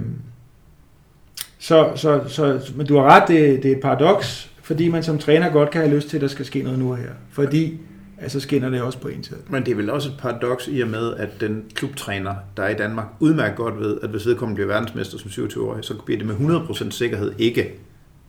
[1.60, 5.18] så, så, så, men du har ret, det, det er et paradoks, fordi man som
[5.18, 7.10] træner godt kan have lyst til, at der skal ske noget nu og her.
[7.32, 7.80] Fordi
[8.18, 9.36] altså så skinner det også på en tid.
[9.50, 12.70] Men det er vel også et paradoks i og med, at den klubtræner, der er
[12.70, 16.28] i Danmark, udmærket godt ved, at hvis vedkommende bliver verdensmester som 27-årig, så bliver det
[16.28, 17.72] med 100% sikkerhed ikke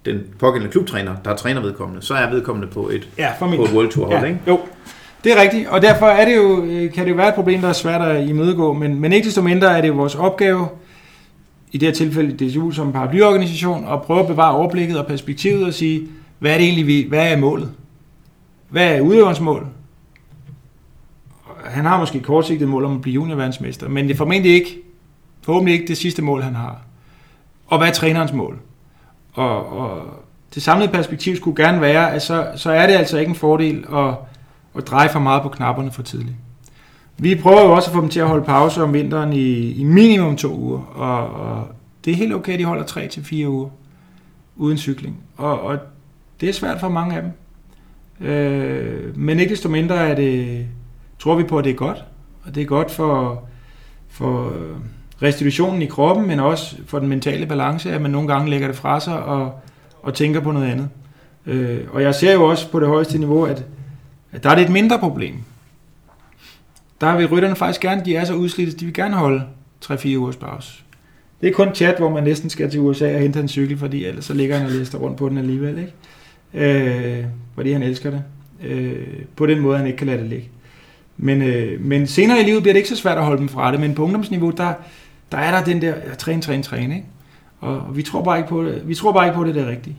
[0.05, 2.03] den pågældende klubtræner, der er træner vedkommende.
[2.03, 4.41] Så er vedkommende på et, Ja, for på et World Tour hold, ja, ikke?
[4.49, 4.61] Jo,
[5.25, 7.61] det er rigtigt, og derfor er det jo, øh, kan det jo være et problem,
[7.61, 10.69] der er svært at imødegå, men, men ikke desto mindre er det jo vores opgave,
[11.75, 15.75] i det her tilfælde DSU som paraplyorganisation, at prøve at bevare overblikket og perspektivet og
[15.75, 17.71] sige, hvad er det egentlig, vi, hvad er målet?
[18.69, 19.67] Hvad er udøverens mål?
[21.65, 24.79] Han har måske et kortsigtet mål om at blive juniorverdensmester, men det er formentlig ikke,
[25.43, 26.81] forhåbentlig ikke det sidste mål, han har.
[27.67, 28.59] Og hvad er trænerens mål?
[29.35, 30.03] Og, og
[30.55, 33.85] det samlede perspektiv skulle gerne være, at så, så er det altså ikke en fordel
[33.93, 34.15] at,
[34.77, 36.37] at dreje for meget på knapperne for tidligt.
[37.19, 39.85] Vi prøver jo også at få dem til at holde pause om vinteren i, i
[39.85, 41.69] minimum to uger, og, og
[42.05, 43.69] det er helt okay, at de holder tre til fire uger
[44.57, 45.17] uden cykling.
[45.37, 45.79] Og, og
[46.41, 47.33] det er svært for mange af dem.
[48.29, 50.67] Øh, men ikke desto mindre er det,
[51.19, 52.05] tror vi på, at det er godt.
[52.45, 53.43] Og det er godt for,
[54.09, 54.53] for
[55.23, 58.77] restitutionen i kroppen, men også for den mentale balance, at man nogle gange lægger det
[58.77, 59.61] fra sig og,
[60.03, 60.89] og tænker på noget andet.
[61.47, 63.65] Øh, og jeg ser jo også på det højeste niveau, at,
[64.33, 65.35] at der er det et mindre problem.
[67.01, 69.43] Der vil rytterne faktisk gerne, de er så udslidte, de vil gerne holde
[69.85, 70.83] 3-4 ugers pause.
[71.41, 74.05] Det er kun chat, hvor man næsten skal til USA og hente en cykel, fordi
[74.05, 75.93] ellers så ligger han og lister rundt på den alligevel, ikke?
[76.55, 78.23] Øh, fordi han elsker det.
[78.63, 79.07] Øh,
[79.37, 80.49] på den måde, han ikke kan lade det ligge.
[81.17, 83.73] Men, øh, men senere i livet bliver det ikke så svært at holde dem fra
[83.73, 84.73] det, men på ungdomsniveau, der,
[85.35, 87.07] der er der den der ja, træn, træn, træn, ikke?
[87.61, 89.69] Og, vi tror bare ikke på det, vi tror bare ikke på det, det er
[89.69, 89.97] rigtigt.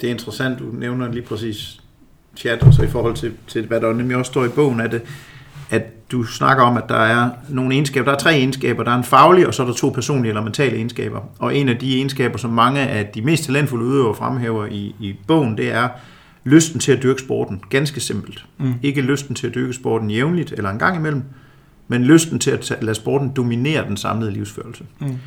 [0.00, 1.80] Det er interessant, du nævner lige præcis
[2.36, 5.02] chat, og så i forhold til, til hvad der nemlig også står i bogen, at,
[5.70, 8.96] at du snakker om, at der er nogle egenskaber, der er tre egenskaber, der er
[8.96, 11.20] en faglig, og så er der to personlige eller mentale egenskaber.
[11.38, 15.16] Og en af de egenskaber, som mange af de mest talentfulde udøvere fremhæver i, i
[15.26, 15.88] bogen, det er
[16.44, 17.60] lysten til at dyrke sporten.
[17.70, 18.44] Ganske simpelt.
[18.58, 18.74] Mm.
[18.82, 21.22] Ikke lysten til at dyrke sporten jævnligt eller en gang imellem,
[21.90, 24.84] men lysten til at lade sporten dominere den samlede livsførelse.
[24.98, 25.18] Mm.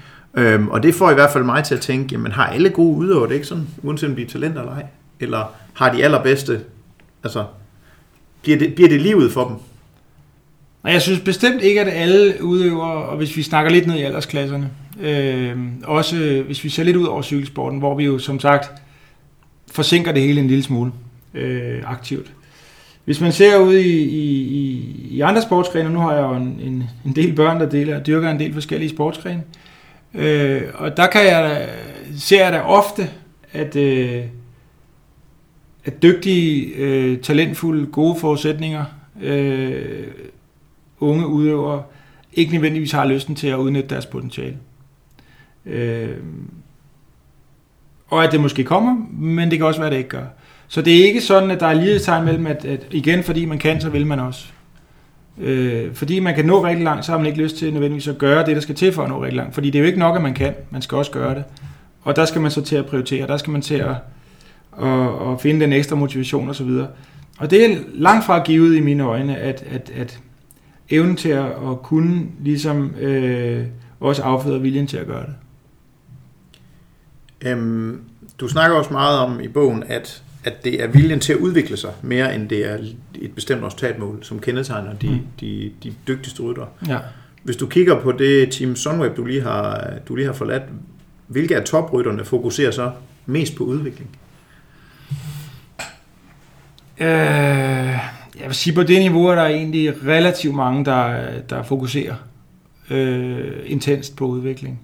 [0.41, 2.97] Øhm, og det får i hvert fald mig til at tænke, jamen har alle gode
[2.97, 4.85] udøvere det ikke sådan, uanset om de er talenter eller ej?
[5.19, 6.61] Eller har de allerbedste,
[7.23, 7.45] altså,
[8.41, 9.55] bliver det, bliver det livet for dem?
[10.83, 14.01] Og jeg synes bestemt ikke, at alle udøvere, og hvis vi snakker lidt ned i
[14.01, 14.69] aldersklasserne,
[15.01, 18.71] øh, også hvis vi ser lidt ud over cykelsporten, hvor vi jo som sagt
[19.71, 20.91] forsinker det hele en lille smule
[21.33, 22.33] øh, aktivt.
[23.05, 24.79] Hvis man ser ud i, i,
[25.09, 28.29] i andre sportsgrene, nu har jeg jo en, en, en del børn, der deler, dyrker
[28.29, 29.43] en del forskellige sportsgrene,
[30.13, 31.67] øh, og der kan jeg da,
[32.17, 33.09] ser jeg da ofte,
[33.51, 34.23] at, øh,
[35.85, 38.85] at dygtige, øh, talentfulde, gode forudsætninger,
[39.21, 40.07] øh,
[40.99, 41.83] unge udøvere,
[42.33, 44.57] ikke nødvendigvis har lysten til at udnytte deres potentiale.
[45.65, 46.17] Øh,
[48.07, 50.25] og at det måske kommer, men det kan også være, at det ikke gør.
[50.73, 53.57] Så det er ikke sådan, at der er lighedstegn mellem, at, at igen, fordi man
[53.57, 54.45] kan, så vil man også.
[55.37, 58.17] Øh, fordi man kan nå rigtig langt, så har man ikke lyst til nødvendigvis at
[58.17, 59.53] gøre det, der skal til for at nå rigtig langt.
[59.53, 60.53] Fordi det er jo ikke nok, at man kan.
[60.69, 61.43] Man skal også gøre det.
[62.01, 63.27] Og der skal man så til at prioritere.
[63.27, 63.95] Der skal man til at,
[64.83, 66.69] at, at finde den ekstra motivation osv.
[67.37, 70.19] Og det er langt fra givet i mine øjne, at, at, at
[70.89, 73.65] evnen til at, at kunne ligesom øh,
[73.99, 75.35] også afføder viljen til at gøre det.
[77.49, 78.01] Øhm,
[78.39, 81.77] du snakker også meget om i bogen, at, at det er viljen til at udvikle
[81.77, 82.77] sig, mere end det er
[83.21, 85.19] et bestemt resultatmål, som kendetegner de, Mm.
[85.39, 86.67] de, de dygtigste ryttere.
[86.87, 86.97] Ja.
[87.43, 90.63] Hvis du kigger på det Team Sunweb, du lige har, du lige har forladt,
[91.27, 92.91] hvilke af toprytterne fokuserer så
[93.25, 94.09] mest på udvikling?
[96.99, 97.07] Øh,
[98.39, 102.15] jeg vil sige, på det niveau er der egentlig relativt mange, der, der fokuserer
[102.89, 104.79] øh, intenst på udvikling.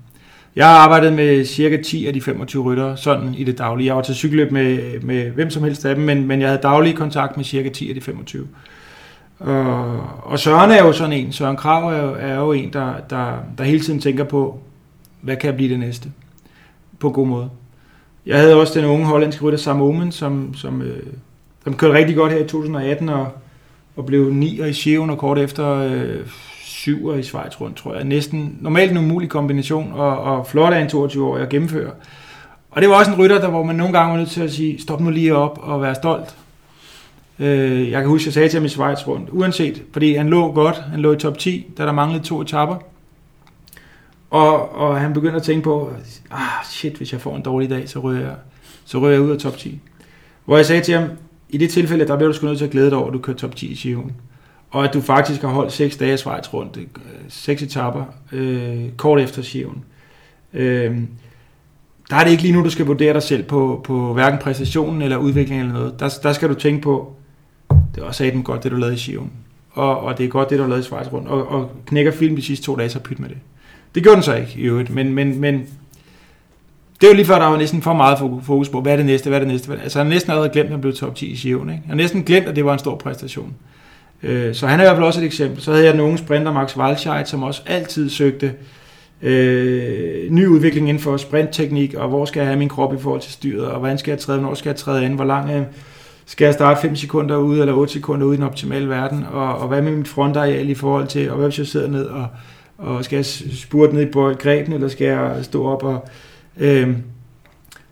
[0.56, 3.88] Jeg har arbejdet med cirka 10 af de 25 ryttere, sådan i det daglige.
[3.88, 6.62] Jeg var til cykelløb med, med hvem som helst af dem, men, men jeg havde
[6.62, 8.48] daglig kontakt med cirka 10 af de 25.
[9.40, 11.32] Og, øh, og Søren er jo sådan en.
[11.32, 14.60] Søren Krav er jo, er jo en, der, der, der hele tiden tænker på,
[15.22, 16.12] hvad kan blive det næste?
[17.00, 17.50] På en god måde.
[18.26, 21.04] Jeg havde også den unge hollandske rytter Sam Omen, som, som, øh,
[21.64, 23.28] som kørte rigtig godt her i 2018 og,
[23.96, 26.20] og blev 9 i Skiven og kort efter øh,
[26.80, 28.04] 7 i Schweiz rundt, tror jeg.
[28.04, 31.92] Næsten normalt en umulig kombination, og, og flot af en 22-årig at gennemføre.
[32.72, 34.52] Og det var også en rytter, der, hvor man nogle gange var nødt til at
[34.52, 36.36] sige, stop nu lige op og være stolt.
[37.40, 40.30] Øh, jeg kan huske, at jeg sagde til ham i Schweiz rundt, uanset, fordi han
[40.30, 42.76] lå godt, han lå i top 10, da der manglede to etapper.
[44.30, 45.94] Og, og han begyndte at tænke på,
[46.32, 48.36] ah shit, hvis jeg får en dårlig dag, så rører jeg,
[48.86, 49.80] så rører jeg ud af top 10.
[50.46, 51.10] Hvor jeg sagde til ham,
[51.50, 53.20] i det tilfælde, der bliver du sgu nødt til at glæde dig over, at du
[53.20, 54.12] kører top 10 i Giroen.
[54.72, 56.86] Og at du faktisk har holdt 6 dage i Schweiz rundt, øh,
[57.30, 59.84] seks etapper, øh, kort efter Sion.
[60.54, 60.98] Øh,
[62.10, 65.02] der er det ikke lige nu, du skal vurdere dig selv på, på hverken præstationen
[65.02, 66.00] eller udviklingen eller noget.
[66.00, 67.14] Der, der skal du tænke på,
[67.96, 69.32] det er også godt, det du lavede i Sion.
[69.72, 71.28] Og, og det er godt, det du lavede i Schweiz rundt.
[71.28, 73.38] Og, og knækker film de sidste to dage, så pyt med det.
[73.96, 75.54] Det gjorde den så ikke i øvrigt, men, men, men
[77.02, 79.06] det er jo lige før, der var næsten for meget fokus på, hvad er det
[79.06, 79.80] næste, hvad er det næste.
[79.84, 81.70] Altså han har næsten allerede glemt, at han blev top 10 i Sion.
[81.70, 81.82] Ikke?
[81.82, 83.56] Han har næsten glemt, at det var en stor præstation.
[84.24, 85.62] Øh, så han er i hvert fald også et eksempel.
[85.62, 88.54] Så havde jeg den unge sprinter, Max Walscheid, som også altid søgte
[89.22, 93.22] øh, ny udvikling inden for sprintteknik, og hvor skal jeg have min krop i forhold
[93.22, 95.62] til styret, og hvordan skal jeg træde, hvornår skal jeg træde ind, hvor lang øh,
[96.26, 99.58] skal jeg starte 5 sekunder ude, eller 8 sekunder ude i den optimale verden, og,
[99.58, 102.28] og hvad med mit frontareal i forhold til, og hvad hvis jeg sidder ned, og,
[102.78, 103.26] og skal jeg
[103.56, 106.08] spurte ned i greben, eller skal jeg stå op og...
[106.58, 106.90] Øh,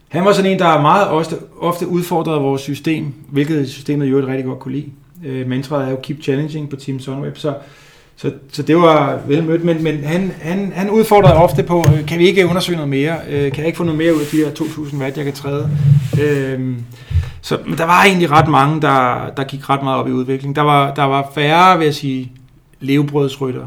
[0.07, 4.27] han var sådan en, der meget ofte, ofte udfordrede vores system, hvilket systemet jo et
[4.27, 4.91] rigtig godt kunne lide.
[5.25, 7.53] Øh, mantraet er jo Keep Challenging på Team Sunweb, så,
[8.15, 12.05] så, så det var vel mødt, men, men han, han, han udfordrede ofte på, øh,
[12.05, 13.17] kan vi ikke undersøge noget mere?
[13.29, 15.33] Øh, kan jeg ikke få noget mere ud af de her 2.000 watt, jeg kan
[15.33, 15.69] træde?
[16.21, 16.77] Øh,
[17.41, 20.55] så men der var egentlig ret mange, der, der gik ret meget op i udvikling.
[20.55, 22.31] Der var, der var færre, vil jeg sige,
[22.79, 23.65] levebrødsrytter.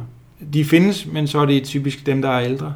[0.52, 2.74] De findes, men så er det typisk dem, der er ældre,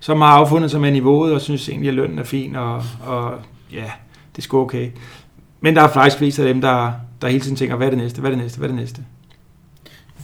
[0.00, 3.34] som har affundet sig med niveauet og synes egentlig, at lønnen er fin, og, og
[3.72, 3.84] ja,
[4.32, 4.88] det er sgu okay.
[5.60, 6.92] Men der er faktisk flest af dem, der,
[7.26, 8.80] der hele tiden tænker, hvad er det næste, hvad er det næste, hvad er det
[8.80, 9.00] næste?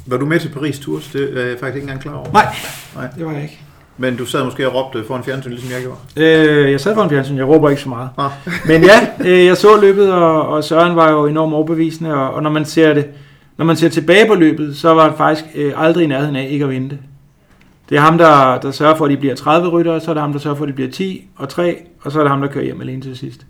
[0.06, 1.08] Var du med til Paris Tours?
[1.08, 2.32] Det er jeg faktisk ikke engang klar over.
[2.32, 2.54] Nej,
[2.94, 3.08] Nej.
[3.16, 3.60] det var jeg ikke.
[3.98, 5.98] Men du sad måske og råbte foran fjernsyn, ligesom jeg gjorde?
[6.16, 8.08] Øh, jeg sad foran fjernsyn, jeg råber ikke så meget.
[8.18, 8.30] Ah.
[8.66, 12.42] Men ja, øh, jeg så løbet, og, og Søren var jo enormt overbevisende, og, og
[12.42, 13.06] når man ser det,
[13.56, 16.48] når man ser tilbage på løbet, så var det faktisk øh, aldrig i nærheden af
[16.50, 16.98] ikke at vinde det.
[17.88, 20.20] Det er ham, der, der sørger for, at de bliver 30 ryttere, så er det
[20.20, 22.40] ham, der sørger for, at de bliver 10 og 3, og så er det ham,
[22.40, 23.46] der kører hjem alene til sidst.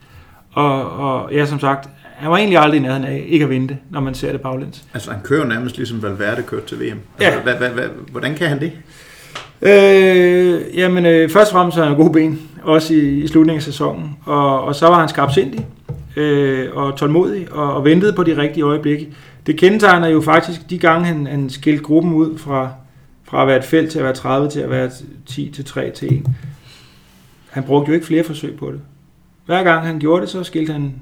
[0.53, 1.89] Og, og ja, som sagt,
[2.23, 4.85] han var egentlig aldrig i nærheden af ikke at vinde når man ser det baglæns.
[4.95, 6.99] Altså han kører nærmest ligesom Valverde kørte til VM.
[7.19, 7.43] Altså, ja.
[7.43, 8.73] Hva, hva, hva, hvordan kan han det?
[9.63, 13.63] Øh, jamen, øh, først og fremmest har han gode ben, også i, i slutningen af
[13.63, 14.17] sæsonen.
[14.25, 15.67] Og, og så var han skarpsindig
[16.17, 19.09] øh, og tålmodig og, og ventede på de rigtige øjeblikke.
[19.47, 22.71] Det kendetegner jo faktisk de gange, han, han skilte gruppen ud fra,
[23.25, 24.91] fra at være et felt til at være 30 til at være
[25.27, 26.27] 10 til 3 til 1.
[27.51, 28.81] Han brugte jo ikke flere forsøg på det.
[29.47, 30.95] Hver gang han gjorde det, så skilte han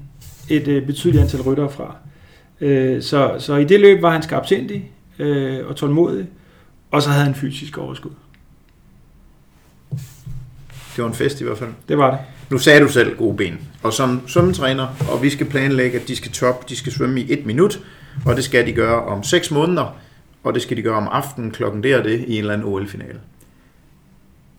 [0.51, 1.95] et øh, betydeligt antal ryttere fra.
[2.61, 6.27] Øh, så, så i det løb var han skarpsindig øh, og tålmodig,
[6.91, 8.11] og så havde han fysisk overskud.
[10.95, 11.69] Det var en fest i hvert fald.
[11.89, 12.19] Det var det.
[12.49, 16.15] Nu sagde du selv gode ben, og som svømmetræner, og vi skal planlægge, at de
[16.15, 17.79] skal top, de skal svømme i et minut,
[18.25, 19.95] og det skal de gøre om 6 måneder,
[20.43, 23.19] og det skal de gøre om aftenen klokken der det i en eller anden OL-finale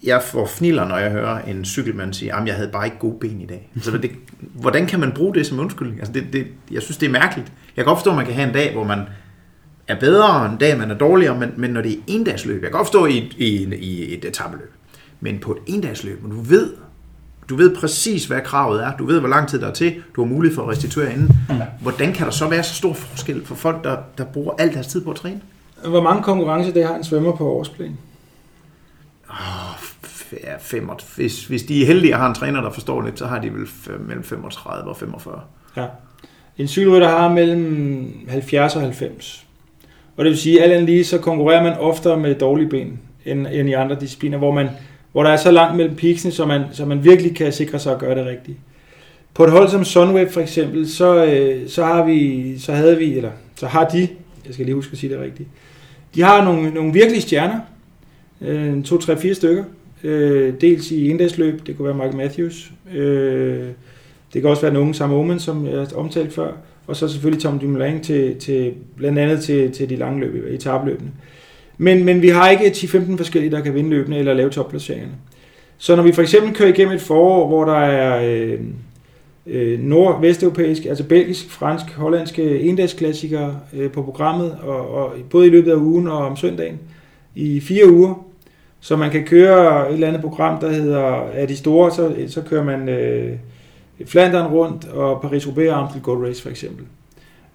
[0.05, 3.17] jeg får fniller, når jeg hører en cykelmand sige, at jeg havde bare ikke gode
[3.21, 3.71] ben i dag.
[3.75, 4.11] Altså, det,
[4.41, 5.99] hvordan kan man bruge det som undskyldning?
[5.99, 7.53] Altså, det, det, jeg synes, det er mærkeligt.
[7.77, 9.01] Jeg kan godt forstå, at man kan have en dag, hvor man
[9.89, 12.79] er bedre, en dag, man er dårligere, men, men når det er endagsløb, jeg kan
[12.79, 14.73] godt forstå i, i, i et etabeløb,
[15.21, 16.73] men på et endagsløb, hvor du ved,
[17.49, 20.25] du ved præcis, hvad kravet er, du ved, hvor lang tid der er til, du
[20.25, 21.37] har mulighed for at restituere inden.
[21.81, 24.87] Hvordan kan der så være så stor forskel for folk, der, der bruger al deres
[24.87, 25.41] tid på at træne?
[25.87, 27.99] Hvor mange konkurrencer det har en svømmer på årsplan?
[29.31, 29.37] Oh,
[30.45, 33.27] ja, 5, hvis, hvis de er heldige og har en træner, der forstår lidt, så
[33.27, 33.69] har de vel
[34.01, 35.41] mellem 35 og 45.
[35.77, 35.87] Ja.
[36.59, 39.47] En cykelrytter har mellem 70 og 90.
[40.17, 43.47] Og det vil sige, at alt lige, så konkurrerer man oftere med dårlige ben, end,
[43.47, 44.69] end i andre discipliner, hvor, man,
[45.13, 47.93] hvor der er så langt mellem peaksene, så man, så man virkelig kan sikre sig
[47.93, 48.59] at gøre det rigtigt.
[49.35, 53.17] På et hold som Sunweb for eksempel, så, øh, så, har vi, så havde vi,
[53.17, 54.09] eller så har de,
[54.47, 55.49] jeg skal lige huske at sige det rigtigt,
[56.15, 57.61] de har nogle, nogle virkelige stjerner,
[58.41, 59.65] øh, to, tre, fire stykker,
[60.05, 62.73] Øh, dels i endagsløb, det kunne være Michael Matthews.
[62.95, 63.67] Øh,
[64.33, 66.53] det kan også være nogen Sam Omen, som jeg omtalt før.
[66.87, 71.11] Og så selvfølgelig Tom Dumoulin til, til blandt andet til, til de lange løb, etabløbene.
[71.79, 75.13] Men, men vi har ikke 10-15 forskellige, der kan vinde løbende eller lave topplaceringerne.
[75.79, 78.61] Så når vi for eksempel kører igennem et forår, hvor der er øh,
[79.47, 85.71] øh, nord-vesteuropæisk, altså belgisk, fransk, hollandske endagsklassikere øh, på programmet, og, og både i løbet
[85.71, 86.79] af ugen og om søndagen,
[87.35, 88.27] i fire uger,
[88.85, 92.43] så man kan køre et eller andet program, der hedder, er de store, så, så
[92.43, 93.33] kører man øh,
[94.07, 96.85] Flandern rundt, og Paris-Roubaix og Amstel Gold Race for eksempel.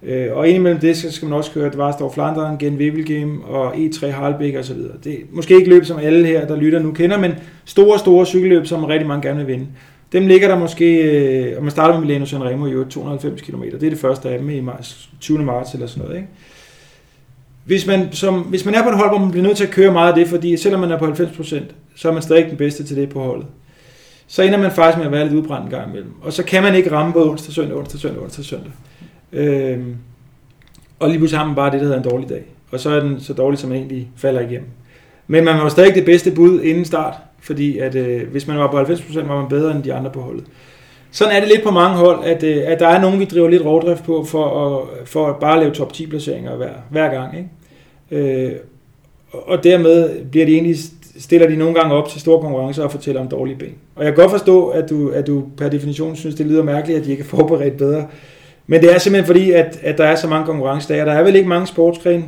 [0.02, 3.74] Øh, og indimellem det, så skal man også køre, det var Flandern, Gen Wevelgem og
[3.74, 4.92] E3 Harlbæk og så videre.
[5.04, 7.32] Det er måske ikke løb, som alle her, der lytter nu kender, men
[7.64, 9.66] store, store cykelløb, som rigtig mange gerne vil vinde.
[10.12, 13.62] Dem ligger der måske, øh, og man starter med Milano Sanremo i 290 km.
[13.62, 15.38] Det er det første af dem i marts, 20.
[15.38, 16.16] marts eller sådan noget.
[16.16, 16.28] Ikke?
[17.68, 19.70] Hvis man, som, hvis man er på et hold, hvor man bliver nødt til at
[19.70, 21.62] køre meget af det, fordi selvom man er på 90%,
[21.96, 23.46] så er man stadig den bedste til det på holdet.
[24.26, 26.12] Så ender man faktisk med at være lidt udbrændt en gang imellem.
[26.22, 28.72] Og så kan man ikke ramme både onsdag, søndag, onsdag, søndag, onsdag, søndag.
[29.32, 29.96] Øhm,
[30.98, 32.42] og lige pludselig har man bare det, der hedder en dårlig dag.
[32.70, 34.68] Og så er den så dårlig, som man egentlig falder igennem.
[35.26, 38.70] Men man var stadig det bedste bud inden start, fordi at, øh, hvis man var
[38.70, 40.44] på 90%, var man bedre end de andre på holdet.
[41.10, 43.48] sådan er det lidt på mange hold, at, øh, at der er nogen, vi driver
[43.48, 47.36] lidt rovdrift på for at, for at bare lave top 10 placeringer hver, hver gang.
[47.36, 47.48] Ikke?
[48.10, 48.52] Øh,
[49.32, 50.76] og dermed bliver de egentlig,
[51.18, 53.74] stiller de nogle gange op til store konkurrencer og fortæller om dårlige ben.
[53.94, 56.98] Og jeg kan godt forstå, at du, at du per definition synes, det lyder mærkeligt,
[56.98, 58.06] at de ikke er forberedt bedre.
[58.66, 61.04] Men det er simpelthen fordi, at, at der er så mange konkurrencedage.
[61.04, 62.24] Der er vel ikke mange sportsgrene,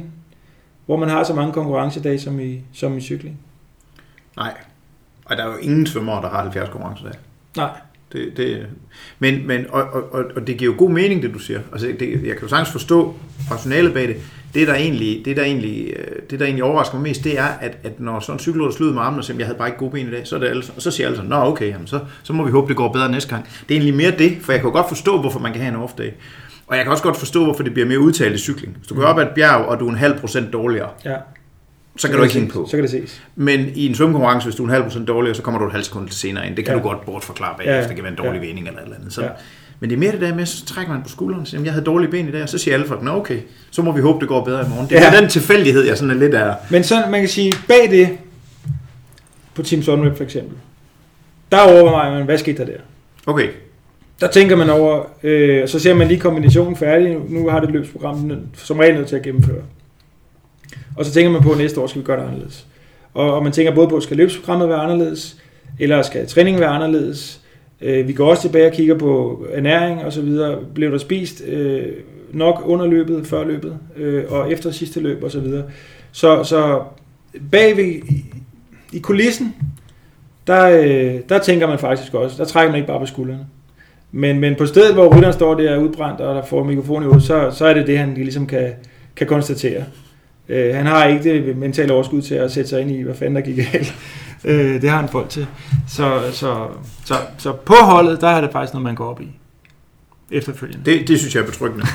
[0.87, 3.39] hvor man har så mange konkurrencedage som i, som i cykling.
[4.37, 4.55] Nej.
[5.25, 7.19] Og der er jo ingen svømmere, der har 70 konkurrencedage.
[7.57, 7.71] Nej.
[8.13, 8.67] Det, det,
[9.19, 11.61] men, men og, og, og, det giver jo god mening, det du siger.
[11.73, 13.15] Altså, det, jeg kan jo sagtens forstå
[13.51, 14.17] rationalet bag det.
[14.55, 17.45] Det, der egentlig, det, der egentlig, øh, det, der egentlig overrasker mig mest, det er,
[17.61, 19.79] at, at når sådan en cykelrytter slutter med armen og siger, jeg havde bare ikke
[19.79, 21.69] gode ben i dag, så, er det alle, og så siger alle sådan, nå okay,
[21.69, 23.45] jamen, så, så må vi håbe, det går bedre næste gang.
[23.69, 25.75] Det er egentlig mere det, for jeg kan jo godt forstå, hvorfor man kan have
[25.75, 26.11] en off-day.
[26.67, 28.75] Og jeg kan også godt forstå, hvorfor det bliver mere udtalt i cykling.
[28.77, 31.17] Hvis du går op ad et bjerg, og du er en halv procent dårligere, Ja,
[31.97, 32.67] så kan du ikke hænge på.
[32.71, 33.23] så kan det ses.
[33.37, 35.73] Men i en svømmekonkurrence, hvis du er en halv procent dårligere, så kommer du et
[35.73, 36.57] halvt sekund senere ind.
[36.57, 36.83] Det kan Ja.
[36.83, 37.77] du godt bortforklare bagefter.
[37.77, 37.87] ja.
[37.89, 38.47] Det kan være en dårlig Ja.
[38.47, 39.13] vending eller et eller andet.
[39.13, 39.29] Så, Ja.
[39.81, 41.65] Men det er mere det der med, så trækker man på skulderen og siger, "Jamen,
[41.67, 43.39] jeg havde dårlige ben i dag, og så siger alle folk, nå okay,
[43.71, 44.89] så må vi håbe, det går bedre i morgen.
[44.89, 45.21] Det er Ja.
[45.21, 46.55] den tilfældighed, jeg sådan er lidt af.
[46.71, 48.09] Men så man kan sige, bag det,
[49.55, 50.57] på Team Sunweb for eksempel,
[51.53, 52.79] der overvejer man, hvad skete der der?
[53.27, 53.49] Okay,
[54.21, 57.17] Der tænker man over, øh, og så ser man lige kombinationen færdig.
[57.29, 59.63] Nu har det løbsprogram som regel nødt til at gennemføre.
[60.97, 62.67] Og så tænker man på, at næste år skal vi gøre det anderledes.
[63.15, 65.37] Og, og man tænker både på, skal løbsprogrammet være anderledes,
[65.79, 67.41] eller skal træningen være anderledes.
[67.83, 70.59] Øh, vi går også tilbage og kigger på ernæring og så videre.
[70.75, 71.87] Blev der spist øh,
[72.33, 75.65] nok under løbet, før løbet, øh, og efter sidste løb og så videre.
[76.13, 76.83] Så, så
[77.51, 78.25] bagved i,
[78.93, 79.55] i kulissen,
[80.47, 83.47] der, øh, der tænker man faktisk også, der trækker man ikke bare på skuldrene.
[84.13, 87.23] Men, men på stedet, hvor rytteren står der udbrændt, og der får mikrofonen i hovedet,
[87.23, 88.71] så, så er det det, han ligesom kan,
[89.17, 89.85] kan konstatere.
[90.49, 93.37] Øh, han har ikke det mentale overskud til at sætte sig ind i, hvad fanden
[93.37, 93.95] der gik galt.
[94.45, 95.47] Øh, det har han folk til.
[95.89, 96.67] Så, så,
[97.05, 99.29] så, så på holdet, der er det faktisk noget, man går op i.
[100.33, 100.91] Efterfølgende.
[100.91, 101.87] det, det synes jeg er betryggende.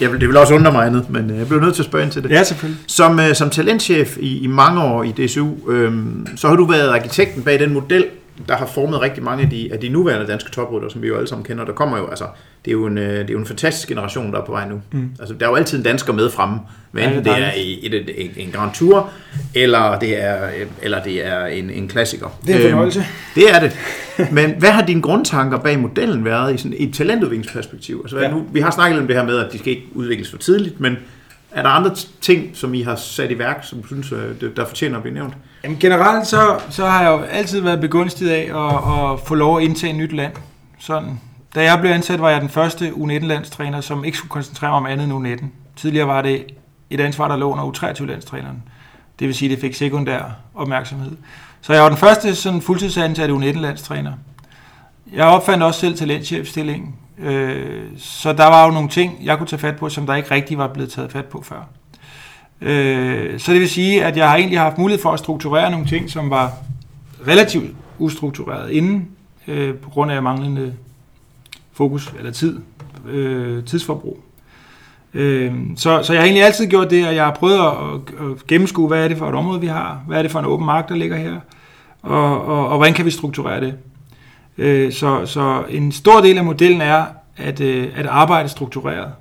[0.00, 1.86] Jeg vil, det vil også undre mig andet, men øh, jeg blev nødt til at
[1.86, 2.30] spørge ind til det.
[2.30, 2.84] Ja, selvfølgelig.
[2.86, 6.04] Som, øh, som talentchef i, i mange år i DSU, øh,
[6.36, 8.04] så har du været arkitekten bag den model,
[8.48, 11.16] der har formet rigtig mange af de, af de nuværende danske toprytter, som vi jo
[11.16, 11.64] alle sammen kender.
[11.64, 12.24] Der kommer jo, altså,
[12.64, 14.68] det er jo en, øh, det er jo en fantastisk generation, der er på vej
[14.68, 14.80] nu.
[14.92, 15.10] Mm.
[15.20, 16.58] Altså, der er jo altid en dansker med fremme,
[16.90, 19.10] hvad Ja, enten det er det er i et, et, en, en Grand Tour,
[19.54, 20.36] eller det er,
[20.82, 22.38] eller det er en, en klassiker.
[22.46, 23.04] Det er en Øhm, fornøjelse.
[23.34, 23.76] det er det.
[24.32, 28.00] Men hvad har dine grundtanker bag modellen været i, sådan, et talentudviklingsperspektiv?
[28.04, 28.30] Altså, Ja.
[28.30, 30.80] nu, vi har snakket om det her med, at de skal ikke udvikles for tidligt,
[30.80, 30.96] men
[31.54, 34.66] er der andre ting, som I har sat i værk, som du synes, øh, der
[34.66, 35.34] fortjener at blive nævnt?
[35.64, 39.58] Jamen, generelt så, så har jeg jo altid været begunstiget af at, at få lov
[39.58, 40.32] at indtage et nyt land.
[40.78, 41.20] Sådan.
[41.54, 44.86] Da jeg blev ansat, var jeg den første U19-landstræner, som ikke skulle koncentrere mig om
[44.86, 45.46] andet end U19.
[45.76, 46.46] Tidligere var det
[46.90, 48.62] et ansvar, der lå under U23-landstræneren.
[49.18, 50.22] Det vil sige, at det fik sekundær
[50.54, 51.12] opmærksomhed.
[51.60, 54.12] Så jeg var den første sådan fuldtidsansatte U19-landstræner.
[55.12, 56.94] Jeg opfandt også selv talentchefstillingen.
[57.22, 60.30] Øh, så der var jo nogle ting, jeg kunne tage fat på, som der ikke
[60.30, 61.68] rigtig var blevet taget fat på før.
[62.60, 65.86] Øh, så det vil sige, at jeg har egentlig haft mulighed for at strukturere nogle
[65.86, 66.52] ting, som var
[67.26, 69.08] relativt ustruktureret inden,
[69.48, 70.74] øh, på grund af manglende
[71.72, 72.60] fokus eller tid,
[73.08, 74.20] øh, tidsforbrug.
[75.14, 78.46] Øh, så, så jeg har egentlig altid gjort det, at jeg har prøvet at, at
[78.46, 80.66] gennemskue, hvad er det for et område, vi har, hvad er det for en åben
[80.66, 81.40] mark, der ligger her,
[82.02, 83.74] og, og, og hvordan kan vi strukturere det.
[84.58, 87.04] Øh, så, så en stor del af modellen er
[87.36, 89.12] at, øh, at arbejde struktureret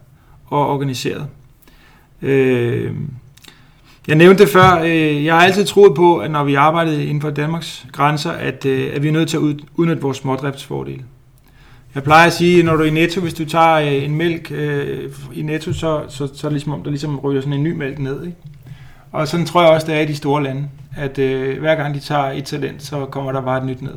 [0.45, 1.27] og organiseret.
[2.21, 2.91] Øh,
[4.07, 7.21] jeg nævnte det før, øh, jeg har altid troet på, at når vi arbejdede inden
[7.21, 9.41] for Danmarks grænser, at, øh, at vi er nødt til at
[9.75, 11.03] udnytte vores smådriftsfordele.
[11.95, 14.51] Jeg plejer at sige, når du er i Netto, hvis du tager øh, en mælk
[14.51, 17.63] øh, i Netto, så, så, så er det ligesom om, der ligesom ryger sådan en
[17.63, 18.25] ny mælk ned.
[18.25, 18.37] Ikke?
[19.11, 21.95] Og sådan tror jeg også, det er i de store lande, at øh, hver gang
[21.95, 23.95] de tager et talent, så kommer der bare et nyt ned.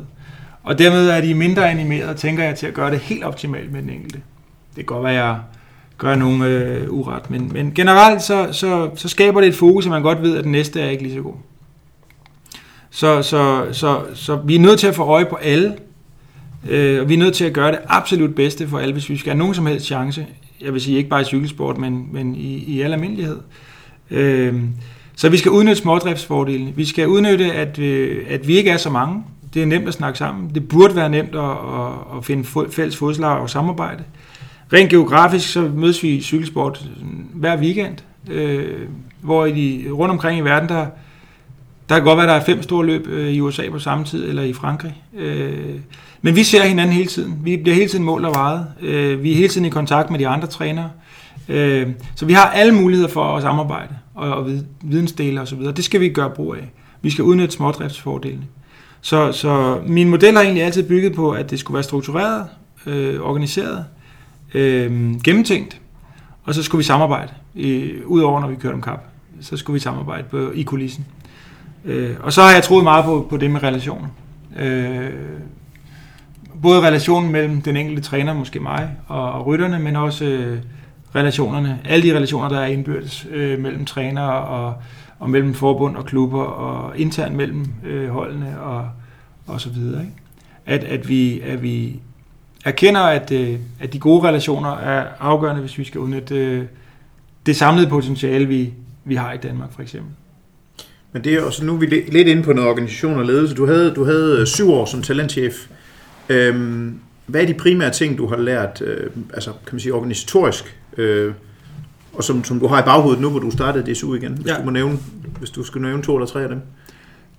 [0.65, 3.81] Og dermed er de mindre animeret, tænker jeg, til at gøre det helt optimalt med
[3.81, 4.17] den enkelte.
[4.67, 5.39] Det kan godt være, at jeg
[5.97, 9.89] gør nogen øh, uret, men, men generelt så, så, så skaber det et fokus, at
[9.89, 11.33] man godt ved, at den næste er ikke lige så god.
[12.89, 15.75] Så, så, så, så vi er nødt til at få øje på alle,
[16.69, 19.17] øh, og vi er nødt til at gøre det absolut bedste for alle, hvis vi
[19.17, 20.25] skal have nogen som helst chance.
[20.61, 23.37] Jeg vil sige ikke bare i cykelsport, men, men i, i al almindelighed.
[24.11, 24.55] Øh,
[25.15, 26.73] så vi skal udnytte smådriftsfordelene.
[26.75, 29.23] Vi skal udnytte, at, øh, at vi ikke er så mange.
[29.55, 30.51] Det er nemt at snakke sammen.
[30.55, 34.03] Det burde være nemt at, at, at finde fælles fodslag og samarbejde.
[34.73, 37.97] Rent geografisk så mødes vi i cykelsport mm, hver weekend,
[38.31, 38.87] øh,
[39.21, 40.85] hvor i de, rundt omkring i verden, der,
[41.89, 44.29] der kan godt være, der er fem store løb øh, i USA på samme tid,
[44.29, 45.03] eller i Frankrig.
[45.17, 45.75] Øh,
[46.21, 47.39] men vi ser hinanden hele tiden.
[47.43, 48.67] Vi bliver hele tiden målt og vejet.
[48.81, 50.89] Øh, vi er hele tiden i kontakt med de andre trænere.
[51.49, 54.49] Øh, så vi har alle muligheder for at samarbejde og, og
[54.83, 55.59] vidensdele osv.
[55.59, 56.71] Det skal vi gøre brug af.
[57.01, 58.43] Vi skal udnytte smådriftsfordelene.
[59.05, 62.45] Så, så min model har egentlig altid bygget på, at det skulle være struktureret,
[62.85, 63.85] øh, organiseret,
[64.53, 64.91] øh,
[65.23, 65.81] gennemtænkt,
[66.43, 69.03] og så skulle vi samarbejde, øh, udover når vi kørte om kap.
[69.41, 71.05] Så skulle vi samarbejde på, i kulissen.
[71.85, 74.07] Øh, og så har jeg troet meget på, på det med relationer.
[74.59, 75.09] Øh,
[76.61, 80.57] både relationen mellem den enkelte træner, måske mig, og, og rytterne, men også øh,
[81.15, 84.73] relationerne, alle de relationer, der er indbyrdes øh, mellem trænere og,
[85.19, 88.89] og mellem forbund og klubber, og internt mellem øh, holdene og,
[89.47, 90.01] og så videre.
[90.01, 90.13] Ikke?
[90.65, 91.99] At, at, vi, at vi
[92.65, 96.65] erkender, at, øh, at de gode relationer er afgørende, hvis vi skal udnytte øh,
[97.45, 98.73] det samlede potentiale, vi,
[99.03, 100.11] vi har i Danmark for eksempel.
[101.11, 103.55] Men det er også, nu er vi lidt inde på noget organisation og ledelse.
[103.55, 105.67] Du havde, du havde øh, syv år som talentchef.
[106.29, 110.79] Øhm, hvad er de primære ting, du har lært, øh, altså kan man sige organisatorisk,
[110.97, 111.33] øh,
[112.17, 114.57] og som, som du har i baghovedet nu, hvor du startede DSU igen, hvis, ja.
[114.57, 114.97] du, må nævne,
[115.39, 116.61] hvis du skal nævne to eller tre af dem?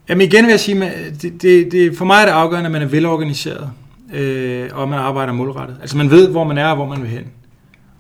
[0.08, 2.72] Jamen igen vil jeg sige, at det, det, det, for mig er det afgørende, at
[2.72, 3.70] man er velorganiseret,
[4.14, 5.76] øh, og man arbejder målrettet.
[5.80, 7.24] Altså man ved, hvor man er og hvor man vil hen.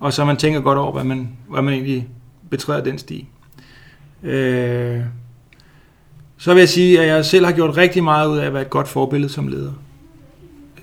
[0.00, 2.08] Og så man tænker godt over, hvad man, hvad man egentlig
[2.50, 3.28] betræder den sti.
[4.22, 5.00] Øh,
[6.38, 8.62] så vil jeg sige, at jeg selv har gjort rigtig meget ud af at være
[8.62, 9.72] et godt forbillede som leder.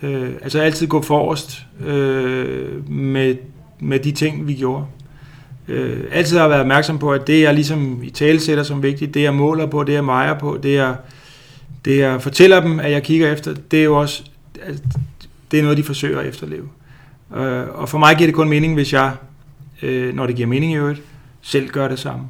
[0.02, 3.36] Øh, altså altid gå forrest øh, med,
[3.80, 4.86] med de ting, vi gjorde.
[5.68, 9.14] Øh, altid har været opmærksom på, at det jeg ligesom i tale sætter som vigtigt,
[9.14, 10.96] det jeg måler på, det jeg vejer på, det jeg,
[11.86, 14.24] det jeg fortæller dem, at jeg kigger efter, det er jo også
[15.52, 16.70] det er noget, de forsøger at efterleve.
[17.36, 19.12] Øh, og for mig giver det kun mening, hvis jeg,
[19.82, 21.02] øh, når det giver mening i øvrigt,
[21.42, 22.26] selv gør det samme.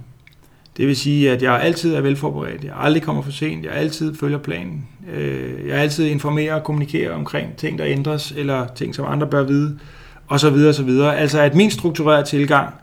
[0.77, 2.63] Det vil sige, at jeg altid er velforberedt.
[2.63, 3.65] Jeg aldrig kommer for sent.
[3.65, 4.87] Jeg altid følger planen.
[5.13, 9.43] Øh, jeg altid informerer og kommunikerer omkring ting, der ændres, eller ting, som andre bør
[9.43, 9.79] vide,
[10.27, 11.17] og så videre, og så videre.
[11.17, 12.73] Altså, at min strukturerede tilgang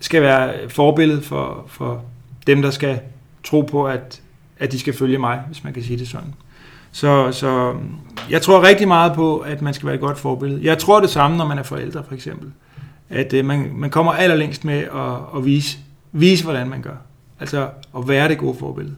[0.00, 2.04] skal være forbillede for, for
[2.46, 3.00] dem, der skal
[3.44, 4.20] tro på, at,
[4.58, 6.34] at de skal følge mig, hvis man kan sige det sådan.
[6.92, 7.74] Så, så
[8.30, 10.64] jeg tror rigtig meget på, at man skal være et godt forbillede.
[10.64, 12.52] Jeg tror det samme, når man er forældre, for eksempel.
[13.10, 15.78] At øh, man, man kommer allerlængst med at, at vise,
[16.12, 16.96] vise, hvordan man gør.
[17.40, 18.96] Altså at være det gode forbillede.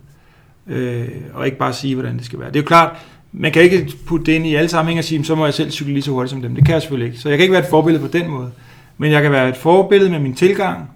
[0.66, 2.48] Øh, og ikke bare sige, hvordan det skal være.
[2.48, 2.96] Det er jo klart,
[3.32, 5.70] man kan ikke putte det ind i alle sammenhænge og sige, så må jeg selv
[5.70, 6.54] cykle lige så hurtigt som dem.
[6.54, 7.18] Det kan jeg selvfølgelig ikke.
[7.18, 8.50] Så jeg kan ikke være et forbillede på den måde.
[8.98, 10.90] Men jeg kan være et forbillede med min tilgang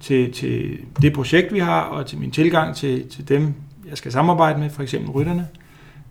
[0.00, 3.54] til, til det projekt, vi har, og til min tilgang til, til dem,
[3.88, 5.48] jeg skal samarbejde med, for eksempel rytterne.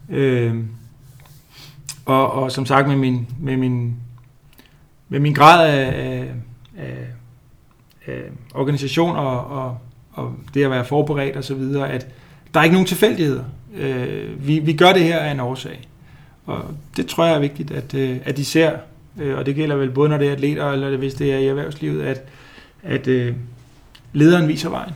[0.09, 0.55] Øh,
[2.05, 3.95] og, og som sagt med min, med min,
[5.09, 6.33] med min grad af, af,
[6.77, 7.07] af,
[8.07, 8.21] af
[8.53, 9.77] organisation og, og,
[10.13, 12.07] og det at være forberedt og så videre, at
[12.53, 13.43] der er ikke nogen tilfældigheder.
[13.75, 15.87] Øh, vi, vi gør det her af en årsag.
[16.45, 16.65] Og
[16.97, 18.77] det tror jeg er vigtigt, at, øh, at de ser,
[19.19, 21.47] øh, og det gælder vel både når det er atleter, eller hvis det er i
[21.47, 22.23] erhvervslivet, at,
[22.83, 23.33] at øh,
[24.13, 24.93] lederen viser vejen.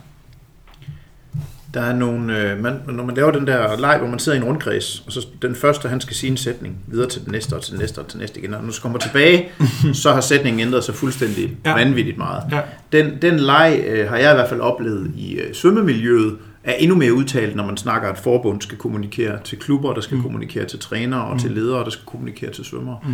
[1.73, 4.41] Der er nogle, øh, man, når man laver den der leg, hvor man sidder i
[4.41, 7.53] en rundkreds, og så den første, han skal sige en sætning, videre til den næste,
[7.53, 9.49] og til den næste, og til den næste igen, og når du kommer tilbage,
[10.03, 11.73] så har sætningen ændret sig fuldstændig ja.
[11.73, 12.43] vanvittigt meget.
[12.51, 12.61] Ja.
[12.91, 16.95] Den, den leg øh, har jeg i hvert fald oplevet i øh, svømmemiljøet, er endnu
[16.95, 20.23] mere udtalt, når man snakker, at forbund skal kommunikere til klubber, der skal mm.
[20.23, 21.39] kommunikere til trænere og mm.
[21.39, 22.97] til ledere, der skal kommunikere til svømmere.
[23.03, 23.13] Mm.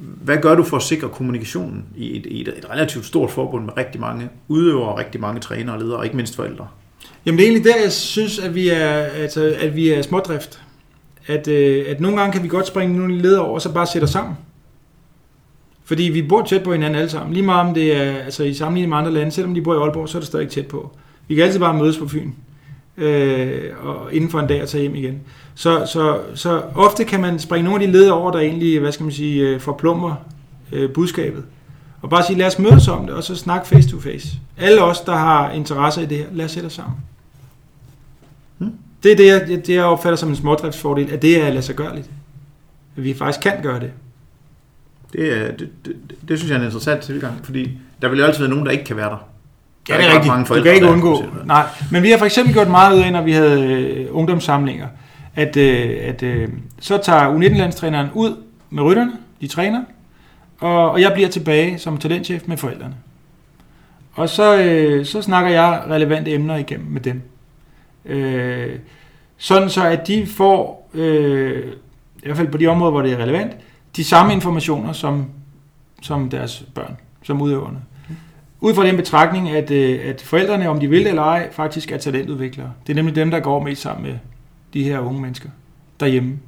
[0.00, 3.64] Hvad gør du for at sikre kommunikationen i et, i et, et relativt stort forbund
[3.64, 6.68] med rigtig mange udøvere, rigtig mange trænere og ledere, og ikke mindst forældre?
[7.26, 10.62] Jamen det er egentlig der, jeg synes, at vi er, altså, at vi er smådrift.
[11.26, 13.86] At, øh, at nogle gange kan vi godt springe nogle leder over, og så bare
[13.86, 14.34] sætte os sammen.
[15.84, 17.32] Fordi vi bor tæt på hinanden alle sammen.
[17.32, 19.76] Lige meget om det er altså, i sammenligning med andre lande, selvom de bor i
[19.76, 20.96] Aalborg, så er det stadig tæt på.
[21.28, 22.30] Vi kan altid bare mødes på Fyn.
[23.00, 25.20] Øh, og inden for en dag og tage hjem igen.
[25.54, 28.92] Så, så, så ofte kan man springe nogle af de leder over, der egentlig, hvad
[28.92, 30.14] skal man sige, øh, forplummer
[30.72, 31.44] øh, budskabet.
[32.02, 34.28] Og bare sige, lad os mødes om det, og så snakke face to face.
[34.58, 36.96] Alle os, der har interesse i det her, lad os sætte os sammen.
[38.58, 38.72] Hmm.
[39.02, 41.74] Det er det, jeg, det, jeg opfatter som en smådriftsfordel, at det er lade sig
[41.74, 42.10] gørligt.
[42.96, 43.90] At vi faktisk kan gøre det.
[45.12, 45.96] Det, er, det, det,
[46.28, 48.72] det synes jeg er en interessant tilgang, fordi der vil jo altid være nogen, der
[48.72, 49.26] ikke kan være der.
[49.88, 50.26] Ja, det er rigtigt.
[50.26, 51.24] Mange forældre, du kan ikke undgå.
[51.44, 54.86] Nej, men vi har for eksempel gjort meget ud af, når vi havde øh, ungdomssamlinger,
[55.34, 56.48] at, øh, at øh,
[56.80, 58.36] så tager U19-landstræneren ud
[58.70, 59.82] med rytterne, de træner,
[60.60, 62.94] og, og jeg bliver tilbage som talentchef med forældrene.
[64.14, 67.22] Og så, øh, så snakker jeg relevante emner igennem med dem.
[68.04, 68.78] Øh,
[69.36, 71.64] sådan så, at de får, øh,
[72.22, 73.52] i hvert fald på de områder, hvor det er relevant,
[73.96, 75.26] de samme informationer som,
[76.02, 77.78] som deres børn, som udøverne.
[78.60, 81.98] Ud fra den betragtning, at, øh, at forældrene, om de vil eller ej, faktisk er
[81.98, 82.72] talentudviklere.
[82.86, 84.18] Det er nemlig dem, der går mest sammen med
[84.74, 85.48] de her unge mennesker
[86.00, 86.38] derhjemme.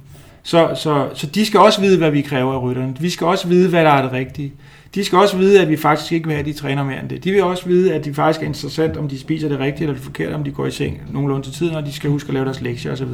[0.43, 2.95] Så, så, så de skal også vide, hvad vi kræver af rytterne.
[2.99, 4.53] Vi skal også vide, hvad der er det rigtige.
[4.95, 7.09] De skal også vide, at vi faktisk ikke vil have, at de træner mere end
[7.09, 7.23] det.
[7.23, 9.93] De vil også vide, at det faktisk er interessant, om de spiser det rigtige eller
[9.93, 12.33] det forkerte, om de går i seng nogenlunde til tiden, og de skal huske at
[12.33, 13.07] lave deres lektier osv.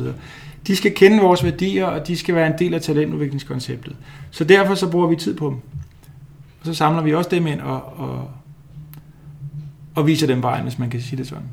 [0.68, 3.96] De skal kende vores værdier, og de skal være en del af talentudviklingskonceptet.
[4.32, 5.58] Så derfor så bruger vi tid på dem.
[6.60, 8.30] Og så samler vi også dem ind og, og,
[10.00, 11.44] og viser dem vejen, hvis man kan sige det sådan.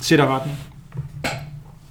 [0.00, 0.58] Sætter retning.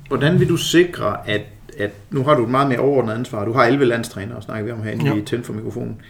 [0.07, 1.41] Hvordan vil du sikre, at,
[1.77, 3.45] at nu har du et meget mere overordnet ansvar.
[3.45, 5.15] Du har 11 landstrænere, snakker vi om herinde Jo.
[5.15, 6.01] i Tænd for mikrofonen.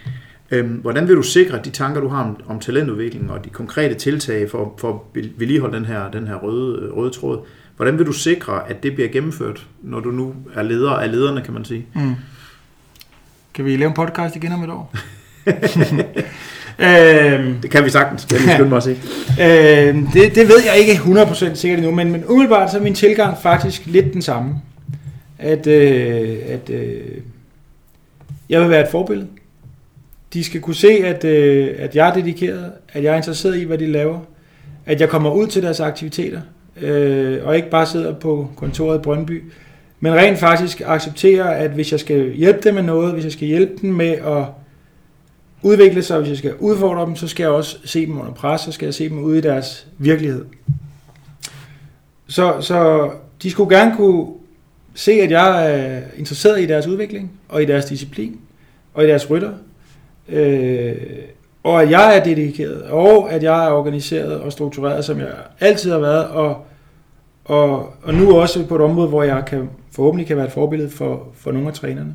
[0.51, 3.49] Øhm, hvordan vil du sikre, at de tanker, du har om, om talentudvikling og de
[3.49, 7.45] konkrete tiltag for, for at vedligeholde den her, den her røde, røde tråd,
[7.75, 11.41] hvordan vil du sikre, at det bliver gennemført, når du nu er leder af lederne,
[11.41, 11.85] kan man sige?
[11.95, 12.15] Mm.
[13.53, 14.95] Kan vi lave en podcast igen om et år?
[16.79, 18.97] øhm, Det kan vi sagtens, jeg lige skynde mig at sige.
[19.41, 22.93] Øh, det, det ved jeg ikke 100% sikkert endnu, men, men umiddelbart så er min
[22.95, 24.55] tilgang faktisk lidt den samme.
[25.39, 27.01] At, øh, at øh,
[28.49, 29.27] jeg vil være et forbillede.
[30.33, 33.63] De skal kunne se, at, øh, at jeg er dedikeret, at jeg er interesseret i,
[33.63, 34.19] hvad de laver,
[34.85, 36.41] at jeg kommer ud til deres aktiviteter,
[36.81, 39.43] øh, og ikke bare sidder på kontoret i Brøndby,
[39.99, 43.47] men rent faktisk accepterer, at hvis jeg skal hjælpe dem med noget, hvis jeg skal
[43.47, 44.45] hjælpe dem med at
[45.61, 48.61] udvikle sig, hvis jeg skal udfordre dem, så skal jeg også se dem under pres,
[48.61, 50.45] så skal jeg se dem ude i deres virkelighed.
[52.27, 53.09] Så, så
[53.43, 54.27] de skulle gerne kunne
[54.93, 58.39] se, at jeg er interesseret i deres udvikling, og i deres disciplin,
[58.93, 59.51] og i deres rytter,
[60.29, 60.95] øh,
[61.63, 65.91] og at jeg er dedikeret, og at jeg er organiseret og struktureret, som jeg altid
[65.91, 66.65] har været, og,
[67.45, 70.89] og, og nu også på et område, hvor jeg kan, forhåbentlig kan være et forbillede
[70.89, 72.13] for, for nogle af trænerne.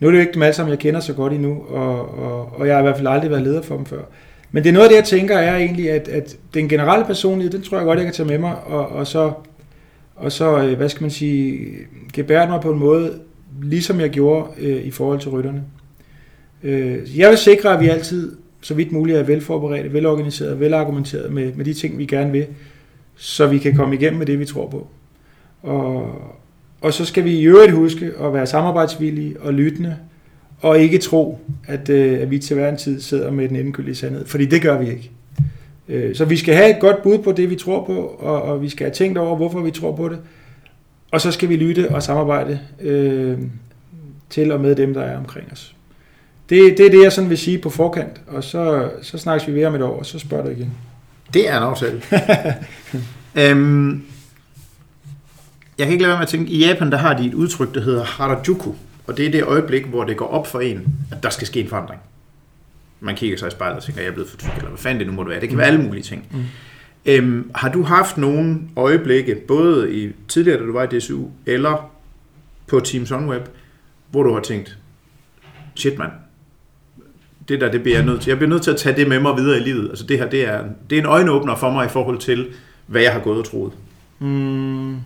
[0.00, 2.52] Nu er det jo ikke dem alle sammen, jeg kender så godt endnu, og, og,
[2.60, 4.02] og jeg har i hvert fald aldrig været leder for dem før.
[4.50, 7.52] Men det er noget af det, jeg tænker, er egentlig, at, at den generelle personlighed,
[7.52, 9.32] den tror jeg godt, jeg kan tage med mig, og, og så,
[10.16, 11.68] og så øh, hvad skal man sige,
[12.12, 13.20] gebære mig på en måde,
[13.62, 15.62] ligesom jeg gjorde øh, i forhold til rytterne.
[16.62, 21.52] Øh, jeg vil sikre, at vi altid, så vidt muligt, er velforberedte, velorganiseret, velargumenteret med,
[21.52, 22.46] med de ting, vi gerne vil,
[23.16, 24.86] så vi kan komme igennem med det, vi tror på.
[25.62, 26.10] Og,
[26.80, 29.96] og så skal vi i øvrigt huske at være samarbejdsvillige og lyttende,
[30.60, 33.94] og ikke tro, at, øh, at vi til hver en tid sidder med den endegyldige
[33.94, 35.10] sandhed, fordi det gør vi ikke.
[35.88, 38.62] Øh, så vi skal have et godt bud på det, vi tror på, og, og
[38.62, 40.18] vi skal have tænkt over, hvorfor vi tror på det,
[41.10, 43.38] og så skal vi lytte og samarbejde øh,
[44.30, 45.74] til og med dem, der er omkring os.
[46.48, 49.54] Det, det er det, jeg sådan vil sige på forkant, og så, så snakkes vi
[49.54, 50.72] ved om et år, og så spørger du igen.
[51.34, 52.02] Det er en aftale.
[53.50, 54.02] øhm,
[55.78, 57.74] jeg kan ikke lade være med at tænke, i Japan der har de et udtryk,
[57.74, 58.72] der hedder Harajuku,
[59.06, 61.60] og det er det øjeblik, hvor det går op for en, at der skal ske
[61.60, 62.00] en forandring.
[63.00, 64.98] Man kigger sig i spejlet og tænker, jeg er blevet for tyk, eller hvad fanden
[64.98, 65.40] det nu må være.
[65.40, 66.24] Det kan være alle mulige ting.
[66.30, 66.44] Mm.
[67.06, 71.90] Øhm, har du haft nogle øjeblikke, både i tidligere, da du var i DSU, eller
[72.66, 73.42] på Team Sunweb,
[74.10, 74.78] hvor du har tænkt,
[75.74, 76.12] shit mand,
[77.48, 78.30] det der, det bliver jeg nødt til.
[78.30, 79.88] Jeg bliver nødt til at tage det med mig videre i livet.
[79.88, 82.46] Altså det her, det er, det er en øjenåbner for mig i forhold til,
[82.86, 83.72] hvad jeg har gået og troet.
[84.18, 84.96] Mm.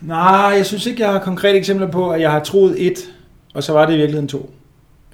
[0.00, 2.98] Nej, jeg synes ikke, jeg har konkrete eksempler på, at jeg har troet et,
[3.54, 4.50] og så var det i virkeligheden to.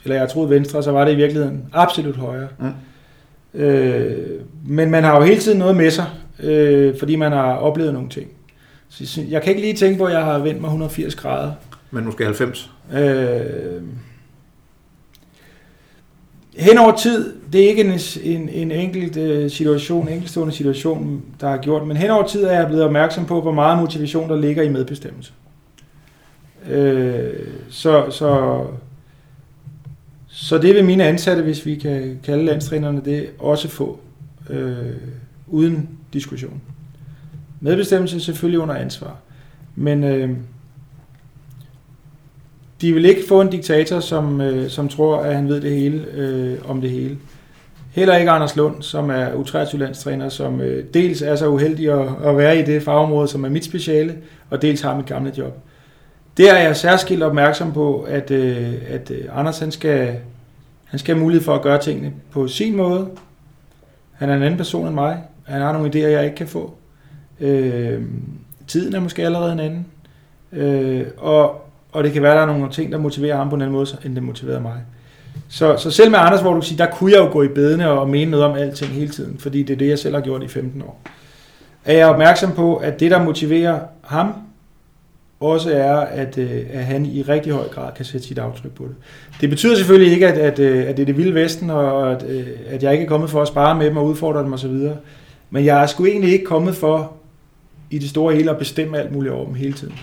[0.04, 2.48] Eller jeg har troet venstre, og så var det i virkeligheden absolut højre.
[2.58, 3.60] Mm.
[3.60, 6.06] Øh, men man har jo hele tiden noget med sig,
[6.42, 8.30] øh, fordi man har oplevet nogle ting.
[8.88, 11.14] Så jeg synes- jeg kan ikke lige tænke på, at jeg har vendt mig 180
[11.14, 11.52] grader.
[11.90, 12.70] Men måske 90.
[12.94, 13.82] Øh,
[16.56, 21.22] hen over tid, det er ikke en, en, en enkelt øh, situation, en enkeltstående situation,
[21.40, 24.28] der har gjort, men hen over tid er jeg blevet opmærksom på, hvor meget motivation
[24.28, 25.32] der ligger i medbestemmelse.
[26.68, 28.62] Øh, så, så,
[30.26, 33.98] så det vil mine ansatte, hvis vi kan kalde landstrænerne det, også få,
[34.50, 34.76] øh,
[35.46, 36.60] uden diskussion.
[37.60, 39.16] Medbestemmelse er selvfølgelig under ansvar,
[39.76, 40.30] men øh,
[42.82, 46.06] de vil ikke få en diktator, som, øh, som tror, at han ved det hele
[46.14, 47.18] øh, om det hele.
[47.92, 52.36] Heller ikke Anders Lund, som er U23-landstræner, som øh, dels er så uheldig at, at
[52.36, 54.16] være i det fagområde, som er mit speciale,
[54.50, 55.58] og dels har mit gamle job.
[56.36, 60.16] Der er jeg særskilt opmærksom på, at, øh, at øh, Anders han skal,
[60.84, 63.08] han skal have mulighed for at gøre tingene på sin måde.
[64.12, 65.22] Han er en anden person end mig.
[65.44, 66.74] Han har nogle idéer, jeg ikke kan få.
[67.40, 68.02] Øh,
[68.66, 69.86] tiden er måske allerede en anden.
[70.52, 73.54] Øh, og, og det kan være, at der er nogle ting, der motiverer ham på
[73.54, 74.74] en anden måde, end det motiverer mig.
[75.48, 77.48] Så, så selv med Anders, hvor du kan sige, der kunne jeg jo gå i
[77.48, 80.22] bedene og mene noget om alting hele tiden, fordi det er det, jeg selv har
[80.22, 81.00] gjort i 15 år.
[81.84, 84.32] Er jeg opmærksom på, at det, der motiverer ham,
[85.40, 88.84] også er, at, øh, at han i rigtig høj grad kan sætte sit aftryk på
[88.84, 88.94] det.
[89.40, 92.24] Det betyder selvfølgelig ikke, at, at, øh, at det er det vilde vesten, og at,
[92.28, 94.88] øh, at jeg ikke er kommet for at spare med dem og udfordre dem osv.
[95.50, 97.12] Men jeg er sgu egentlig ikke kommet for
[97.90, 99.94] i det store hele at bestemme alt muligt over dem hele tiden.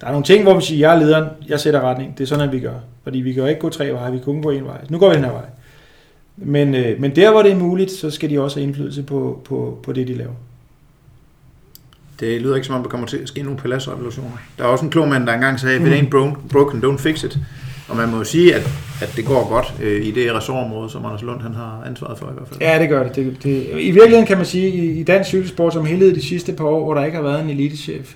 [0.00, 2.18] Der er nogle ting, hvor vi siger, jeg er lederen, jeg sætter retning.
[2.18, 2.74] Det er sådan, at vi gør.
[3.02, 4.84] Fordi vi kan jo ikke gå tre veje, vi kan kun gå en vej.
[4.90, 5.44] Nu går vi den her vej.
[6.36, 9.40] Men, øh, men der, hvor det er muligt, så skal de også have indflydelse på,
[9.44, 10.32] på, på det, de laver.
[12.20, 14.30] Det lyder ikke som om, der kommer til at ske nogle paladsrevolutioner.
[14.58, 16.98] Der er også en klog mand, der engang sagde, if it ain't bro- broken, don't
[16.98, 17.38] fix it.
[17.88, 18.62] Og man må jo sige, at,
[19.02, 22.26] at det går godt øh, i det ressortområde, som Anders Lund han har ansvaret for
[22.30, 22.60] i hvert fald.
[22.60, 23.16] Ja, det gør det.
[23.16, 26.52] det, det I virkeligheden kan man sige, i, i dansk cykelsport som helhed de sidste
[26.52, 28.14] par år, hvor der ikke har været en elitechef,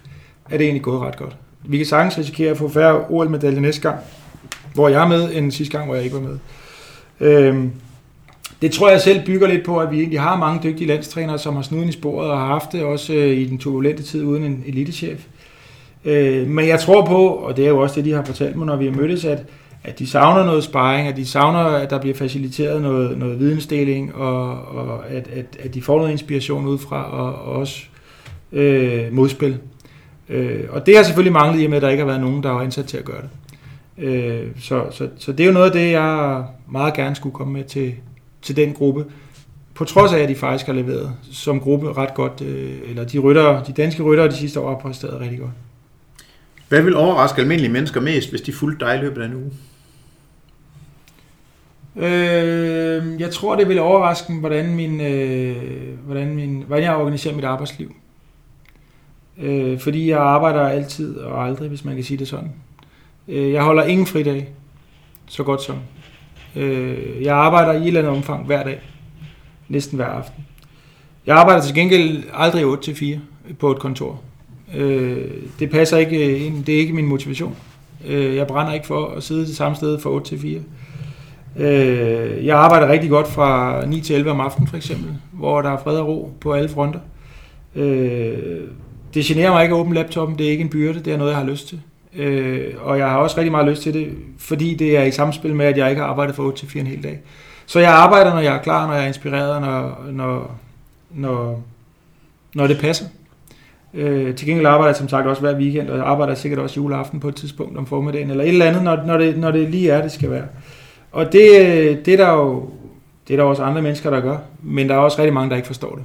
[0.50, 1.36] er det egentlig gået ret godt.
[1.64, 3.98] Vi kan sagtens risikere at få færre OL-medaljer næste gang,
[4.74, 6.38] hvor jeg er med, end sidste gang, hvor jeg ikke var med.
[7.20, 7.70] Øhm,
[8.62, 11.54] det tror jeg selv bygger lidt på, at vi egentlig har mange dygtige landstrænere, som
[11.54, 14.44] har snuden i sporet og har haft det også øh, i den turbulente tid uden
[14.44, 15.26] en elitechef.
[16.04, 18.66] Øh, men jeg tror på, og det er jo også det, de har fortalt mig,
[18.66, 19.44] når vi har mødtes, at,
[19.84, 24.14] at de savner noget sparring, at de savner, at der bliver faciliteret noget, noget vidensdeling,
[24.14, 27.82] og, og at, at, at de får noget inspiration ud fra, og, og også
[28.52, 29.58] øh, modspil.
[30.28, 32.42] Øh, og det har selvfølgelig manglet i og med, at der ikke har været nogen,
[32.42, 33.30] der var indsat til at gøre det.
[34.04, 37.52] Øh, så, så, så det er jo noget af det, jeg meget gerne skulle komme
[37.52, 37.94] med til,
[38.42, 39.04] til den gruppe.
[39.74, 43.18] På trods af, at de faktisk har leveret som gruppe ret godt, øh, eller de,
[43.18, 45.50] rytter, de danske ryttere de sidste år har præsteret rigtig godt.
[46.68, 49.50] Hvad vil overraske almindelige mennesker mest, hvis de fulgte dig i løbet af en uge?
[51.96, 55.56] Øh, jeg tror, det vil overraske hvordan, min, øh,
[56.06, 57.94] hvordan, min, hvordan jeg organiserer mit arbejdsliv.
[59.40, 62.52] Øh, fordi jeg arbejder altid og aldrig, hvis man kan sige det sådan.
[63.28, 64.48] Øh, jeg holder ingen fridag,
[65.26, 65.76] så godt som.
[66.56, 68.80] Øh, jeg arbejder i et eller andet omfang hver dag.
[69.68, 70.46] Næsten hver aften.
[71.26, 73.18] Jeg arbejder til gengæld aldrig 8-4
[73.58, 74.20] på et kontor.
[74.74, 76.64] Øh, det passer ikke øh, ind.
[76.64, 77.56] Det er ikke min motivation.
[78.06, 80.60] Øh, jeg brænder ikke for at sidde det samme sted fra 8 til 4.
[81.56, 85.70] Øh, jeg arbejder rigtig godt fra 9 til 11 om aftenen for eksempel, hvor der
[85.70, 87.00] er fred og ro på alle fronter.
[87.74, 88.60] Øh,
[89.18, 91.30] det generer mig ikke at åbne laptoppen, det er ikke en byrde, det er noget,
[91.30, 91.80] jeg har lyst til.
[92.16, 94.08] Øh, og jeg har også rigtig meget lyst til det,
[94.38, 96.80] fordi det er i samspil med, at jeg ikke har arbejdet fra 8 til 4
[96.80, 97.20] en hel dag.
[97.66, 100.56] Så jeg arbejder, når jeg er klar, når jeg er inspireret, når, når,
[101.10, 101.62] når,
[102.54, 103.04] når det passer.
[103.94, 106.80] Øh, til gengæld arbejder jeg som sagt også hver weekend, og jeg arbejder sikkert også
[106.80, 109.70] juleaften på et tidspunkt om formiddagen, eller et eller andet, når, når, det, når det
[109.70, 110.46] lige er, det skal være.
[111.12, 112.70] Og det, øh, det, er der jo
[113.28, 115.56] det er der også andre mennesker, der gør, men der er også rigtig mange, der
[115.56, 116.04] ikke forstår det.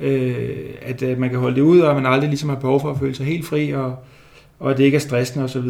[0.00, 2.90] Øh, at, at man kan holde det ud, og man aldrig ligesom har behov for
[2.90, 3.96] at føle sig helt fri, og,
[4.58, 5.62] og at det ikke er stressende osv.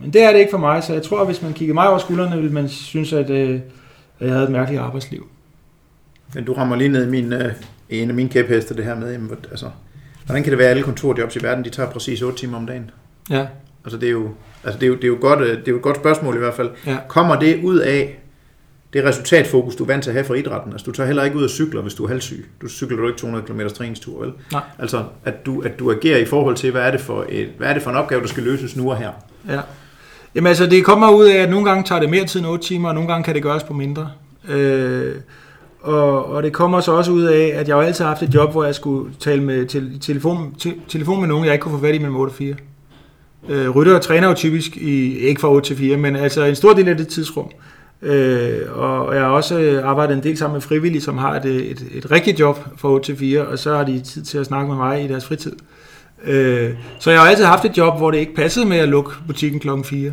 [0.00, 1.88] Men det er det ikke for mig, så jeg tror, at hvis man kigger mig
[1.88, 3.60] over skuldrene, vil man synes, at, øh,
[4.20, 5.26] at jeg havde et mærkeligt arbejdsliv.
[6.34, 7.52] Men du rammer lige ned i min, øh,
[7.90, 9.66] en af mine kæpheste, det her med, jamen, altså,
[10.26, 12.66] hvordan kan det være, at alle kontorjobs i verden, de tager præcis 8 timer om
[12.66, 12.90] dagen?
[13.30, 13.46] Ja.
[13.84, 14.30] Altså det er jo,
[14.64, 16.34] altså det er jo, det er jo, godt, øh, det er jo et godt spørgsmål
[16.34, 16.70] i hvert fald.
[16.86, 16.96] Ja.
[17.08, 18.18] Kommer det ud af
[18.94, 20.72] det resultatfokus, du er vant til at have fra idrætten?
[20.72, 22.46] Altså du tager heller ikke ud og cykler, hvis du er halvsyg.
[22.62, 24.32] Du cykler du ikke 200 km træningstur, vel?
[24.52, 24.62] Nej.
[24.78, 27.68] Altså at du, at du agerer i forhold til, hvad er, det for et, hvad
[27.68, 29.10] er det for en opgave, der skal løses nu og her?
[29.48, 29.60] Ja.
[30.34, 32.64] Jamen altså, det kommer ud af, at nogle gange tager det mere tid end 8
[32.64, 34.10] timer, og nogle gange kan det gøres på mindre.
[34.48, 35.14] Øh,
[35.80, 38.52] og, og det kommer så også ud af, at jeg har altid haft et job,
[38.52, 41.84] hvor jeg skulle tale med til, telefon, til, telefon med nogen, jeg ikke kunne få
[41.84, 42.54] fat i mellem 8 og 4.
[43.48, 46.72] Øh, rytter træner jo typisk i, ikke fra 8 til 4, men altså en stor
[46.72, 47.46] del af det tidsrum.
[47.46, 51.34] Øh, Øh, og jeg har også øh, arbejdet en del sammen med frivillige, som har
[51.36, 54.38] et, et, et rigtigt job fra 8 til 4, og så har de tid til
[54.38, 55.52] at snakke med mig i deres fritid.
[56.24, 59.10] Øh, så jeg har altid haft et job, hvor det ikke passede med at lukke
[59.26, 60.12] butikken klokken 4.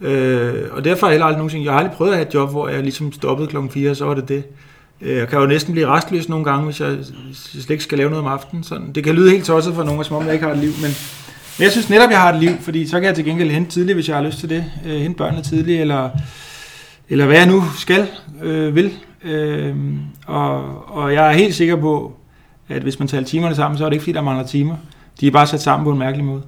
[0.00, 2.34] Øh, og derfor har jeg heller aldrig nogensinde, jeg har aldrig prøvet at have et
[2.34, 4.42] job, hvor jeg ligesom stoppede klokken 4, og så var det det.
[5.02, 6.96] Øh, Jeg kan jo næsten blive restløs nogle gange, hvis jeg
[7.34, 8.64] slet ikke skal lave noget om aftenen.
[8.64, 8.92] Sådan.
[8.94, 10.90] Det kan lyde helt tosset for nogen, som om jeg ikke har et liv, men,
[11.58, 13.70] men jeg synes netop, jeg har et liv, fordi så kan jeg til gengæld hente
[13.70, 14.64] tidligt, hvis jeg har lyst til det.
[14.86, 16.10] Øh, hente børnene tidligt, eller,
[17.08, 18.06] eller hvad jeg nu skal,
[18.42, 18.92] øh, vil.
[19.24, 19.74] Øh,
[20.26, 20.64] og,
[20.96, 22.12] og jeg er helt sikker på,
[22.68, 24.76] at hvis man taler timerne sammen, så er det ikke fordi, der mangler timer.
[25.20, 26.42] De er bare sat sammen på en mærkelig måde.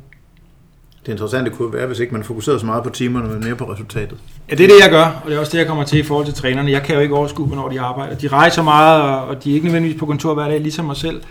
[1.06, 3.64] Det interessante kunne være, hvis ikke man fokuserede så meget på timerne, men mere på
[3.72, 4.18] resultatet.
[4.50, 6.02] Ja, det er det, jeg gør, og det er også det, jeg kommer til i
[6.02, 6.70] forhold til trænerne.
[6.70, 8.14] Jeg kan jo ikke overskue, hvornår de arbejder.
[8.14, 11.22] De rejser meget, og- de er ikke nødvendigvis på kontor hver dag, ligesom mig selv.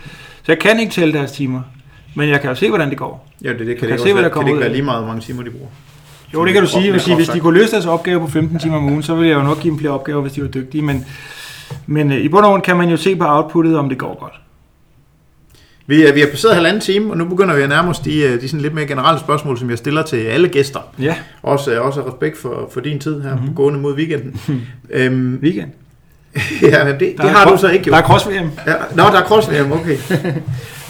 [0.42, 1.60] Så jeg kan ikke tælle deres timer,
[2.14, 3.28] men jeg kan jo se, hvordan det går.
[3.44, 4.68] Ja, det, det kan, kan det ikke, se, også hvad der kan det ikke være
[4.68, 4.76] det.
[4.76, 5.68] lige meget, hvor mange timer de bruger.
[6.34, 6.90] Jo, det kan du sige.
[6.90, 9.28] Hvis de, hvis de kunne løse deres opgave på 15 timer om ugen, så ville
[9.30, 10.82] jeg jo nok give dem flere opgaver, hvis de var dygtige.
[10.82, 11.04] Men,
[11.86, 14.16] men øh, i bund og grund kan man jo se på outputtet, om det går
[14.20, 14.32] godt.
[15.86, 18.22] Vi, er- vi har passeret halvanden time, og nu begynder vi at nærme os de,
[18.22, 20.80] øh, de sådan lidt mere generelle spørgsmål, som jeg stiller til alle gæster.
[21.00, 23.40] Ja, Også, øh, også respekt for, for din tid her, Mhm.
[23.40, 23.54] mm-hmm.
[23.54, 24.40] gående mod weekenden.
[24.90, 25.70] øhm, weekend.
[26.62, 28.02] ja, men det, det Der har du så ikke Der gjort.
[28.02, 28.50] er cross-VM.
[28.66, 29.96] Ja, nå, der er cross okay.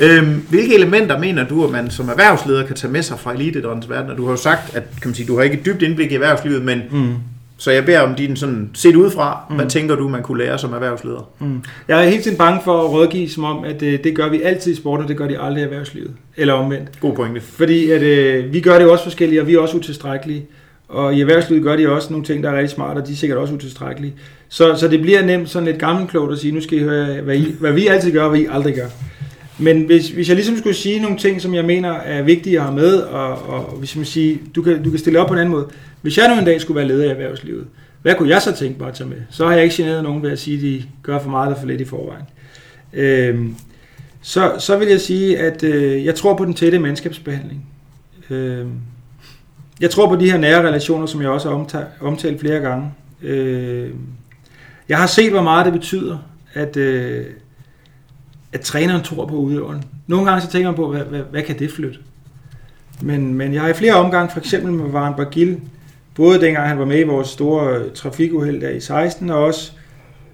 [0.19, 3.91] øhm, hvilke elementer mener du, at man som erhvervsleder kan tage med sig fra elitidrættens
[3.91, 4.11] verden?
[4.11, 6.13] Og du har jo sagt, at kan man sige, du har ikke et dybt indblik
[6.13, 7.15] i erhvervslivet, men Mm.
[7.61, 9.57] Så jeg beder om din sådan, set udefra, mm.
[9.57, 11.31] hvad tænker du, man kunne lære som erhvervsleder?
[11.39, 11.63] Mm.
[11.89, 14.43] Jeg er helt tiden bange for at rådgive, som om, at øh, det gør vi
[14.43, 16.11] altid i sport, og det gør de aldrig i erhvervslivet.
[16.37, 17.01] Eller omvendt.
[17.01, 17.41] God pointe.
[17.41, 20.47] Fordi at, øh, vi gør det jo også forskellige, og vi er også utilstrækkelige.
[20.89, 23.17] Og i erhvervslivet gør de også nogle ting, der er rigtig smarte, og de er
[23.17, 24.15] sikkert også utilstrækkelige.
[24.53, 27.37] Så, så det bliver nemt sådan lidt gammelklogt at sige, nu skal I høre, hvad,
[27.37, 28.89] I, hvad vi altid gør, og hvad I aldrig gør.
[29.59, 32.63] Men hvis, hvis jeg ligesom skulle sige nogle ting, som jeg mener er vigtige at
[32.63, 35.39] have med, og, og hvis man siger, du kan, du kan stille op på en
[35.41, 35.67] anden måde.
[36.03, 37.67] Hvis jeg nu en dag skulle være leder i erhvervslivet,
[38.03, 39.17] hvad kunne jeg så tænke mig at tage med?
[39.31, 41.61] Så har jeg ikke generet nogen ved at sige, at de gør for meget eller
[41.61, 42.25] for lidt i forvejen.
[42.93, 43.55] Øhm,
[44.23, 47.67] så, så vil jeg sige, at øh, jeg tror på den tætte mandskabsbehandling.
[48.31, 48.67] Øh,
[49.81, 52.91] jeg tror på de her nære relationer, som jeg også har omtalt, omtalt flere gange.
[53.23, 53.91] Øh,
[54.91, 56.19] jeg har set, hvor meget det betyder,
[56.55, 57.27] at, øh,
[58.53, 59.85] at træneren tror på udøveren.
[60.07, 61.99] Nogle gange så tænker man på, hvad, hvad, hvad kan det flytte?
[63.03, 65.61] Men, men jeg har i flere omgange, for eksempel med Varen Bagil,
[66.15, 69.73] både dengang han var med i vores store øh, trafikuheld der i 16, og også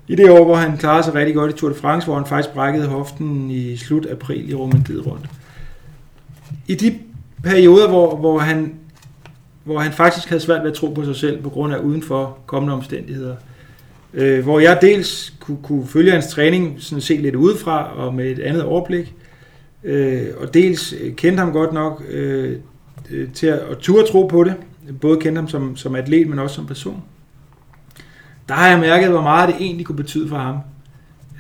[0.09, 2.27] i det år, hvor han klarede sig rigtig godt i Tour de France, hvor han
[2.27, 5.27] faktisk brækkede hoften i slut april i Romandiet rundt.
[6.67, 6.99] I de
[7.43, 8.75] perioder, hvor, hvor, han,
[9.65, 12.39] hvor han faktisk havde svært ved at tro på sig selv på grund af udenfor
[12.47, 13.56] kommende omstændigheder, øh,
[14.43, 18.39] hvor jeg dels kunne, kunne følge hans træning sådan set lidt udefra og med et
[18.39, 19.15] andet overblik,
[19.85, 22.57] øh, og dels øh, kendte ham godt nok øh,
[23.11, 24.55] øh, til at, at turde tro på det,
[25.01, 27.03] både kendte ham som, som atlet, men også som person
[28.49, 30.59] der har jeg mærket, hvor meget det egentlig kunne betyde for ham.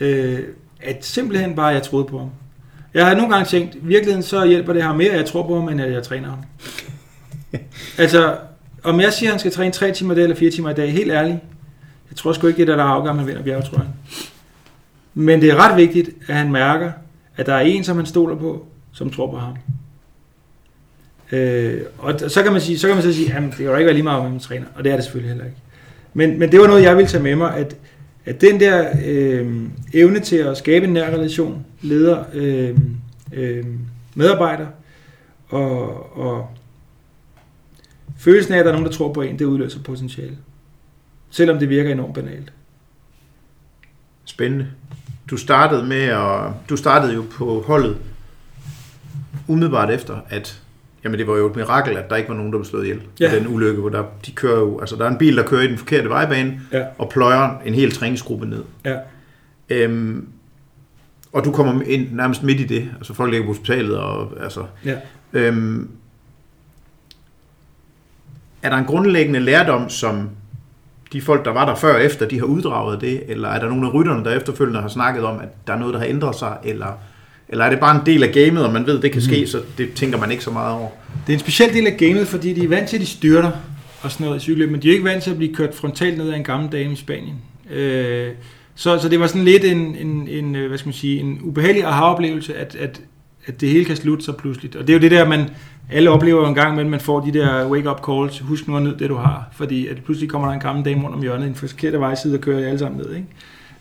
[0.00, 0.38] Øh,
[0.80, 2.30] at simpelthen bare, jeg troede på ham.
[2.94, 5.46] Jeg har nogle gange tænkt, i virkeligheden så hjælper det ham mere, at jeg tror
[5.46, 6.38] på ham, end at jeg træner ham.
[7.98, 8.36] altså,
[8.82, 10.74] om jeg siger, at han skal træne 3 timer i dag eller 4 timer i
[10.74, 11.38] dag, helt ærligt,
[12.10, 13.88] jeg tror sgu ikke, det er der, afgør, er man vinder bjergetrøjen.
[15.14, 16.92] Men det er ret vigtigt, at han mærker,
[17.36, 19.54] at der er en, som han stoler på, som tror på ham.
[21.32, 23.76] Øh, og så kan man sige, så kan man så sige, at det kan jo
[23.76, 25.56] ikke være lige meget, om man træner, og det er det selvfølgelig heller ikke.
[26.14, 27.76] Men, men det var noget, jeg ville tage med mig, at,
[28.24, 29.62] at den der øh,
[29.94, 32.78] evne til at skabe en nær relation, leder, øh,
[33.32, 33.64] øh,
[34.14, 34.66] medarbejder,
[35.48, 36.48] og, og
[38.18, 40.36] følelsen af, at der er nogen, der tror på en, det udløser potentiale.
[41.36, 42.52] Selvom det virker enormt banalt.
[44.24, 44.66] Spændende.
[45.30, 47.96] Du startede med at, du startede jo på holdet
[49.48, 50.60] umiddelbart efter, at
[51.04, 53.02] jamen det var jo et mirakel, at der ikke var nogen, der blev slået ihjel.
[53.20, 53.38] Ja.
[53.38, 55.66] Den ulykke, hvor der, de kører jo, altså der er en bil, der kører i
[55.66, 56.84] den forkerte vejbane, Ja.
[56.98, 58.64] og pløjer en hel træningsgruppe ned.
[58.84, 58.98] Ja.
[59.68, 60.28] Øhm,
[61.32, 62.90] og du kommer ind nærmest midt i det.
[62.96, 64.64] Altså folk ligger på hospitalet, og altså...
[64.84, 64.96] Ja.
[65.32, 65.90] Øhm,
[68.62, 70.30] er der en grundlæggende lærdom, som
[71.12, 73.22] de folk, der var der før og efter, de har uddraget det?
[73.28, 75.94] Eller er der nogle af rytterne, der efterfølgende har snakket om, at der er noget,
[75.94, 76.56] der har ændret sig?
[76.64, 76.86] Eller,
[77.48, 79.46] eller er det bare en del af gamet, og man ved, det kan ske, Mhm.
[79.46, 80.88] så det tænker man ikke så meget over?
[81.26, 83.50] Det er en speciel del af gamet, fordi de er vant til, at de styrter
[84.02, 86.18] og sådan noget i cykelløb, men de er ikke vant til at blive kørt frontalt
[86.18, 87.34] ned af en gammel dame i Spanien.
[87.70, 88.28] Øh,
[88.74, 91.38] så, så det var sådan lidt en, en, en, øh, hvad skal man sige, en
[91.42, 93.00] ubehagelig aha-oplevelse, at, at,
[93.46, 94.76] at det hele kan slutte så pludseligt.
[94.76, 95.44] Og det er jo det der, man
[95.90, 98.82] alle oplever jo en gang imellem, man får de der wake-up calls, husk nu at
[98.82, 101.44] nyde det, du har, fordi at pludselig kommer der en gammel dame rundt om hjørnet
[101.44, 103.14] i en forkerte vejside og kører jer alle sammen ned.
[103.14, 103.26] Ikke?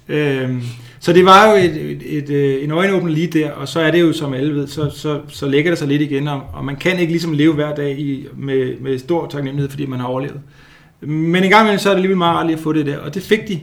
[0.07, 0.61] Øhm,
[0.99, 3.91] så det var jo et, et, et, et, en øjenåbner lige der, og så er
[3.91, 6.65] det jo, som alle ved, så, så, så lægger det sig lidt igen, og, og
[6.65, 10.07] man kan ikke ligesom leve hver dag i, med, med stor taknemmelighed, fordi man har
[10.07, 10.39] overlevet.
[11.01, 12.97] Men en gang imellem, så er det alligevel meget rart lige at få det der,
[12.97, 13.59] og det fik de.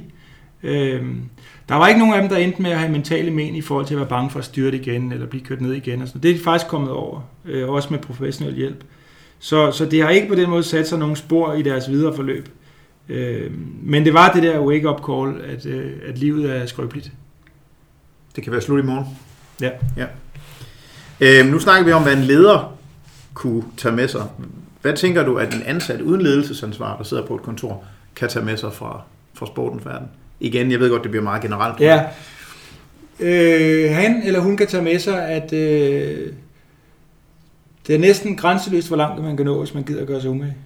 [0.62, 1.20] Øhm,
[1.68, 3.86] der var ikke nogen af dem, der endte med at have mentale men i forhold
[3.86, 6.02] til at være bange for at styrte igen, eller blive kørt ned igen.
[6.02, 6.22] Og sådan.
[6.22, 8.84] Det er de faktisk kommet over, øh, også med professionel hjælp.
[9.38, 12.16] Så, så det har ikke på den måde sat sig nogen spor i deres videre
[12.16, 12.48] forløb.
[13.08, 13.50] Øh,
[13.82, 17.12] men det var det der wake-up call, at, øh, at livet er skrøbeligt.
[18.36, 19.06] Det kan være slut i morgen.
[19.60, 19.70] Ja.
[19.96, 20.06] ja.
[21.20, 22.76] Øhm, nu snakker vi om, hvad en leder
[23.34, 24.28] kunne tage med sig.
[24.82, 27.84] Hvad tænker du, at en ansat uden ledelsesansvar, der sidder på et kontor,
[28.16, 29.02] kan tage med sig fra,
[29.34, 30.08] fra sportens verden?
[30.42, 31.80] Igen, jeg ved godt, det bliver meget generelt.
[31.80, 32.02] Ja.
[33.20, 36.32] Øh, han eller hun kan tage med sig, at øh,
[37.86, 40.30] det er næsten grænseløst, hvor langt man kan nå, hvis man gider at gøre sig
[40.30, 40.56] umage.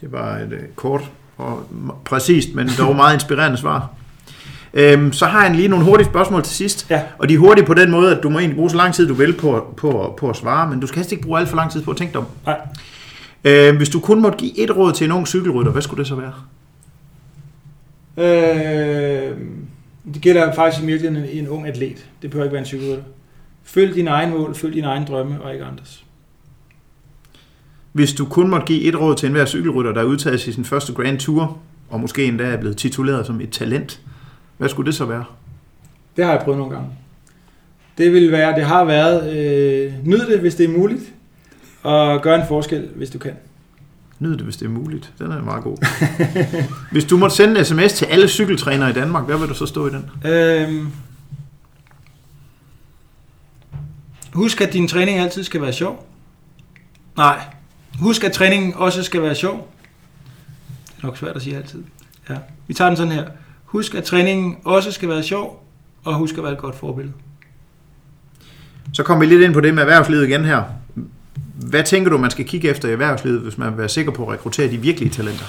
[0.00, 1.66] Det var et øh, kort og
[2.04, 3.88] præcist, men dog meget inspirerende svar.
[4.74, 6.90] Øhm, så har jeg lige nogle hurtige spørgsmål til sidst.
[6.90, 7.02] Ja.
[7.18, 9.08] Og de er hurtige på den måde, at du må egentlig bruge så lang tid,
[9.08, 11.56] du vil på, på, på at svare, men du skal helst ikke bruge alt for
[11.56, 12.26] lang tid på at tænke dig om.
[12.46, 12.60] Nej.
[13.44, 16.06] Øhm, hvis du kun måtte give et råd til en ung cykelrytter, hvad skulle det
[16.06, 16.32] så være?
[18.18, 19.36] Øh,
[20.14, 22.06] det gælder faktisk i virkeligheden en, en ung atlet.
[22.22, 23.04] Det behøver ikke være en cykelrytter.
[23.62, 26.04] Følg dine egne mål, følg dine egne drømme og ikke andres.
[27.92, 30.64] Hvis du kun måtte give et råd til enhver cykelrytter, der er udtaget i sin
[30.64, 31.58] første Grand Tour,
[31.90, 34.00] og måske endda er blevet tituleret som et talent,
[34.56, 35.24] hvad skulle det så være?
[36.16, 36.90] Det har jeg prøvet nogle gange.
[37.98, 41.14] Det vil være, det har været, øh, nyd det, hvis det er muligt,
[41.82, 43.32] og gør en forskel, hvis du kan.
[44.18, 45.12] Nyd det, hvis det er muligt.
[45.18, 45.76] Den er meget god.
[46.92, 49.66] hvis du måtte sende en sms til alle cykeltrænere i Danmark, hvad vil du så
[49.66, 50.30] stå i den?
[50.32, 50.88] Øhm,
[54.32, 56.08] husk, at din træning altid skal være sjov.
[57.16, 57.44] Nej.
[58.00, 59.74] Husk, at træningen også skal være sjov.
[60.86, 61.82] Det er nok svært at sige altid.
[62.30, 62.36] Ja.
[62.66, 63.24] Vi tager den sådan her.
[63.64, 65.66] Husk, at træningen også skal være sjov,
[66.04, 67.14] og husk at være et godt forbillede.
[68.92, 70.62] Så kommer vi lidt ind på det med erhvervslivet igen her.
[71.58, 74.26] Hvad tænker du, man skal kigge efter i erhvervslivet, hvis man vil være sikker på
[74.26, 75.44] at rekruttere de virkelige talenter?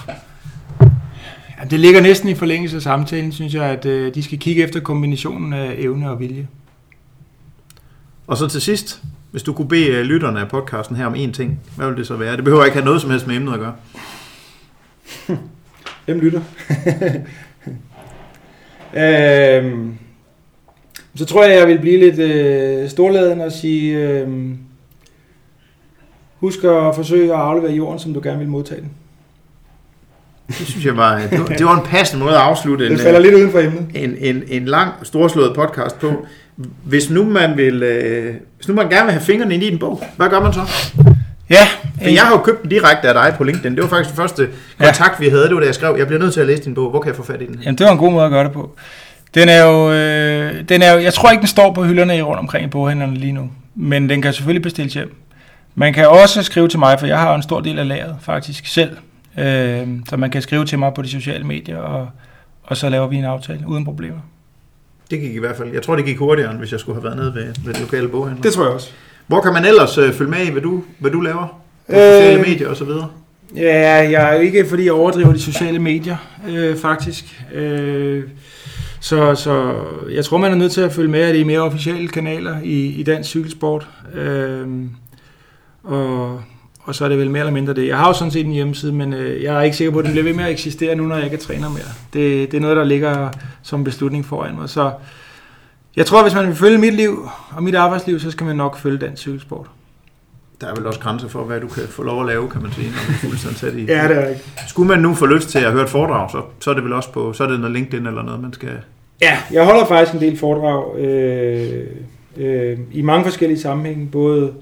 [1.60, 4.64] Ja, det ligger næsten i forlængelse af samtalen, synes jeg, at øh, de skal kigge
[4.64, 6.48] efter kombinationen af evne og vilje.
[8.28, 11.32] Og så til sidst, hvis du kunne bede øh, lytterne af podcasten her om én
[11.32, 12.36] ting, hvad vil det så være?
[12.36, 13.76] Det behøver ikke have noget som helst med emnet at gøre.
[16.06, 16.42] Hvem lytter?
[19.64, 19.98] øhm,
[21.16, 24.28] så tror jeg, jeg vil blive lidt øh, storladen og sige, øh,
[26.40, 28.90] husk at forsøge at aflevere jorden, som du gerne vil modtage den.
[30.48, 33.02] Det synes jeg var, det var, det var en passende måde at afslutte en, Det
[33.02, 33.86] falder lidt uden for emnet.
[33.96, 36.26] en, en, en lang, storslået podcast på.
[36.84, 39.80] Hvis nu man vil, øh, hvis nu man gerne vil have fingrene ind i en
[39.80, 40.60] bog, hvad gør man så?
[41.50, 41.68] Ja,
[42.02, 43.76] For jeg har jo købt den direkte af dig på LinkedIn.
[43.76, 44.48] Det var faktisk den første
[44.80, 45.44] kontakt, vi havde.
[45.44, 46.90] Det var da jeg skrev, jeg bliver nødt til at læse din bog.
[46.90, 47.60] Hvor kan jeg få fat i den?
[47.64, 48.76] Jamen, det var en god måde at gøre det på.
[49.36, 52.22] Den er jo, øh, den er jo, jeg tror ikke, den står på hylderne i
[52.22, 55.16] rundt omkring i boghandlerne lige nu, men den kan selvfølgelig bestilles hjem.
[55.80, 58.66] Man kan også skrive til mig, for jeg har en stor del af lageret faktisk
[58.68, 58.98] selv,
[59.40, 62.10] øh, så man kan skrive til mig på de sociale medier, og,
[62.64, 64.20] og så laver vi en aftale uden problemer.
[65.12, 65.74] Det gik i hvert fald.
[65.74, 67.82] Jeg tror, det gik hurtigere, end hvis jeg skulle have været nede ved, ved det
[67.82, 68.52] lokale boghandler.
[68.52, 68.92] tror jeg også.
[69.28, 71.62] Hvor kan man ellers øh, følge med i, hvad du, hvad du laver?
[71.88, 73.08] På sociale Øh, medier og så videre.
[73.56, 76.18] Ja, jeg er jo ikke, fordi jeg overdriver de sociale medier,
[76.50, 77.42] øh, faktisk.
[77.54, 78.24] Øh,
[79.00, 79.76] så, så
[80.12, 82.86] jeg tror, man er nødt til at følge med af de mere officielle kanaler i,
[82.88, 83.88] i dansk cykelsport.
[84.14, 84.68] Øh,
[85.84, 86.42] og,
[86.84, 87.88] og så er det vel mere eller mindre det.
[87.88, 90.06] Jeg har jo sådan set en hjemmeside, men øh, jeg er ikke sikker på, at
[90.06, 91.92] den bliver ved med at eksistere nu, når jeg ikke er træner mere.
[92.14, 93.30] Det, det er noget, der ligger
[93.64, 94.70] som beslutning foran mig.
[94.70, 94.92] Så
[95.96, 98.78] jeg tror, hvis man vil følge mit liv og mit arbejdsliv, så skal man nok
[98.78, 99.68] følge dansk cykelsport.
[100.62, 102.72] Der er vel også grænser for, hvad du kan få lov at lave, kan man
[102.72, 103.86] sige, når du er fuldstændig i.
[103.88, 104.42] det er ikke.
[104.68, 106.94] Skulle man nu få lyst til at høre et foredrag, så, så er det vel
[106.94, 108.70] også på, så er det noget LinkedIn eller noget, man skal...
[109.22, 111.88] Ja, jeg holder faktisk en del foredrag øh,
[112.38, 114.54] øh, i mange forskellige sammenhænge, både,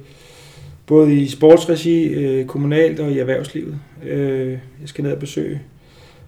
[0.87, 3.79] både i sportsregi, øh, kommunalt og i erhvervslivet.
[4.03, 5.61] Øh, jeg skal ned og besøge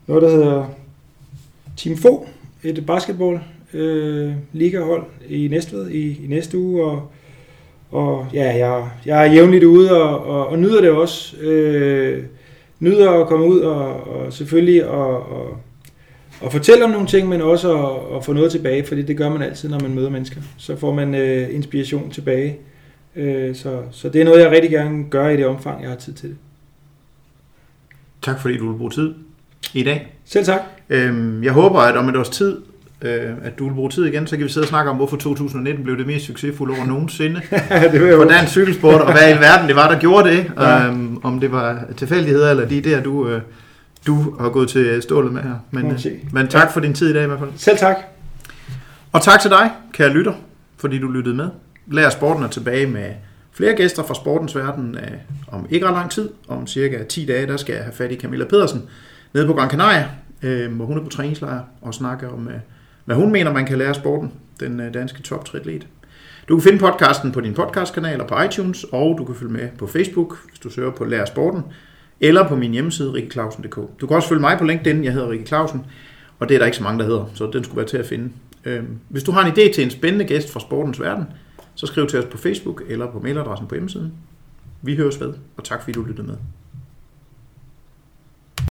[0.08, 0.66] noget, der hedder
[1.78, 2.28] Team Fo,
[2.64, 3.40] et basketball
[3.74, 7.12] øh, ligahold i Næstved i, i næste uge, og,
[7.92, 11.38] og ja, jeg, jeg er jævnligt ude og, og, og nyder det også.
[11.38, 12.24] Øh,
[12.80, 15.58] nyder at komme ud og, og selvfølgelig og, og,
[16.42, 19.30] og fortælle om nogle ting, men også at, at få noget tilbage, fordi det gør
[19.30, 20.42] man altid, når man møder mennesker.
[20.58, 22.58] Så får man øh, inspiration tilbage.
[23.16, 25.98] Øh, så, så det er noget, jeg rigtig gerne gør i det omfang, jeg har
[25.98, 26.38] tid til det.
[28.22, 29.14] Tak fordi du vil bruge tid
[29.74, 30.16] i dag.
[30.26, 30.62] Selv tak.
[30.90, 32.58] Øhm, jeg håber, at om et års tid,
[33.02, 35.18] øh, at du vil bruge tid igen, så kan vi sidde og snakke om, hvorfor
[35.18, 37.36] 2019 blev det mest succesfulde år nogensinde
[37.92, 38.34] det vil jeg på håbe.
[38.34, 40.52] dansk cykelsport, og hvad i verden det var, der gjorde det.
[40.58, 40.88] Ja.
[40.88, 43.42] Øhm, om det var tilfældigheder, eller de der, du, øh,
[44.08, 45.56] du har gået til stålet med her.
[45.72, 46.00] Men, øh,
[46.32, 47.50] men tak for din tid i dag i hvert fald.
[47.58, 47.96] Selv tak.
[49.12, 50.34] Og tak til dig, kære lytter,
[50.78, 51.50] fordi du lyttede med.
[51.92, 53.14] Lær sporten er tilbage med
[53.52, 55.18] flere gæster fra sportens verden øh,
[55.48, 56.30] om ikke ret lang tid.
[56.48, 58.82] Om cirka 10 dage, der skal jeg have fat i Camilla Pedersen
[59.34, 60.10] nede på Gran Canaria,
[60.44, 62.60] øh, hvor hun er på træningslejr og snakke om, øh,
[63.06, 65.48] hvad hun mener, man kan lære sporten, den øh, danske top.
[66.50, 69.70] Du kan finde podcasten på din podcastkanal og på iTunes, og du kan følge med
[69.78, 71.62] på Facebook, hvis du søger på Lær Sporten,
[72.20, 73.76] eller på min hjemmeside, rikkeklausen.dk.
[74.02, 75.86] Du kan også følge mig på LinkedIn, jeg hedder Rikke Clausen,
[76.40, 78.06] og det er der ikke så mange, der hedder, så den skulle være til at
[78.06, 78.30] finde.
[78.66, 81.26] Øhm, hvis du har en idé til en spændende gæst fra sportens verden,
[81.80, 84.14] så skriv til os på Facebook eller på mailadressen på hjemmesiden.
[84.82, 86.36] Vi høres ved, og tak fordi du lyttede med.